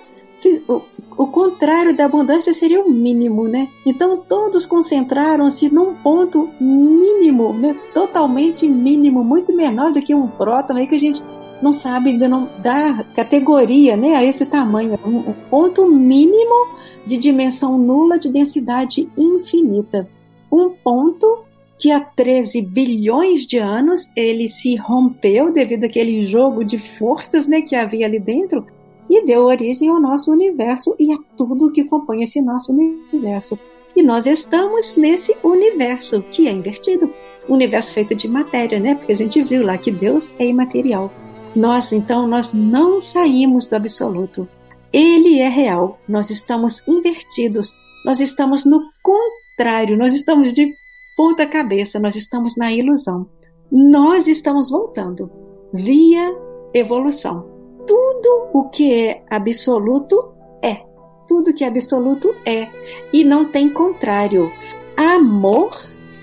o, 1.17 1.27
contrário 1.27 1.95
da 1.95 2.05
abundância 2.05 2.53
seria 2.53 2.81
o 2.81 2.89
mínimo, 2.89 3.47
né? 3.47 3.69
Então, 3.85 4.17
todos 4.17 4.65
concentraram-se 4.65 5.73
num 5.73 5.93
ponto 5.93 6.49
mínimo, 6.59 7.53
né? 7.53 7.75
totalmente 7.93 8.67
mínimo, 8.67 9.23
muito 9.23 9.55
menor 9.55 9.91
do 9.91 10.01
que 10.01 10.15
um 10.15 10.27
próton, 10.27 10.75
aí 10.75 10.87
que 10.87 10.95
a 10.95 10.99
gente 10.99 11.23
não 11.61 11.71
sabe 11.71 12.09
ainda 12.09 12.27
não 12.27 12.49
dar 12.59 13.05
categoria 13.13 13.95
né, 13.95 14.15
a 14.15 14.23
esse 14.23 14.45
tamanho. 14.45 14.99
Um 15.05 15.31
ponto 15.49 15.89
mínimo 15.89 16.73
de 17.05 17.17
dimensão 17.17 17.77
nula 17.77 18.19
de 18.19 18.29
densidade 18.29 19.09
infinita. 19.17 20.09
Um 20.51 20.69
ponto 20.69 21.45
que 21.83 21.91
há 21.91 21.99
13 21.99 22.61
bilhões 22.61 23.41
de 23.41 23.57
anos 23.57 24.09
ele 24.15 24.47
se 24.47 24.73
rompeu 24.77 25.51
devido 25.51 25.83
àquele 25.83 26.25
jogo 26.25 26.63
de 26.63 26.79
forças 26.79 27.45
né, 27.45 27.61
que 27.61 27.75
havia 27.75 28.05
ali 28.05 28.19
dentro 28.19 28.65
e 29.09 29.25
deu 29.25 29.43
origem 29.43 29.89
ao 29.89 29.99
nosso 29.99 30.31
universo 30.31 30.95
e 30.97 31.11
a 31.11 31.17
tudo 31.35 31.73
que 31.73 31.83
compõe 31.83 32.23
esse 32.23 32.41
nosso 32.41 32.71
universo. 32.71 33.59
E 33.93 34.01
nós 34.01 34.25
estamos 34.27 34.95
nesse 34.95 35.35
universo 35.43 36.23
que 36.31 36.47
é 36.47 36.51
invertido. 36.51 37.13
universo 37.49 37.93
feito 37.93 38.15
de 38.15 38.29
matéria, 38.29 38.79
né? 38.79 38.95
Porque 38.95 39.11
a 39.11 39.15
gente 39.15 39.43
viu 39.43 39.61
lá 39.61 39.77
que 39.77 39.91
Deus 39.91 40.33
é 40.39 40.45
imaterial. 40.45 41.11
Nós, 41.53 41.91
então, 41.91 42.25
nós 42.25 42.53
não 42.53 43.01
saímos 43.01 43.67
do 43.67 43.75
absoluto. 43.75 44.47
Ele 44.93 45.41
é 45.41 45.49
real. 45.49 45.99
Nós 46.07 46.29
estamos 46.29 46.81
invertidos. 46.87 47.75
Nós 48.05 48.21
estamos 48.21 48.63
no 48.63 48.81
contrário. 49.03 49.97
Nós 49.97 50.13
estamos 50.13 50.53
de 50.53 50.73
ponta 51.15 51.45
cabeça, 51.45 51.99
nós 51.99 52.15
estamos 52.15 52.55
na 52.55 52.71
ilusão. 52.71 53.27
Nós 53.71 54.27
estamos 54.27 54.69
voltando 54.69 55.31
via 55.73 56.35
evolução. 56.73 57.49
Tudo 57.87 58.49
o 58.53 58.69
que 58.69 58.93
é 58.93 59.23
absoluto 59.29 60.33
é. 60.61 60.81
Tudo 61.27 61.53
que 61.53 61.63
é 61.63 61.67
absoluto 61.67 62.33
é. 62.45 62.67
E 63.11 63.23
não 63.23 63.45
tem 63.45 63.69
contrário. 63.69 64.51
Amor, 64.95 65.75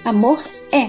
amor 0.05 0.43
é. 0.73 0.87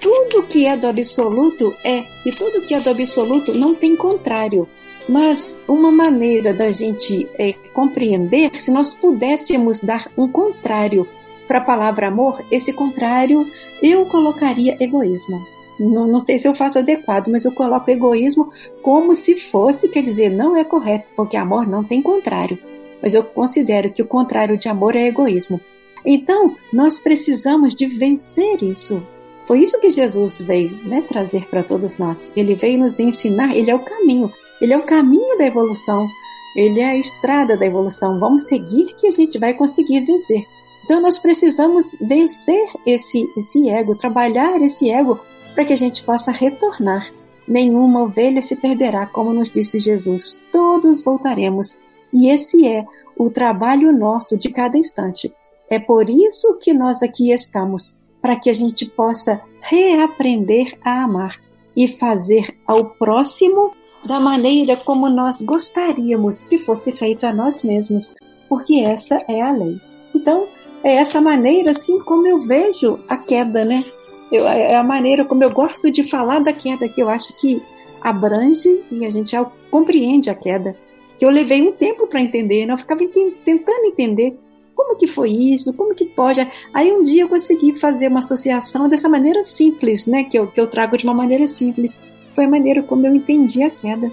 Tudo 0.00 0.42
que 0.44 0.64
é 0.66 0.76
do 0.76 0.86
absoluto 0.86 1.74
é. 1.84 2.06
E 2.24 2.32
tudo 2.32 2.62
que 2.62 2.74
é 2.74 2.80
do 2.80 2.90
absoluto 2.90 3.52
não 3.52 3.74
tem 3.74 3.94
contrário. 3.94 4.66
Mas 5.08 5.60
uma 5.68 5.90
maneira 5.90 6.54
da 6.54 6.68
gente 6.70 7.28
é, 7.34 7.52
compreender, 7.74 8.50
se 8.54 8.70
nós 8.70 8.92
pudéssemos 8.92 9.80
dar 9.80 10.10
um 10.16 10.28
contrário 10.28 11.06
para 11.50 11.58
a 11.58 11.64
palavra 11.64 12.06
amor, 12.06 12.44
esse 12.48 12.72
contrário 12.72 13.44
eu 13.82 14.06
colocaria 14.06 14.76
egoísmo. 14.78 15.44
Não, 15.80 16.06
não 16.06 16.20
sei 16.20 16.38
se 16.38 16.46
eu 16.46 16.54
faço 16.54 16.78
adequado, 16.78 17.26
mas 17.26 17.44
eu 17.44 17.50
coloco 17.50 17.90
egoísmo 17.90 18.52
como 18.82 19.16
se 19.16 19.36
fosse, 19.36 19.88
quer 19.88 20.00
dizer, 20.04 20.30
não 20.30 20.56
é 20.56 20.62
correto, 20.62 21.10
porque 21.16 21.36
amor 21.36 21.66
não 21.66 21.82
tem 21.82 22.00
contrário. 22.00 22.56
Mas 23.02 23.14
eu 23.14 23.24
considero 23.24 23.90
que 23.90 24.00
o 24.00 24.06
contrário 24.06 24.56
de 24.56 24.68
amor 24.68 24.94
é 24.94 25.08
egoísmo. 25.08 25.60
Então, 26.06 26.56
nós 26.72 27.00
precisamos 27.00 27.74
de 27.74 27.86
vencer 27.86 28.62
isso. 28.62 29.02
Foi 29.44 29.58
isso 29.58 29.80
que 29.80 29.90
Jesus 29.90 30.40
veio 30.40 30.70
né, 30.86 31.02
trazer 31.02 31.48
para 31.48 31.64
todos 31.64 31.98
nós. 31.98 32.30
Ele 32.36 32.54
veio 32.54 32.78
nos 32.78 33.00
ensinar, 33.00 33.56
ele 33.56 33.72
é 33.72 33.74
o 33.74 33.84
caminho. 33.84 34.32
Ele 34.62 34.72
é 34.72 34.78
o 34.78 34.84
caminho 34.84 35.36
da 35.36 35.46
evolução. 35.46 36.06
Ele 36.54 36.78
é 36.78 36.90
a 36.90 36.96
estrada 36.96 37.56
da 37.56 37.66
evolução. 37.66 38.20
Vamos 38.20 38.44
seguir 38.44 38.94
que 38.94 39.08
a 39.08 39.10
gente 39.10 39.36
vai 39.36 39.52
conseguir 39.52 40.02
vencer. 40.02 40.46
Então 40.90 41.00
nós 41.00 41.20
precisamos 41.20 41.94
vencer 42.00 42.68
esse, 42.84 43.32
esse 43.36 43.68
ego, 43.68 43.94
trabalhar 43.94 44.60
esse 44.60 44.90
ego 44.90 45.20
para 45.54 45.64
que 45.64 45.72
a 45.72 45.76
gente 45.76 46.02
possa 46.02 46.32
retornar. 46.32 47.12
Nenhuma 47.46 48.02
ovelha 48.02 48.42
se 48.42 48.56
perderá, 48.56 49.06
como 49.06 49.32
nos 49.32 49.48
disse 49.48 49.78
Jesus. 49.78 50.42
Todos 50.50 51.00
voltaremos. 51.00 51.78
E 52.12 52.28
esse 52.28 52.66
é 52.66 52.84
o 53.16 53.30
trabalho 53.30 53.92
nosso 53.92 54.36
de 54.36 54.50
cada 54.50 54.76
instante. 54.76 55.32
É 55.70 55.78
por 55.78 56.10
isso 56.10 56.58
que 56.60 56.72
nós 56.72 57.04
aqui 57.04 57.30
estamos, 57.30 57.96
para 58.20 58.34
que 58.34 58.50
a 58.50 58.52
gente 58.52 58.84
possa 58.84 59.40
reaprender 59.60 60.76
a 60.84 61.04
amar 61.04 61.40
e 61.76 61.86
fazer 61.86 62.58
ao 62.66 62.86
próximo 62.96 63.70
da 64.04 64.18
maneira 64.18 64.76
como 64.76 65.08
nós 65.08 65.40
gostaríamos 65.40 66.46
que 66.46 66.58
fosse 66.58 66.90
feito 66.90 67.26
a 67.26 67.32
nós 67.32 67.62
mesmos, 67.62 68.12
porque 68.48 68.80
essa 68.80 69.24
é 69.28 69.40
a 69.40 69.52
lei. 69.52 69.80
Então, 70.12 70.48
é 70.82 70.94
essa 70.94 71.20
maneira, 71.20 71.72
assim, 71.72 71.98
como 72.00 72.26
eu 72.26 72.40
vejo 72.40 72.98
a 73.08 73.16
queda, 73.16 73.64
né? 73.64 73.84
Eu, 74.32 74.46
é 74.46 74.76
a 74.76 74.84
maneira 74.84 75.24
como 75.24 75.42
eu 75.42 75.50
gosto 75.50 75.90
de 75.90 76.08
falar 76.08 76.38
da 76.40 76.52
queda, 76.52 76.88
que 76.88 77.02
eu 77.02 77.08
acho 77.08 77.34
que 77.36 77.62
abrange 78.00 78.82
e 78.90 79.04
a 79.04 79.10
gente 79.10 79.32
já 79.32 79.44
compreende 79.70 80.30
a 80.30 80.34
queda. 80.34 80.76
Que 81.18 81.24
eu 81.24 81.30
levei 81.30 81.60
um 81.60 81.72
tempo 81.72 82.06
para 82.06 82.20
entender, 82.20 82.64
né? 82.64 82.72
eu 82.72 82.78
ficava 82.78 83.00
tentando 83.44 83.84
entender 83.84 84.38
como 84.74 84.96
que 84.96 85.06
foi 85.06 85.30
isso, 85.30 85.74
como 85.74 85.94
que 85.94 86.06
pode. 86.06 86.46
Aí 86.72 86.90
um 86.90 87.02
dia 87.02 87.24
eu 87.24 87.28
consegui 87.28 87.74
fazer 87.74 88.08
uma 88.08 88.20
associação 88.20 88.88
dessa 88.88 89.08
maneira 89.08 89.42
simples, 89.42 90.06
né? 90.06 90.24
Que 90.24 90.38
eu, 90.38 90.46
que 90.46 90.58
eu 90.58 90.66
trago 90.66 90.96
de 90.96 91.04
uma 91.04 91.12
maneira 91.12 91.46
simples. 91.46 92.00
Foi 92.34 92.44
a 92.44 92.48
maneira 92.48 92.82
como 92.82 93.06
eu 93.06 93.14
entendi 93.14 93.62
a 93.62 93.68
queda. 93.68 94.10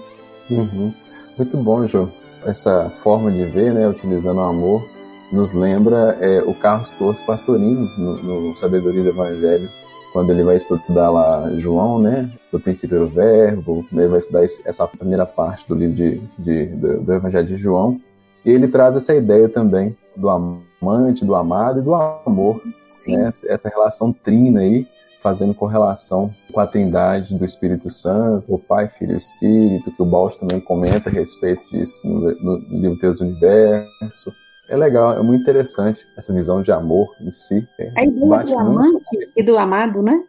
Uhum. 0.50 0.92
Muito 1.38 1.56
bom, 1.56 1.86
João. 1.86 2.12
Essa 2.44 2.90
forma 3.02 3.32
de 3.32 3.44
ver, 3.46 3.72
né? 3.72 3.88
Utilizando 3.88 4.38
o 4.38 4.42
amor 4.42 4.97
nos 5.30 5.52
lembra 5.52 6.16
é, 6.20 6.42
o 6.42 6.54
Carlos 6.54 6.90
Torres 6.92 7.22
Pastorino, 7.22 7.88
no, 7.98 8.50
no, 8.50 8.56
Sabedoria 8.56 9.02
do 9.02 9.10
Evangelho, 9.10 9.68
quando 10.12 10.30
ele 10.30 10.42
vai 10.42 10.56
estudar 10.56 11.10
lá 11.10 11.50
João, 11.58 11.98
né, 11.98 12.30
do 12.50 12.58
princípio 12.58 13.00
do 13.00 13.08
verbo, 13.08 13.86
ele 13.92 14.08
vai 14.08 14.18
estudar 14.18 14.42
essa 14.64 14.86
primeira 14.86 15.26
parte 15.26 15.68
do 15.68 15.74
livro 15.74 15.96
de, 15.96 16.18
de 16.38 16.66
do, 16.66 17.00
do, 17.02 17.12
Evangelho 17.12 17.46
de 17.46 17.58
João, 17.58 18.00
e 18.44 18.50
ele 18.50 18.68
traz 18.68 18.96
essa 18.96 19.14
ideia 19.14 19.48
também 19.48 19.94
do 20.16 20.28
amante, 20.30 21.24
do 21.24 21.34
amado 21.34 21.80
e 21.80 21.82
do 21.82 21.94
amor, 21.94 22.62
né, 23.06 23.28
essa 23.28 23.68
relação 23.68 24.12
trina 24.12 24.60
aí, 24.60 24.86
fazendo 25.22 25.52
correlação 25.52 26.32
com 26.52 26.60
a 26.60 26.66
trindade 26.66 27.36
do 27.36 27.44
Espírito 27.44 27.92
Santo, 27.92 28.54
o 28.54 28.58
Pai, 28.58 28.88
Filho 28.88 29.14
e 29.14 29.16
Espírito, 29.16 29.90
que 29.90 30.02
o 30.02 30.06
Balch 30.06 30.38
também 30.38 30.60
comenta 30.60 31.10
a 31.10 31.12
respeito 31.12 31.62
disso 31.70 32.00
no, 32.06 32.32
no 32.32 32.80
livro 32.80 32.98
Deus 32.98 33.20
Universo, 33.20 34.32
é 34.68 34.76
legal, 34.76 35.18
é 35.18 35.22
muito 35.22 35.42
interessante 35.42 36.06
essa 36.16 36.32
visão 36.32 36.62
de 36.62 36.70
amor 36.70 37.14
em 37.20 37.32
si. 37.32 37.66
É, 37.78 37.90
a 37.96 38.04
ideia 38.04 38.44
do 38.44 38.58
amante 38.58 39.30
e 39.36 39.42
do 39.42 39.58
amado, 39.58 40.02
né? 40.02 40.22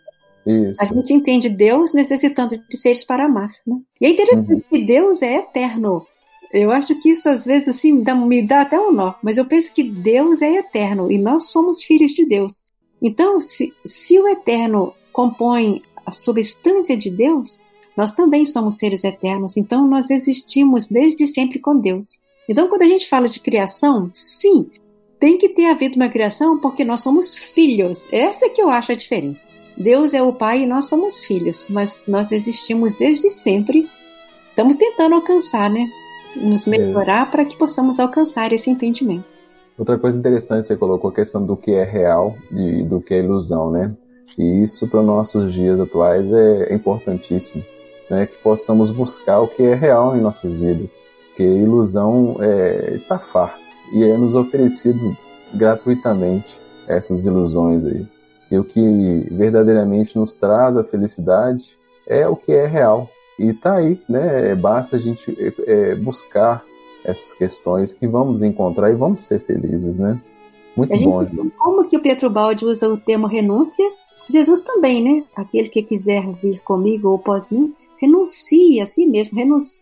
Isso. 0.46 0.82
A 0.82 0.86
gente 0.86 1.14
entende 1.14 1.50
Deus 1.50 1.94
necessitando 1.94 2.58
de 2.58 2.78
seres 2.78 3.04
para 3.04 3.26
amar, 3.26 3.52
né? 3.68 3.78
E 4.00 4.06
é 4.06 4.10
interessante 4.10 4.54
uhum. 4.54 4.62
que 4.70 4.84
Deus 4.84 5.22
é 5.22 5.36
eterno. 5.36 6.06
Eu 6.52 6.72
acho 6.72 7.00
que 7.00 7.10
isso 7.10 7.30
às 7.30 7.46
vezes 7.46 7.68
assim 7.68 8.02
dá, 8.02 8.16
me 8.16 8.42
dá 8.42 8.62
até 8.62 8.80
um 8.80 8.92
nó, 8.92 9.14
mas 9.22 9.38
eu 9.38 9.46
penso 9.46 9.72
que 9.74 9.84
Deus 9.84 10.42
é 10.42 10.56
eterno 10.56 11.12
e 11.12 11.18
nós 11.18 11.52
somos 11.52 11.84
filhos 11.84 12.14
de 12.14 12.26
Deus. 12.26 12.64
Então, 13.02 13.40
se, 13.40 13.74
se 13.86 14.20
o 14.20 14.28
eterno 14.28 14.94
compõe 15.12 15.84
a 16.06 16.12
substância 16.12 16.98
de 16.98 17.10
Deus, 17.10 17.60
nós 17.96 18.14
também 18.14 18.46
somos 18.46 18.78
seres 18.78 19.04
eternos. 19.04 19.58
Então, 19.58 19.88
nós 19.88 20.10
existimos 20.10 20.88
desde 20.88 21.28
sempre 21.28 21.60
com 21.60 21.78
Deus. 21.78 22.20
Então, 22.50 22.68
quando 22.68 22.82
a 22.82 22.86
gente 22.86 23.08
fala 23.08 23.30
de 23.30 23.40
criação, 23.40 24.10
sim, 24.12 24.72
tem 25.20 25.38
que 25.38 25.50
ter 25.50 25.68
havido 25.68 25.98
uma 25.98 26.10
criação 26.10 26.58
porque 26.60 26.84
nós 26.84 27.02
somos 27.02 27.36
filhos. 27.36 28.08
Essa 28.12 28.48
é 28.48 28.50
que 28.50 28.60
eu 28.60 28.72
acho 28.72 28.92
a 28.92 28.96
diferença. 28.96 29.48
Deus 29.78 30.16
é 30.16 30.24
o 30.24 30.34
Pai 30.34 30.64
e 30.64 30.66
nós 30.66 30.88
somos 30.88 31.20
filhos, 31.20 31.68
mas 31.70 32.06
nós 32.08 32.32
existimos 32.32 32.96
desde 32.96 33.30
sempre. 33.30 33.88
Estamos 34.50 34.76
tentando 34.76 35.14
alcançar, 35.14 35.70
né? 35.70 35.88
Nos 36.36 36.66
melhorar 36.66 37.28
é. 37.28 37.30
para 37.30 37.46
que 37.46 37.56
possamos 37.56 38.00
alcançar 38.00 38.52
esse 38.52 38.68
entendimento. 38.68 39.36
Outra 39.78 40.00
coisa 40.00 40.18
interessante, 40.18 40.66
você 40.66 40.76
colocou 40.76 41.12
a 41.12 41.14
questão 41.14 41.46
do 41.46 41.56
que 41.56 41.72
é 41.72 41.84
real 41.84 42.36
e 42.52 42.84
do 42.84 43.00
que 43.00 43.14
é 43.14 43.20
ilusão, 43.20 43.70
né? 43.70 43.96
E 44.38 44.64
isso 44.64 44.88
para 44.88 45.02
os 45.02 45.06
nossos 45.06 45.54
dias 45.54 45.80
atuais 45.80 46.32
é 46.32 46.74
importantíssimo, 46.74 47.64
né? 48.10 48.26
Que 48.26 48.38
possamos 48.38 48.90
buscar 48.90 49.40
o 49.40 49.48
que 49.48 49.62
é 49.62 49.76
real 49.76 50.18
em 50.18 50.22
nossas 50.22 50.58
vidas 50.58 51.08
porque 51.40 51.44
ilusão 51.44 52.36
é 52.42 52.94
estafar 52.96 53.58
e 53.94 54.04
é 54.04 54.18
nos 54.18 54.36
oferecido 54.36 55.16
gratuitamente 55.54 56.60
essas 56.86 57.26
ilusões 57.26 57.86
aí. 57.86 58.06
E 58.52 58.58
o 58.58 58.64
que 58.66 59.26
verdadeiramente 59.32 60.18
nos 60.18 60.36
traz 60.36 60.76
a 60.76 60.84
felicidade 60.84 61.78
é 62.06 62.28
o 62.28 62.36
que 62.36 62.52
é 62.52 62.68
real, 62.68 63.10
E 63.38 63.54
tá 63.54 63.76
aí, 63.76 63.98
né? 64.10 64.54
Basta 64.54 64.98
a 64.98 65.00
gente 65.00 65.34
é, 65.66 65.96
buscar 65.96 66.62
essas 67.06 67.34
questões 67.34 67.94
que 67.94 68.06
vamos 68.06 68.44
encontrar 68.44 68.92
e 68.92 68.96
vamos 68.96 69.22
ser 69.22 69.40
felizes, 69.40 69.98
né? 69.98 70.20
Muito 70.76 70.92
bom. 71.06 71.24
Gente, 71.24 71.52
como 71.58 71.86
que 71.86 71.96
o 71.96 72.02
Pietro 72.02 72.30
Baldi 72.30 72.66
usa 72.66 72.90
o 72.90 72.98
termo 72.98 73.28
renúncia? 73.28 73.90
Jesus 74.30 74.60
também, 74.60 75.02
né? 75.02 75.24
Aquele 75.34 75.70
que 75.70 75.84
quiser 75.84 76.28
vir 76.34 76.60
comigo 76.60 77.08
ou 77.08 77.16
após 77.16 77.50
mim, 77.50 77.74
renuncia 78.00 78.84
a 78.84 78.86
si 78.86 79.06
mesmo, 79.06 79.38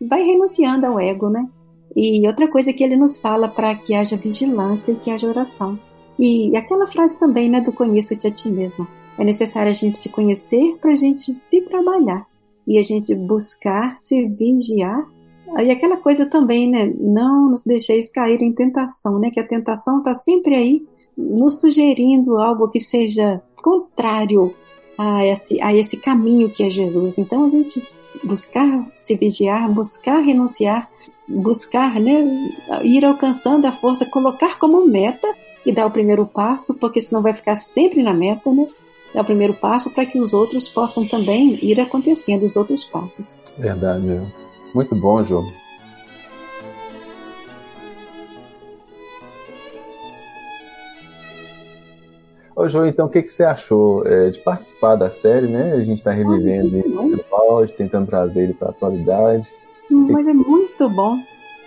vai 0.08 0.24
renunciando 0.24 0.86
ao 0.86 1.00
ego, 1.00 1.30
né? 1.30 1.48
E 1.96 2.28
outra 2.28 2.48
coisa 2.48 2.74
que 2.74 2.84
ele 2.84 2.96
nos 2.96 3.18
fala 3.18 3.48
para 3.48 3.74
que 3.76 3.96
haja 3.96 4.18
vigilância 4.18 4.92
e 4.92 4.96
que 4.96 5.10
haja 5.10 5.28
oração. 5.28 5.80
E 6.20 6.56
aquela 6.56 6.88
frase 6.88 7.20
também, 7.20 7.50
né, 7.50 7.62
do 7.62 7.72
conheça-te 7.72 8.28
a 8.28 8.32
ti 8.32 8.50
mesmo. 8.50 8.88
É 9.18 9.24
necessário 9.24 9.72
a 9.72 9.74
gente 9.74 9.98
se 9.98 10.10
conhecer 10.10 10.78
para 10.80 10.92
a 10.92 10.96
gente 10.96 11.36
se 11.36 11.62
trabalhar 11.62 12.26
e 12.68 12.78
a 12.78 12.82
gente 12.82 13.14
buscar 13.16 13.98
se 13.98 14.26
vigiar. 14.28 15.08
E 15.60 15.72
aquela 15.72 15.98
coisa 15.98 16.26
também, 16.26 16.70
né, 16.70 16.94
não 17.00 17.50
nos 17.50 17.64
deixeis 17.64 18.12
cair 18.12 18.42
em 18.42 18.52
tentação, 18.52 19.20
né, 19.20 19.32
que 19.32 19.40
a 19.40 19.48
tentação 19.48 20.00
está 20.00 20.14
sempre 20.14 20.56
aí 20.56 20.86
nos 21.18 21.60
sugerindo 21.60 22.38
algo 22.38 22.68
que 22.68 22.80
seja 22.80 23.42
contrário 23.56 24.54
a 24.98 25.26
esse, 25.26 25.62
a 25.62 25.74
esse 25.74 25.98
caminho 25.98 26.50
que 26.50 26.64
é 26.64 26.70
Jesus. 26.70 27.18
Então 27.18 27.44
a 27.44 27.48
gente 27.48 27.84
buscar 28.24 28.88
se 28.96 29.16
vigiar, 29.16 29.70
buscar 29.72 30.20
renunciar, 30.20 30.90
buscar 31.28 32.00
né, 32.00 32.26
ir 32.84 33.06
alcançando 33.06 33.66
a 33.66 33.72
força, 33.72 34.06
colocar 34.06 34.58
como 34.58 34.86
meta 34.86 35.28
e 35.66 35.72
dar 35.72 35.86
o 35.86 35.92
primeiro 35.92 36.26
passo, 36.26 36.74
porque 36.74 37.02
senão 37.02 37.22
vai 37.22 37.34
ficar 37.34 37.56
sempre 37.56 38.02
na 38.02 38.14
meta, 38.14 38.52
né? 38.52 38.68
Dar 39.14 39.22
o 39.22 39.26
primeiro 39.26 39.54
passo 39.54 39.90
para 39.90 40.06
que 40.06 40.20
os 40.20 40.34
outros 40.34 40.70
possam 40.70 41.08
também 41.08 41.60
ir 41.64 41.80
acontecendo 41.80 42.46
os 42.46 42.56
outros 42.56 42.86
passos. 42.86 43.36
Verdade, 43.58 44.22
muito 44.74 44.96
bom, 44.96 45.24
João. 45.24 45.52
Ô, 52.58 52.68
João, 52.68 52.88
então 52.88 53.06
o 53.06 53.10
que, 53.10 53.22
que 53.22 53.32
você 53.32 53.44
achou 53.44 54.04
é, 54.08 54.32
de 54.32 54.40
participar 54.40 54.96
da 54.96 55.12
série, 55.12 55.46
né? 55.46 55.74
A 55.74 55.84
gente 55.84 56.00
está 56.00 56.10
revivendo 56.10 56.76
o 56.80 57.24
balde, 57.30 57.72
tentando 57.74 58.08
trazer 58.08 58.46
ele 58.46 58.54
para 58.54 58.70
a 58.70 58.72
atualidade. 58.72 59.48
Hum, 59.92 60.08
mas 60.12 60.28
é 60.28 60.34
muito 60.34 60.90
bom, 60.90 61.20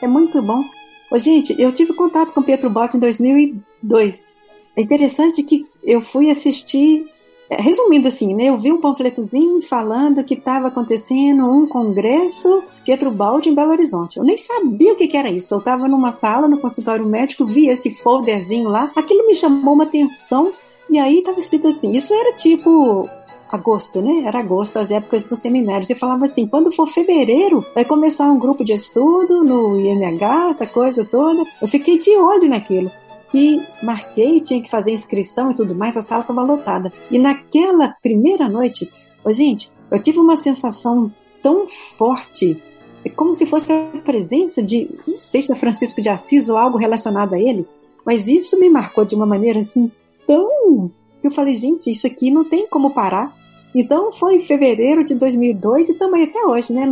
é 0.03 0.09
muito 0.09 0.43
bom. 0.43 0.65
Ô, 1.09 1.17
gente, 1.17 1.55
eu 1.63 1.71
tive 1.71 1.93
contato 1.93 2.35
com 2.35 2.43
Pietro 2.43 2.69
Botti 2.69 2.97
em 2.97 3.01
2002. 3.01 4.49
É 4.77 4.83
interessante 4.83 5.45
que 5.45 5.65
eu 5.85 6.01
fui 6.01 6.29
assistir, 6.29 7.09
é, 7.49 7.63
resumindo 7.63 8.09
assim, 8.09 8.35
né? 8.35 8.47
Eu 8.47 8.57
vi 8.57 8.73
um 8.73 8.81
panfletozinho 8.81 9.63
falando 9.63 10.25
que 10.25 10.35
estava 10.35 10.67
acontecendo 10.67 11.49
um 11.49 11.69
congresso 11.69 12.65
Pietro 12.85 13.13
Baldi 13.13 13.49
em 13.49 13.55
Belo 13.55 13.71
Horizonte. 13.71 14.17
Eu 14.17 14.25
nem 14.25 14.37
sabia 14.37 14.93
o 14.93 14.97
que, 14.97 15.07
que 15.07 15.17
era 15.17 15.31
isso. 15.31 15.55
Eu 15.55 15.61
estava 15.61 15.87
numa 15.87 16.11
sala 16.11 16.49
no 16.49 16.59
consultório 16.59 17.07
médico, 17.07 17.47
vi 17.47 17.69
esse 17.69 17.93
folderzinho 17.93 18.69
lá, 18.69 18.91
aquilo 18.97 19.25
me 19.29 19.37
chamou 19.37 19.75
uma 19.75 19.85
atenção 19.85 20.53
e 20.91 20.99
aí 20.99 21.21
estava 21.21 21.39
escrito 21.39 21.69
assim: 21.69 21.93
isso 21.93 22.13
era 22.13 22.35
tipo 22.35 23.09
agosto, 23.51 24.01
né? 24.01 24.25
Era 24.27 24.41
agosto, 24.41 24.79
as 24.79 24.91
épocas 24.91 25.25
do 25.25 25.37
seminário. 25.37 25.85
Você 25.85 25.95
falava 25.95 26.25
assim: 26.25 26.47
quando 26.47 26.73
for 26.73 26.87
fevereiro, 26.87 27.65
vai 27.75 27.85
começar 27.85 28.27
um 28.27 28.39
grupo 28.39 28.65
de 28.65 28.73
estudo 28.73 29.43
no 29.43 29.79
IMH, 29.81 30.51
essa 30.51 30.67
coisa 30.67 31.05
toda. 31.05 31.43
Eu 31.61 31.69
fiquei 31.69 31.99
de 31.99 32.11
olho 32.17 32.49
naquilo. 32.49 32.91
E 33.33 33.63
marquei, 33.81 34.41
tinha 34.41 34.61
que 34.61 34.69
fazer 34.69 34.91
inscrição 34.91 35.53
e 35.53 35.55
tudo 35.55 35.73
mais, 35.73 35.97
a 35.97 36.03
sala 36.03 36.21
estava 36.21 36.43
lotada. 36.43 36.93
E 37.09 37.19
naquela 37.19 37.95
primeira 38.03 38.49
noite, 38.49 38.91
oh, 39.25 39.31
gente, 39.31 39.71
eu 39.89 40.03
tive 40.03 40.19
uma 40.19 40.37
sensação 40.37 41.13
tão 41.41 41.69
forte, 41.69 42.61
é 43.05 43.09
como 43.09 43.33
se 43.35 43.47
fosse 43.47 43.73
a 43.73 44.01
presença 44.05 44.61
de, 44.61 44.91
não 45.07 45.21
sei 45.21 45.43
se 45.43 45.53
é 45.53 45.55
Francisco 45.55 46.01
de 46.01 46.09
Assis 46.09 46.49
ou 46.49 46.57
algo 46.57 46.77
relacionado 46.77 47.35
a 47.35 47.41
ele, 47.41 47.67
mas 48.05 48.27
isso 48.27 48.59
me 48.59 48.69
marcou 48.69 49.05
de 49.05 49.15
uma 49.15 49.27
maneira 49.27 49.61
assim 49.61 49.91
tão. 50.27 50.91
Eu 51.23 51.31
falei, 51.31 51.55
gente, 51.55 51.91
isso 51.91 52.07
aqui 52.07 52.31
não 52.31 52.45
tem 52.45 52.67
como 52.67 52.91
parar. 52.91 53.39
Então 53.75 54.11
foi 54.11 54.37
em 54.37 54.41
fevereiro 54.41 55.05
de 55.05 55.15
2002 55.15 55.91
e 55.91 55.95
também 55.95 56.25
até 56.25 56.45
hoje, 56.45 56.73
né? 56.73 56.89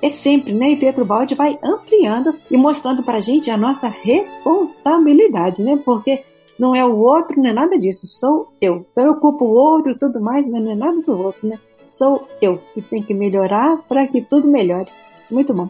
É 0.00 0.08
sempre, 0.08 0.52
né? 0.52 0.70
E 0.70 0.76
Pedro 0.76 1.04
Baldi 1.04 1.34
vai 1.34 1.58
ampliando 1.62 2.34
e 2.50 2.56
mostrando 2.56 3.02
para 3.02 3.18
a 3.18 3.20
gente 3.20 3.50
a 3.50 3.56
nossa 3.56 3.88
responsabilidade, 3.88 5.64
né? 5.64 5.80
Porque 5.84 6.22
não 6.56 6.76
é 6.76 6.84
o 6.84 6.96
outro, 6.96 7.40
não 7.40 7.50
é 7.50 7.52
nada 7.52 7.78
disso, 7.78 8.06
sou 8.06 8.52
eu. 8.60 8.86
Então 8.92 9.06
eu 9.06 9.16
culpo 9.16 9.46
o 9.46 9.52
outro 9.52 9.98
tudo 9.98 10.20
mais, 10.20 10.46
mas 10.46 10.62
não 10.62 10.70
é 10.70 10.74
nada 10.76 11.00
do 11.00 11.18
outro, 11.18 11.48
né? 11.48 11.58
Sou 11.86 12.28
eu 12.40 12.60
que 12.72 12.82
tem 12.82 13.02
que 13.02 13.12
melhorar 13.12 13.78
para 13.88 14.06
que 14.06 14.20
tudo 14.20 14.46
melhore. 14.46 14.88
Muito 15.28 15.52
bom. 15.52 15.68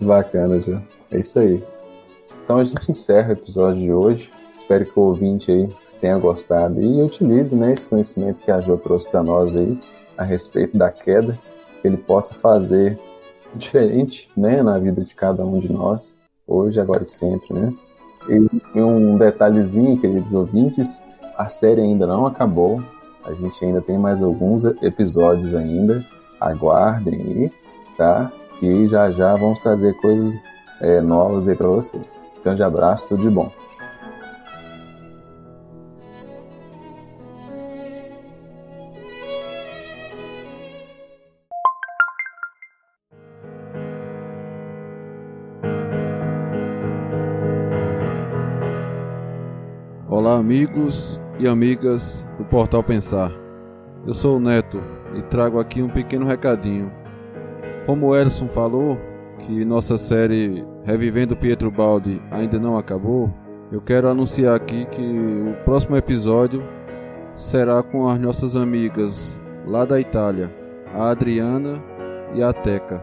Bacana, 0.00 0.60
Ju. 0.60 0.80
É 1.10 1.18
isso 1.18 1.40
aí. 1.40 1.60
Então 2.44 2.58
a 2.58 2.64
gente 2.64 2.88
encerra 2.88 3.30
o 3.30 3.32
episódio 3.32 3.80
de 3.80 3.92
hoje. 3.92 4.30
Espero 4.56 4.84
que 4.84 4.96
o 4.96 5.02
ouvinte 5.02 5.50
aí 5.50 5.68
tenha 6.00 6.18
gostado 6.18 6.80
e 6.80 7.02
utilize 7.02 7.54
né, 7.54 7.72
esse 7.72 7.86
conhecimento 7.86 8.38
que 8.38 8.50
a 8.50 8.60
Jo 8.60 8.76
trouxe 8.76 9.08
para 9.10 9.22
nós 9.22 9.54
aí 9.54 9.78
a 10.16 10.24
respeito 10.24 10.76
da 10.76 10.90
queda, 10.90 11.38
que 11.80 11.88
ele 11.88 11.96
possa 11.96 12.34
fazer 12.34 12.98
diferente 13.54 14.30
né, 14.36 14.62
na 14.62 14.78
vida 14.78 15.02
de 15.02 15.14
cada 15.14 15.44
um 15.44 15.58
de 15.58 15.72
nós, 15.72 16.16
hoje, 16.46 16.80
agora 16.80 17.02
e 17.02 17.06
sempre. 17.06 17.52
Né? 17.52 17.72
E 18.74 18.80
um 18.80 19.16
detalhezinho, 19.16 20.00
queridos 20.00 20.34
ouvintes, 20.34 21.02
a 21.36 21.48
série 21.48 21.80
ainda 21.80 22.06
não 22.06 22.26
acabou, 22.26 22.82
a 23.24 23.32
gente 23.32 23.64
ainda 23.64 23.80
tem 23.80 23.98
mais 23.98 24.22
alguns 24.22 24.64
episódios 24.82 25.54
ainda, 25.54 26.04
aguardem 26.40 27.20
aí, 27.20 27.52
tá? 27.96 28.30
Que 28.58 28.86
já 28.88 29.10
já 29.10 29.34
vamos 29.36 29.60
trazer 29.60 29.94
coisas 30.00 30.34
é, 30.80 31.00
novas 31.00 31.48
aí 31.48 31.56
para 31.56 31.68
vocês. 31.68 32.22
Grande 32.42 32.62
abraço, 32.62 33.08
tudo 33.08 33.22
de 33.22 33.30
bom. 33.30 33.50
Olá, 50.36 50.44
amigos 50.44 51.18
e 51.38 51.48
amigas 51.48 52.22
do 52.36 52.44
Portal 52.44 52.82
Pensar. 52.82 53.32
Eu 54.06 54.12
sou 54.12 54.36
o 54.36 54.40
Neto 54.40 54.82
e 55.14 55.22
trago 55.22 55.58
aqui 55.58 55.80
um 55.80 55.88
pequeno 55.88 56.26
recadinho. 56.26 56.92
Como 57.86 58.08
o 58.08 58.14
Elson 58.14 58.46
falou, 58.46 58.98
que 59.38 59.64
nossa 59.64 59.96
série 59.96 60.62
Revivendo 60.84 61.34
Pietro 61.34 61.70
Baldi 61.70 62.20
ainda 62.30 62.58
não 62.58 62.76
acabou, 62.76 63.32
eu 63.72 63.80
quero 63.80 64.10
anunciar 64.10 64.54
aqui 64.54 64.84
que 64.84 65.00
o 65.00 65.56
próximo 65.64 65.96
episódio 65.96 66.62
será 67.34 67.82
com 67.82 68.06
as 68.06 68.18
nossas 68.18 68.56
amigas 68.56 69.34
lá 69.66 69.86
da 69.86 69.98
Itália, 69.98 70.54
a 70.94 71.08
Adriana 71.08 71.82
e 72.34 72.42
a 72.42 72.52
Teca, 72.52 73.02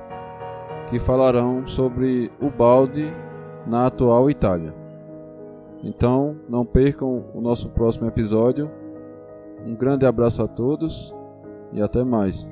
que 0.88 1.00
falarão 1.00 1.66
sobre 1.66 2.32
o 2.40 2.52
balde 2.52 3.12
na 3.66 3.88
atual 3.88 4.30
Itália. 4.30 4.83
Então, 5.84 6.38
não 6.48 6.66
percam 6.66 7.26
o 7.34 7.42
nosso 7.42 7.70
próximo 7.70 8.08
episódio. 8.08 8.72
Um 9.66 9.76
grande 9.76 10.06
abraço 10.06 10.42
a 10.42 10.48
todos 10.48 11.14
e 11.74 11.82
até 11.82 12.04
mais. 12.04 12.48